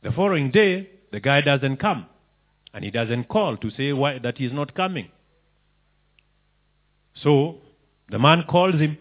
The 0.04 0.12
following 0.12 0.52
day, 0.52 0.90
the 1.12 1.20
guy 1.20 1.42
doesn't 1.42 1.78
come. 1.78 2.06
And 2.74 2.84
he 2.84 2.92
doesn't 2.92 3.28
call 3.28 3.58
to 3.58 3.72
say 3.72 3.94
why, 3.94 4.20
that 4.20 4.38
he's 4.38 4.54
not 4.54 4.76
coming. 4.76 5.10
So 7.24 7.58
the 8.10 8.20
man 8.20 8.44
calls 8.50 8.76
him 8.76 8.98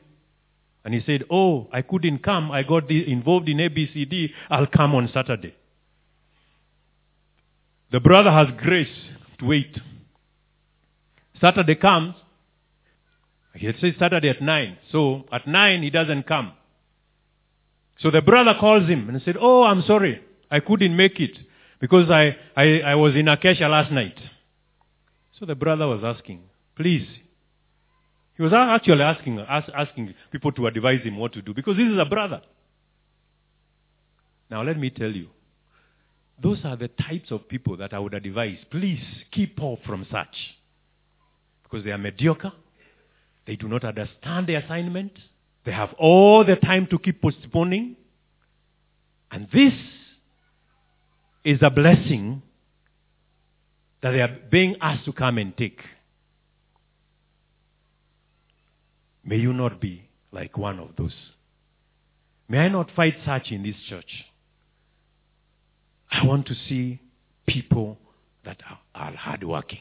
and 0.84 0.94
he 0.94 1.02
said, 1.04 1.24
Oh, 1.30 1.68
I 1.72 1.82
couldn't 1.82 2.22
come. 2.22 2.50
I 2.50 2.62
got 2.62 2.90
involved 2.90 3.48
in 3.48 3.58
ABCD. 3.58 4.30
I'll 4.50 4.66
come 4.66 4.94
on 4.94 5.10
Saturday. 5.12 5.54
The 7.92 8.00
brother 8.00 8.30
has 8.30 8.48
grace 8.58 8.88
to 9.38 9.46
wait. 9.46 9.76
Saturday 11.40 11.76
comes. 11.76 12.14
He 13.54 13.70
says 13.80 13.94
Saturday 13.98 14.28
at 14.28 14.42
9. 14.42 14.78
So 14.92 15.24
at 15.32 15.46
9 15.46 15.82
he 15.82 15.90
doesn't 15.90 16.26
come. 16.26 16.52
So 18.00 18.10
the 18.10 18.22
brother 18.22 18.54
calls 18.60 18.88
him 18.88 19.08
and 19.08 19.20
said, 19.24 19.36
Oh, 19.40 19.62
I'm 19.62 19.82
sorry. 19.82 20.20
I 20.50 20.60
couldn't 20.60 20.96
make 20.96 21.18
it 21.18 21.36
because 21.80 22.10
I, 22.10 22.36
I, 22.54 22.80
I 22.80 22.94
was 22.94 23.14
in 23.14 23.28
Acacia 23.28 23.68
last 23.68 23.90
night. 23.90 24.18
So 25.38 25.46
the 25.46 25.54
brother 25.54 25.86
was 25.86 26.02
asking, 26.04 26.42
Please. 26.76 27.06
He 28.36 28.42
was 28.42 28.52
actually 28.52 29.02
asking, 29.02 29.40
ask, 29.40 29.68
asking 29.74 30.14
people 30.30 30.52
to 30.52 30.66
advise 30.66 31.02
him 31.02 31.16
what 31.16 31.32
to 31.32 31.42
do 31.42 31.54
because 31.54 31.76
this 31.76 31.88
is 31.88 31.98
a 31.98 32.04
brother. 32.04 32.42
Now, 34.50 34.62
let 34.62 34.78
me 34.78 34.90
tell 34.90 35.10
you, 35.10 35.28
those 36.42 36.58
are 36.64 36.76
the 36.76 36.88
types 36.88 37.30
of 37.30 37.48
people 37.48 37.78
that 37.78 37.94
I 37.94 37.98
would 37.98 38.12
advise. 38.12 38.58
Please 38.70 39.02
keep 39.32 39.60
off 39.62 39.78
from 39.86 40.06
such. 40.10 40.36
Because 41.62 41.84
they 41.84 41.90
are 41.90 41.98
mediocre. 41.98 42.52
They 43.46 43.56
do 43.56 43.68
not 43.68 43.84
understand 43.84 44.46
the 44.46 44.56
assignment. 44.56 45.12
They 45.64 45.72
have 45.72 45.94
all 45.98 46.44
the 46.44 46.56
time 46.56 46.86
to 46.88 46.98
keep 46.98 47.22
postponing. 47.22 47.96
And 49.30 49.48
this 49.52 49.72
is 51.42 51.58
a 51.62 51.70
blessing 51.70 52.42
that 54.02 54.10
they 54.10 54.20
are 54.20 54.36
being 54.50 54.76
asked 54.80 55.06
to 55.06 55.12
come 55.12 55.38
and 55.38 55.56
take. 55.56 55.80
May 59.26 59.38
you 59.38 59.52
not 59.52 59.80
be 59.80 60.08
like 60.30 60.56
one 60.56 60.78
of 60.78 60.90
those. 60.96 61.14
May 62.48 62.58
I 62.58 62.68
not 62.68 62.90
fight 62.94 63.16
such 63.26 63.50
in 63.50 63.64
this 63.64 63.74
church. 63.88 64.24
I 66.10 66.24
want 66.24 66.46
to 66.46 66.54
see 66.68 67.00
people 67.44 67.98
that 68.44 68.62
are, 68.94 69.12
hardworking. 69.12 69.80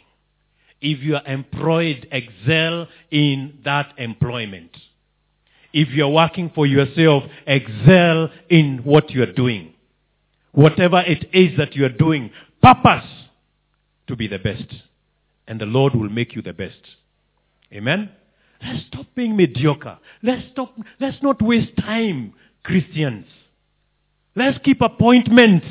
If 0.81 1.03
you 1.03 1.15
are 1.15 1.25
employed, 1.27 2.07
excel 2.11 2.87
in 3.11 3.59
that 3.63 3.93
employment. 3.97 4.75
If 5.71 5.89
you 5.89 6.05
are 6.05 6.11
working 6.11 6.51
for 6.53 6.65
yourself, 6.65 7.23
excel 7.45 8.31
in 8.49 8.79
what 8.83 9.11
you 9.11 9.21
are 9.21 9.31
doing. 9.31 9.73
Whatever 10.53 11.01
it 11.01 11.29
is 11.33 11.57
that 11.57 11.75
you 11.75 11.85
are 11.85 11.89
doing, 11.89 12.31
purpose 12.63 13.07
to 14.07 14.15
be 14.15 14.27
the 14.27 14.39
best. 14.39 14.73
And 15.47 15.61
the 15.61 15.65
Lord 15.65 15.93
will 15.93 16.09
make 16.09 16.35
you 16.35 16.41
the 16.41 16.53
best. 16.53 16.79
Amen? 17.71 18.09
Let's 18.61 18.85
stop 18.87 19.05
being 19.15 19.35
mediocre. 19.35 19.97
Let's 20.23 20.43
stop, 20.51 20.73
let's 20.99 21.21
not 21.21 21.41
waste 21.41 21.75
time, 21.77 22.33
Christians. 22.63 23.27
Let's 24.35 24.57
keep 24.63 24.81
appointments. 24.81 25.65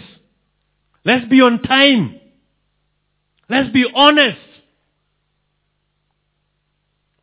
Let's 1.05 1.26
be 1.28 1.41
on 1.41 1.62
time. 1.62 2.20
Let's 3.49 3.70
be 3.70 3.87
honest. 3.95 4.39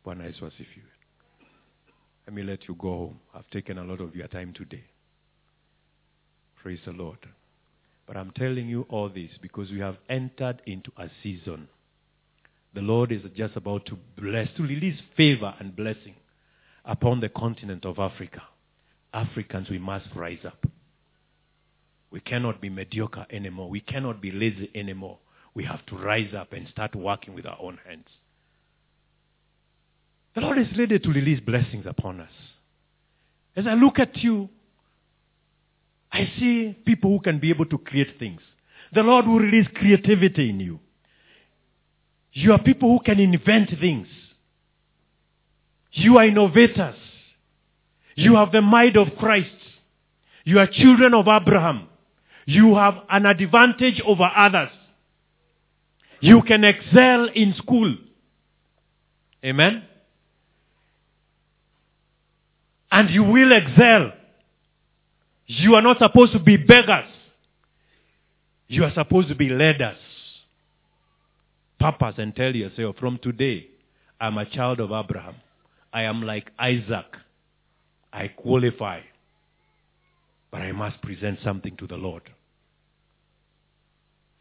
Bwana 0.04 0.24
Yesu 0.24 0.46
asifiwe. 0.46 0.92
Let 2.26 2.34
me 2.34 2.42
let 2.42 2.68
you 2.68 2.74
go 2.74 2.88
home. 2.88 3.20
I've 3.34 3.48
taken 3.50 3.78
a 3.78 3.84
lot 3.84 4.00
of 4.00 4.14
your 4.14 4.28
time 4.28 4.52
today. 4.52 4.84
Praise 6.62 6.80
the 6.84 6.92
Lord. 6.92 7.18
But 8.06 8.16
I'm 8.16 8.30
telling 8.32 8.68
you 8.68 8.86
all 8.88 9.08
this 9.08 9.30
because 9.40 9.70
we 9.70 9.80
have 9.80 9.96
entered 10.08 10.62
into 10.66 10.92
a 10.96 11.08
season. 11.22 11.68
The 12.74 12.80
Lord 12.80 13.12
is 13.12 13.20
just 13.36 13.56
about 13.56 13.86
to 13.86 13.98
bless, 14.16 14.48
to 14.56 14.62
release 14.62 14.98
favor 15.16 15.54
and 15.58 15.76
blessing 15.76 16.14
upon 16.84 17.20
the 17.20 17.28
continent 17.28 17.84
of 17.84 17.98
Africa. 17.98 18.42
Africans, 19.12 19.68
we 19.68 19.78
must 19.78 20.06
rise 20.14 20.38
up. 20.46 20.66
We 22.10 22.20
cannot 22.20 22.60
be 22.60 22.70
mediocre 22.70 23.26
anymore. 23.30 23.68
We 23.68 23.80
cannot 23.80 24.20
be 24.20 24.30
lazy 24.30 24.70
anymore. 24.74 25.18
We 25.54 25.64
have 25.64 25.84
to 25.86 25.96
rise 25.96 26.32
up 26.34 26.52
and 26.52 26.66
start 26.68 26.94
working 26.94 27.34
with 27.34 27.46
our 27.46 27.58
own 27.60 27.78
hands. 27.86 28.06
The 30.34 30.40
Lord 30.40 30.58
is 30.58 30.66
ready 30.78 30.98
to 30.98 31.08
release 31.10 31.40
blessings 31.40 31.84
upon 31.86 32.20
us. 32.20 32.30
As 33.54 33.66
I 33.66 33.74
look 33.74 33.98
at 33.98 34.16
you, 34.16 34.48
I 36.10 36.30
see 36.38 36.76
people 36.86 37.10
who 37.10 37.20
can 37.20 37.38
be 37.38 37.50
able 37.50 37.66
to 37.66 37.78
create 37.78 38.18
things. 38.18 38.40
The 38.94 39.02
Lord 39.02 39.26
will 39.26 39.40
release 39.40 39.66
creativity 39.74 40.48
in 40.50 40.60
you. 40.60 40.80
You 42.32 42.52
are 42.52 42.62
people 42.62 42.96
who 42.96 43.04
can 43.04 43.20
invent 43.20 43.70
things. 43.78 44.08
You 45.92 46.18
are 46.18 46.24
innovators. 46.24 46.96
You 48.14 48.36
have 48.36 48.52
the 48.52 48.62
mind 48.62 48.96
of 48.96 49.08
Christ. 49.18 49.50
You 50.44 50.58
are 50.58 50.66
children 50.66 51.14
of 51.14 51.26
Abraham. 51.28 51.88
You 52.46 52.74
have 52.76 52.94
an 53.10 53.26
advantage 53.26 54.00
over 54.04 54.28
others. 54.34 54.70
You 56.20 56.42
can 56.42 56.64
excel 56.64 57.28
in 57.34 57.54
school. 57.54 57.96
Amen? 59.44 59.82
And 62.90 63.10
you 63.10 63.24
will 63.24 63.52
excel. 63.52 64.12
You 65.46 65.74
are 65.74 65.82
not 65.82 65.98
supposed 65.98 66.32
to 66.32 66.38
be 66.38 66.56
beggars. 66.56 67.08
You 68.68 68.84
are 68.84 68.92
supposed 68.94 69.28
to 69.28 69.34
be 69.34 69.48
leaders. 69.48 69.98
Purpose 71.82 72.14
and 72.18 72.36
tell 72.36 72.54
yourself, 72.54 72.94
from 73.00 73.18
today, 73.20 73.66
I'm 74.20 74.38
a 74.38 74.48
child 74.48 74.78
of 74.78 74.92
Abraham. 74.92 75.34
I 75.92 76.02
am 76.02 76.22
like 76.22 76.52
Isaac. 76.56 77.16
I 78.12 78.28
qualify. 78.28 79.00
But 80.52 80.60
I 80.60 80.70
must 80.70 81.02
present 81.02 81.40
something 81.42 81.76
to 81.78 81.88
the 81.88 81.96
Lord. 81.96 82.22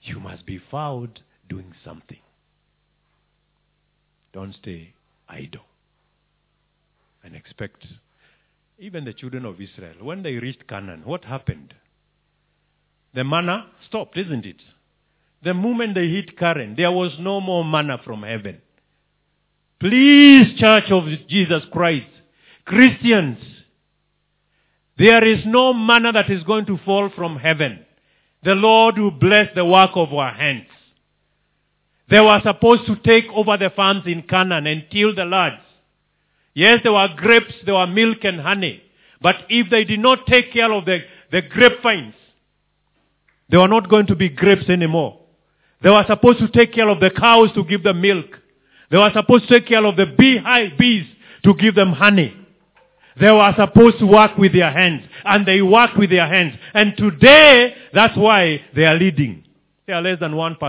You 0.03 0.19
must 0.19 0.45
be 0.45 0.61
found 0.69 1.21
doing 1.49 1.73
something. 1.83 2.19
Don't 4.33 4.53
stay 4.53 4.93
idle 5.27 5.65
and 7.23 7.35
expect. 7.35 7.87
Even 8.77 9.03
the 9.03 9.13
children 9.13 9.45
of 9.45 9.55
Israel, 9.59 9.95
when 10.01 10.21
they 10.21 10.35
reached 10.35 10.67
Canaan, 10.67 11.01
what 11.05 11.25
happened? 11.25 11.73
The 13.15 13.23
manna 13.23 13.65
stopped, 13.87 14.15
isn't 14.15 14.45
it? 14.45 14.61
The 15.43 15.53
moment 15.53 15.95
they 15.95 16.07
hit 16.07 16.37
Canaan, 16.37 16.75
there 16.77 16.91
was 16.91 17.11
no 17.19 17.41
more 17.41 17.65
manna 17.65 17.99
from 18.03 18.23
heaven. 18.23 18.61
Please, 19.79 20.59
Church 20.59 20.91
of 20.91 21.05
Jesus 21.27 21.63
Christ, 21.71 22.07
Christians, 22.65 23.39
there 24.97 25.23
is 25.23 25.39
no 25.45 25.73
manna 25.73 26.11
that 26.11 26.29
is 26.29 26.43
going 26.43 26.67
to 26.67 26.77
fall 26.85 27.09
from 27.15 27.37
heaven. 27.37 27.83
The 28.43 28.53
Lord 28.53 28.99
will 28.99 29.11
bless 29.11 29.47
the 29.55 29.65
work 29.65 29.91
of 29.95 30.13
our 30.13 30.31
hands. 30.31 30.67
They 32.09 32.19
were 32.19 32.39
supposed 32.43 32.85
to 32.85 32.95
take 32.97 33.25
over 33.33 33.57
the 33.57 33.71
farms 33.75 34.03
in 34.05 34.23
Canaan 34.23 34.67
and 34.67 34.85
till 34.91 35.15
the 35.15 35.25
lands. 35.25 35.63
Yes, 36.53 36.81
there 36.83 36.91
were 36.91 37.07
grapes, 37.15 37.53
there 37.65 37.75
were 37.75 37.87
milk 37.87 38.19
and 38.23 38.39
honey. 38.39 38.83
But 39.21 39.35
if 39.49 39.69
they 39.71 39.85
did 39.85 39.99
not 39.99 40.27
take 40.27 40.51
care 40.53 40.71
of 40.71 40.85
the, 40.85 40.99
the 41.31 41.41
grapevines, 41.41 42.13
they 43.49 43.57
were 43.57 43.67
not 43.67 43.89
going 43.89 44.07
to 44.07 44.15
be 44.15 44.29
grapes 44.29 44.69
anymore. 44.69 45.20
They 45.82 45.89
were 45.89 46.03
supposed 46.07 46.39
to 46.39 46.47
take 46.47 46.73
care 46.73 46.89
of 46.89 46.99
the 46.99 47.09
cows 47.09 47.49
to 47.55 47.63
give 47.63 47.84
them 47.84 48.01
milk. 48.01 48.27
They 48.89 48.97
were 48.97 49.11
supposed 49.13 49.47
to 49.47 49.59
take 49.59 49.67
care 49.67 49.84
of 49.86 49.95
the 49.95 50.05
beehive 50.05 50.77
bees 50.77 51.05
to 51.43 51.53
give 51.55 51.75
them 51.75 51.93
honey. 51.93 52.36
They 53.19 53.32
were 53.32 53.53
supposed 53.57 53.99
to 53.99 54.05
work 54.05 54.38
with 54.38 54.53
their 54.53 54.71
hands. 54.71 55.03
And 55.25 55.45
they 55.45 55.61
work 55.61 55.95
with 55.97 56.09
their 56.09 56.27
hands. 56.27 56.55
And 56.73 56.95
today, 56.97 57.75
that's 57.93 58.15
why 58.17 58.61
they 58.75 58.86
are 58.86 58.95
leading. 58.95 59.43
They 59.88 59.93
are 59.93 60.01
less 60.01 60.19
than 60.19 60.34
1%, 60.34 60.59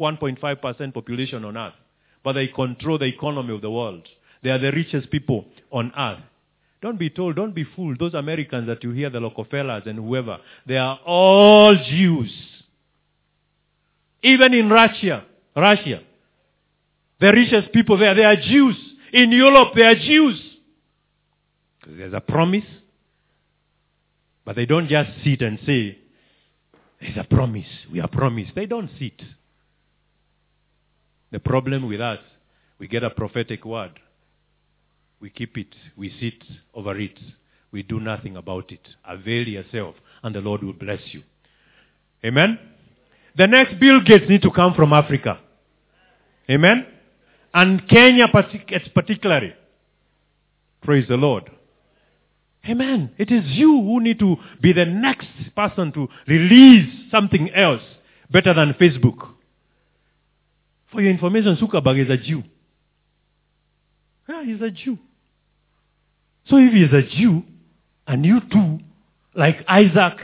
1.5% 0.00 0.94
population 0.94 1.44
on 1.44 1.56
earth. 1.56 1.74
But 2.22 2.34
they 2.34 2.48
control 2.48 2.98
the 2.98 3.06
economy 3.06 3.54
of 3.54 3.62
the 3.62 3.70
world. 3.70 4.06
They 4.42 4.50
are 4.50 4.58
the 4.58 4.72
richest 4.72 5.10
people 5.10 5.44
on 5.70 5.92
earth. 5.96 6.20
Don't 6.82 6.98
be 6.98 7.10
told, 7.10 7.36
don't 7.36 7.54
be 7.54 7.64
fooled. 7.64 7.98
Those 7.98 8.14
Americans 8.14 8.66
that 8.68 8.84
you 8.84 8.92
hear, 8.92 9.10
the 9.10 9.20
Rockefellers 9.20 9.84
and 9.86 9.98
whoever, 9.98 10.38
they 10.66 10.76
are 10.76 11.00
all 11.04 11.74
Jews. 11.74 12.32
Even 14.22 14.54
in 14.54 14.68
Russia, 14.68 15.24
Russia, 15.54 16.00
the 17.20 17.32
richest 17.32 17.72
people 17.72 17.98
there, 17.98 18.14
they 18.14 18.24
are 18.24 18.36
Jews. 18.36 18.76
In 19.12 19.32
Europe, 19.32 19.72
they 19.74 19.82
are 19.82 19.94
Jews. 19.94 20.40
There's 21.86 22.12
a 22.12 22.20
promise. 22.20 22.64
But 24.44 24.56
they 24.56 24.66
don't 24.66 24.88
just 24.88 25.10
sit 25.24 25.42
and 25.42 25.58
say, 25.66 25.98
there's 27.00 27.16
a 27.16 27.24
promise. 27.24 27.66
We 27.92 28.00
are 28.00 28.08
promised. 28.08 28.52
They 28.54 28.66
don't 28.66 28.90
sit. 28.98 29.20
The 31.32 31.40
problem 31.40 31.88
with 31.88 32.00
us, 32.00 32.20
we 32.78 32.88
get 32.88 33.02
a 33.02 33.10
prophetic 33.10 33.64
word. 33.64 33.92
We 35.20 35.30
keep 35.30 35.56
it. 35.58 35.74
We 35.96 36.14
sit 36.20 36.42
over 36.74 36.98
it. 36.98 37.18
We 37.72 37.82
do 37.82 38.00
nothing 38.00 38.36
about 38.36 38.70
it. 38.70 38.86
Avail 39.04 39.48
yourself, 39.48 39.96
and 40.22 40.34
the 40.34 40.40
Lord 40.40 40.62
will 40.62 40.72
bless 40.72 41.00
you. 41.12 41.22
Amen? 42.24 42.58
The 43.36 43.46
next 43.46 43.78
Bill 43.78 44.00
Gates 44.00 44.28
need 44.28 44.42
to 44.42 44.50
come 44.50 44.74
from 44.74 44.92
Africa. 44.92 45.38
Amen? 46.50 46.86
And 47.52 47.86
Kenya 47.88 48.28
particularly. 48.28 49.54
Praise 50.82 51.06
the 51.08 51.16
Lord. 51.16 51.50
Amen. 52.68 53.10
It 53.18 53.30
is 53.30 53.44
you 53.46 53.70
who 53.70 54.00
need 54.00 54.18
to 54.18 54.36
be 54.60 54.72
the 54.72 54.84
next 54.84 55.28
person 55.54 55.92
to 55.92 56.08
release 56.26 57.10
something 57.10 57.50
else 57.54 57.82
better 58.30 58.54
than 58.54 58.74
Facebook. 58.74 59.28
For 60.90 61.00
your 61.00 61.10
information, 61.10 61.56
Zuckerberg 61.56 62.04
is 62.04 62.10
a 62.10 62.16
Jew. 62.16 62.42
Yeah, 64.28 64.44
he's 64.44 64.60
a 64.60 64.70
Jew. 64.70 64.98
So 66.48 66.56
if 66.56 66.72
he's 66.72 66.92
a 66.92 67.02
Jew, 67.02 67.42
and 68.06 68.24
you 68.24 68.40
too, 68.40 68.80
like 69.34 69.64
Isaac, 69.68 70.14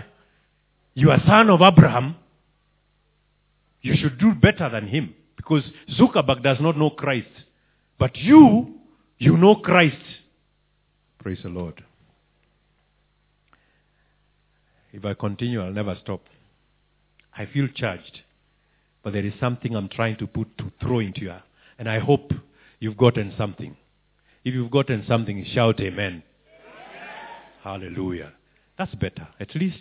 you 0.95 1.11
are 1.11 1.21
son 1.27 1.51
of 1.51 1.61
Abraham, 1.61 2.17
you 3.83 3.95
should 3.97 4.19
do 4.19 4.33
better 4.33 4.69
than 4.69 4.89
him. 4.89 5.15
Because 5.37 5.65
Zuckerberg 5.99 6.43
does 6.43 6.59
not 6.61 6.79
know 6.79 6.91
Christ. 6.91 7.29
But 7.99 8.17
you, 8.17 8.75
you 9.19 9.37
know 9.37 9.57
Christ. 9.57 9.97
Praise 11.19 11.41
the 11.43 11.49
Lord. 11.49 11.83
If 14.93 15.05
I 15.05 15.15
continue, 15.15 15.63
I'll 15.63 15.73
never 15.73 15.97
stop. 16.03 16.23
I 17.37 17.47
feel 17.47 17.67
charged. 17.75 18.21
But 19.03 19.15
there 19.15 19.25
is 19.25 19.33
something 19.41 19.75
I'm 19.75 19.89
trying 19.89 20.17
to 20.19 20.27
put 20.27 20.57
to 20.59 20.71
throw 20.81 21.01
into 21.01 21.23
you. 21.23 21.35
And 21.79 21.89
I 21.89 21.99
hope 21.99 22.33
you've 22.79 22.97
gotten 22.97 23.33
something. 23.37 23.77
If 24.45 24.55
you've 24.55 24.71
gotten 24.71 25.05
something, 25.09 25.45
shout 25.53 25.81
amen. 25.81 25.99
amen. 25.99 26.23
Hallelujah. 27.63 28.33
That's 28.79 28.95
better. 28.95 29.29
At 29.41 29.55
least 29.55 29.79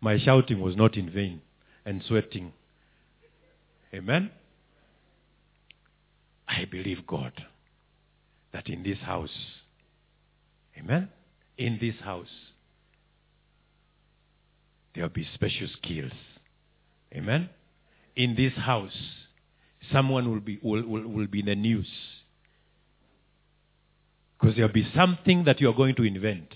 my 0.00 0.18
shouting 0.18 0.60
was 0.60 0.76
not 0.76 0.96
in 0.96 1.10
vain 1.10 1.40
and 1.84 2.02
sweating. 2.06 2.52
Amen. 3.94 4.30
I 6.48 6.64
believe 6.64 7.06
God 7.06 7.32
that 8.52 8.68
in 8.68 8.82
this 8.82 8.98
house, 8.98 9.34
amen, 10.76 11.08
in 11.56 11.78
this 11.80 11.94
house, 12.02 12.28
there 14.94 15.04
will 15.04 15.10
be 15.10 15.26
special 15.34 15.68
skills. 15.80 16.12
Amen. 17.14 17.48
In 18.16 18.34
this 18.34 18.52
house, 18.54 18.96
someone 19.92 20.28
will 20.30 20.40
be, 20.40 20.58
will, 20.62 20.86
will, 20.86 21.06
will 21.06 21.26
be 21.28 21.40
in 21.40 21.46
the 21.46 21.54
news. 21.54 21.88
Because 24.38 24.56
there 24.56 24.66
will 24.66 24.74
be 24.74 24.88
something 24.94 25.44
that 25.44 25.60
you 25.60 25.68
are 25.70 25.74
going 25.74 25.94
to 25.96 26.02
invent. 26.02 26.48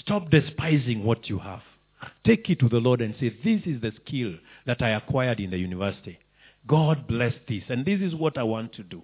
Stop 0.00 0.30
despising 0.30 1.04
what 1.04 1.28
you 1.28 1.38
have. 1.38 1.62
Take 2.24 2.48
it 2.50 2.60
to 2.60 2.68
the 2.68 2.78
Lord 2.78 3.00
and 3.00 3.14
say, 3.18 3.30
This 3.44 3.62
is 3.66 3.80
the 3.80 3.92
skill 4.04 4.34
that 4.66 4.82
I 4.82 4.90
acquired 4.90 5.40
in 5.40 5.50
the 5.50 5.58
university. 5.58 6.18
God 6.66 7.06
bless 7.08 7.34
this, 7.48 7.64
and 7.68 7.84
this 7.84 8.00
is 8.00 8.14
what 8.14 8.38
I 8.38 8.42
want 8.44 8.72
to 8.74 8.82
do. 8.82 9.02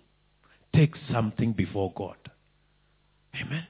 Take 0.75 0.95
something 1.11 1.53
before 1.53 1.93
God. 1.97 2.17
Amen. 3.35 3.67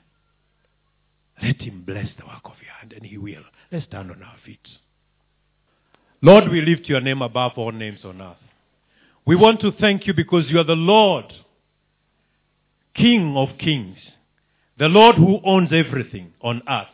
Let 1.43 1.61
Him 1.61 1.85
bless 1.87 2.09
the 2.19 2.27
work 2.27 2.45
of 2.45 2.57
your 2.63 2.73
hand, 2.79 2.93
and 2.93 3.05
He 3.07 3.17
will. 3.17 3.45
Let's 3.73 3.87
stand 3.87 4.11
on 4.11 4.23
our 4.23 4.37
feet. 4.45 4.67
Lord, 6.21 6.51
we 6.51 6.61
lift 6.61 6.89
your 6.89 7.01
name 7.01 7.23
above 7.23 7.53
all 7.57 7.73
names 7.73 8.01
on 8.05 8.21
earth. 8.21 8.37
We 9.25 9.37
want 9.37 9.61
to 9.61 9.73
thank 9.73 10.07
you 10.07 10.15
because 10.15 10.45
you 10.49 10.59
are 10.59 10.65
the 10.65 10.73
Lord, 10.73 11.33
King 12.95 13.37
of 13.37 13.59
kings, 13.59 13.99
the 14.79 14.89
Lord 14.89 15.17
who 15.17 15.41
owns 15.45 15.71
everything 15.73 16.33
on 16.41 16.63
earth. 16.69 16.87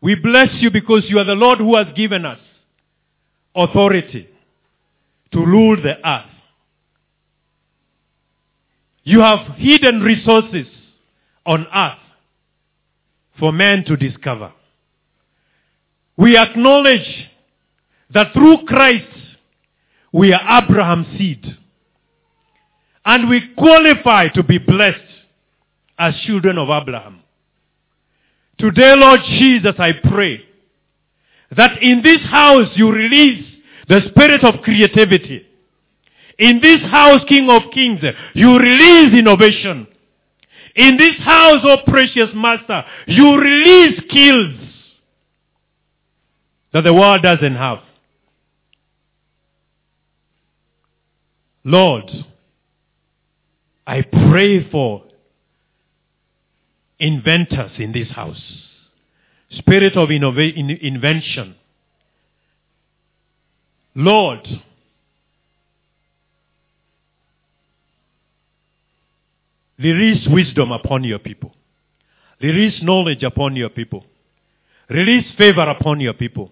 We 0.00 0.14
bless 0.14 0.48
you 0.60 0.70
because 0.70 1.04
you 1.08 1.18
are 1.18 1.24
the 1.24 1.34
Lord 1.34 1.58
who 1.58 1.76
has 1.76 1.86
given 1.96 2.24
us 2.24 2.38
authority 3.54 4.28
to 5.32 5.38
rule 5.38 5.76
the 5.76 5.96
earth. 6.08 6.24
You 9.02 9.20
have 9.20 9.56
hidden 9.56 10.00
resources 10.00 10.66
on 11.44 11.66
earth 11.74 11.98
for 13.38 13.52
men 13.52 13.84
to 13.86 13.96
discover. 13.96 14.52
We 16.16 16.36
acknowledge 16.36 17.30
that 18.12 18.32
through 18.32 18.66
Christ 18.66 19.06
we 20.12 20.32
are 20.32 20.62
Abraham's 20.62 21.06
seed. 21.18 21.44
And 23.04 23.28
we 23.28 23.54
qualify 23.56 24.28
to 24.28 24.42
be 24.42 24.58
blessed 24.58 24.98
as 25.98 26.14
children 26.26 26.58
of 26.58 26.68
Abraham. 26.68 27.22
Today, 28.58 28.94
Lord 28.96 29.20
Jesus, 29.24 29.74
I 29.78 29.92
pray 29.92 30.44
that 31.56 31.82
in 31.82 32.02
this 32.02 32.20
house 32.22 32.68
you 32.74 32.90
release 32.90 33.46
the 33.88 34.00
spirit 34.10 34.44
of 34.44 34.62
creativity. 34.62 35.46
In 36.38 36.60
this 36.60 36.80
house, 36.82 37.22
King 37.28 37.48
of 37.50 37.62
Kings, 37.72 38.00
you 38.34 38.58
release 38.58 39.18
innovation. 39.18 39.86
In 40.76 40.96
this 40.96 41.16
house, 41.18 41.60
oh 41.64 41.78
precious 41.86 42.30
Master, 42.34 42.84
you 43.06 43.36
release 43.36 44.00
skills 44.08 44.60
that 46.72 46.82
the 46.82 46.94
world 46.94 47.22
doesn't 47.22 47.56
have. 47.56 47.78
Lord, 51.64 52.10
I 53.86 54.02
pray 54.02 54.70
for 54.70 55.07
inventors 56.98 57.72
in 57.78 57.92
this 57.92 58.08
house. 58.10 58.42
Spirit 59.50 59.96
of 59.96 60.08
innova- 60.10 60.54
in- 60.54 60.70
invention. 60.70 61.54
Lord, 63.94 64.46
release 69.78 70.26
wisdom 70.28 70.70
upon 70.70 71.04
your 71.04 71.18
people. 71.18 71.54
Release 72.40 72.80
knowledge 72.82 73.22
upon 73.24 73.56
your 73.56 73.68
people. 73.70 74.04
Release 74.88 75.26
favor 75.36 75.62
upon 75.62 76.00
your 76.00 76.14
people. 76.14 76.50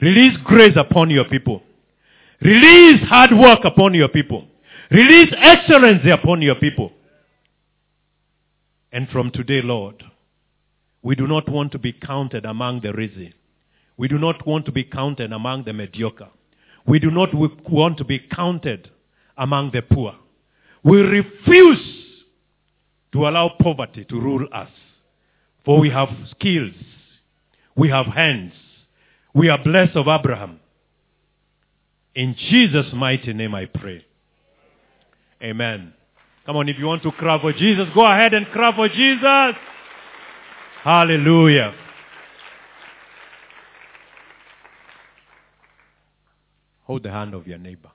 Release 0.00 0.36
grace 0.44 0.76
upon 0.76 1.10
your 1.10 1.24
people. 1.24 1.62
Release 2.40 3.02
hard 3.02 3.32
work 3.32 3.60
upon 3.64 3.92
your 3.92 4.08
people. 4.08 4.46
Release 4.90 5.32
excellence 5.36 6.02
upon 6.10 6.40
your 6.40 6.54
people. 6.54 6.90
And 8.92 9.08
from 9.08 9.30
today, 9.30 9.62
Lord, 9.62 10.02
we 11.02 11.14
do 11.14 11.26
not 11.26 11.48
want 11.48 11.72
to 11.72 11.78
be 11.78 11.92
counted 11.92 12.44
among 12.44 12.80
the 12.80 12.92
lazy. 12.92 13.34
We 13.96 14.08
do 14.08 14.18
not 14.18 14.46
want 14.46 14.66
to 14.66 14.72
be 14.72 14.84
counted 14.84 15.32
among 15.32 15.64
the 15.64 15.72
mediocre. 15.72 16.28
We 16.86 16.98
do 16.98 17.10
not 17.10 17.30
want 17.34 17.98
to 17.98 18.04
be 18.04 18.18
counted 18.18 18.90
among 19.36 19.70
the 19.72 19.82
poor. 19.82 20.16
We 20.82 21.00
refuse 21.00 22.00
to 23.12 23.28
allow 23.28 23.50
poverty 23.60 24.04
to 24.04 24.20
rule 24.20 24.46
us. 24.52 24.70
For 25.64 25.78
we 25.78 25.90
have 25.90 26.08
skills. 26.30 26.74
We 27.76 27.88
have 27.90 28.06
hands. 28.06 28.52
We 29.34 29.48
are 29.48 29.62
blessed 29.62 29.96
of 29.96 30.08
Abraham. 30.08 30.60
In 32.14 32.34
Jesus' 32.34 32.92
mighty 32.92 33.32
name 33.32 33.54
I 33.54 33.66
pray. 33.66 34.04
Amen. 35.42 35.92
Come 36.46 36.56
on, 36.56 36.68
if 36.68 36.78
you 36.78 36.86
want 36.86 37.02
to 37.02 37.12
cry 37.12 37.40
for 37.40 37.52
Jesus, 37.52 37.88
go 37.94 38.04
ahead 38.04 38.34
and 38.34 38.46
cry 38.46 38.74
for 38.74 38.88
Jesus. 38.88 39.56
Hallelujah. 40.82 41.74
Hold 46.84 47.02
the 47.02 47.10
hand 47.10 47.34
of 47.34 47.46
your 47.46 47.58
neighbor. 47.58 47.90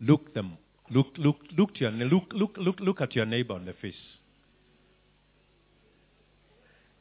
Look 0.00 0.34
them. 0.34 0.56
Look, 0.90 1.06
look, 1.18 1.36
look 1.56 1.74
to 1.74 1.80
your 1.82 1.90
look, 1.92 2.32
look, 2.32 2.56
look, 2.56 2.80
look 2.80 3.00
at 3.00 3.14
your 3.14 3.26
neighbor 3.26 3.54
on 3.54 3.64
the 3.64 3.74
face. 3.74 3.94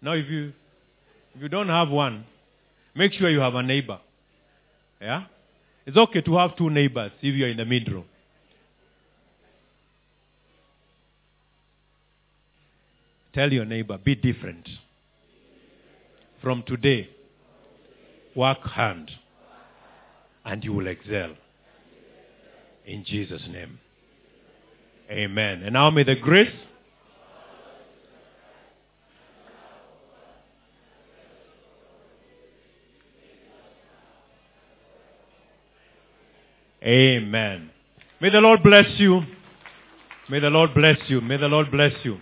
Now, 0.02 0.12
if 0.12 0.30
you 0.30 0.54
if 1.36 1.42
you 1.42 1.50
don't 1.50 1.70
have 1.70 1.90
one, 1.90 2.26
make 2.94 3.14
sure 3.14 3.30
you 3.30 3.40
have 3.40 3.56
a 3.56 3.64
neighbor. 3.64 4.00
Yeah, 5.02 5.24
it's 5.86 5.98
okay 5.98 6.22
to 6.22 6.38
have 6.38 6.56
two 6.56 6.70
neighbors 6.70 7.12
if 7.22 7.34
you're 7.36 7.50
in 7.50 7.58
the 7.58 7.66
middle. 7.66 8.04
Tell 13.40 13.54
your 13.54 13.64
neighbor, 13.64 13.98
be 13.98 14.16
different. 14.16 14.68
From 16.42 16.62
today, 16.68 17.10
work 18.36 18.58
hard 18.64 19.10
and 20.44 20.62
you 20.62 20.74
will 20.74 20.88
excel. 20.88 21.38
In 22.86 23.06
Jesus' 23.06 23.44
name. 23.50 23.80
Amen. 25.10 25.64
And 25.64 25.72
now 25.72 25.90
may 25.90 26.04
the 26.04 26.18
grace 26.18 26.52
Amen. 36.84 37.70
May 38.20 38.32
the 38.32 38.42
Lord 38.42 38.64
bless 38.64 38.86
you. 38.98 39.22
May 40.30 40.42
the 40.42 40.50
Lord 40.50 40.74
bless 40.74 40.98
you. 41.08 41.22
May 41.22 41.38
the 41.38 41.48
Lord 41.48 41.72
bless 41.72 41.94
you. 42.04 42.20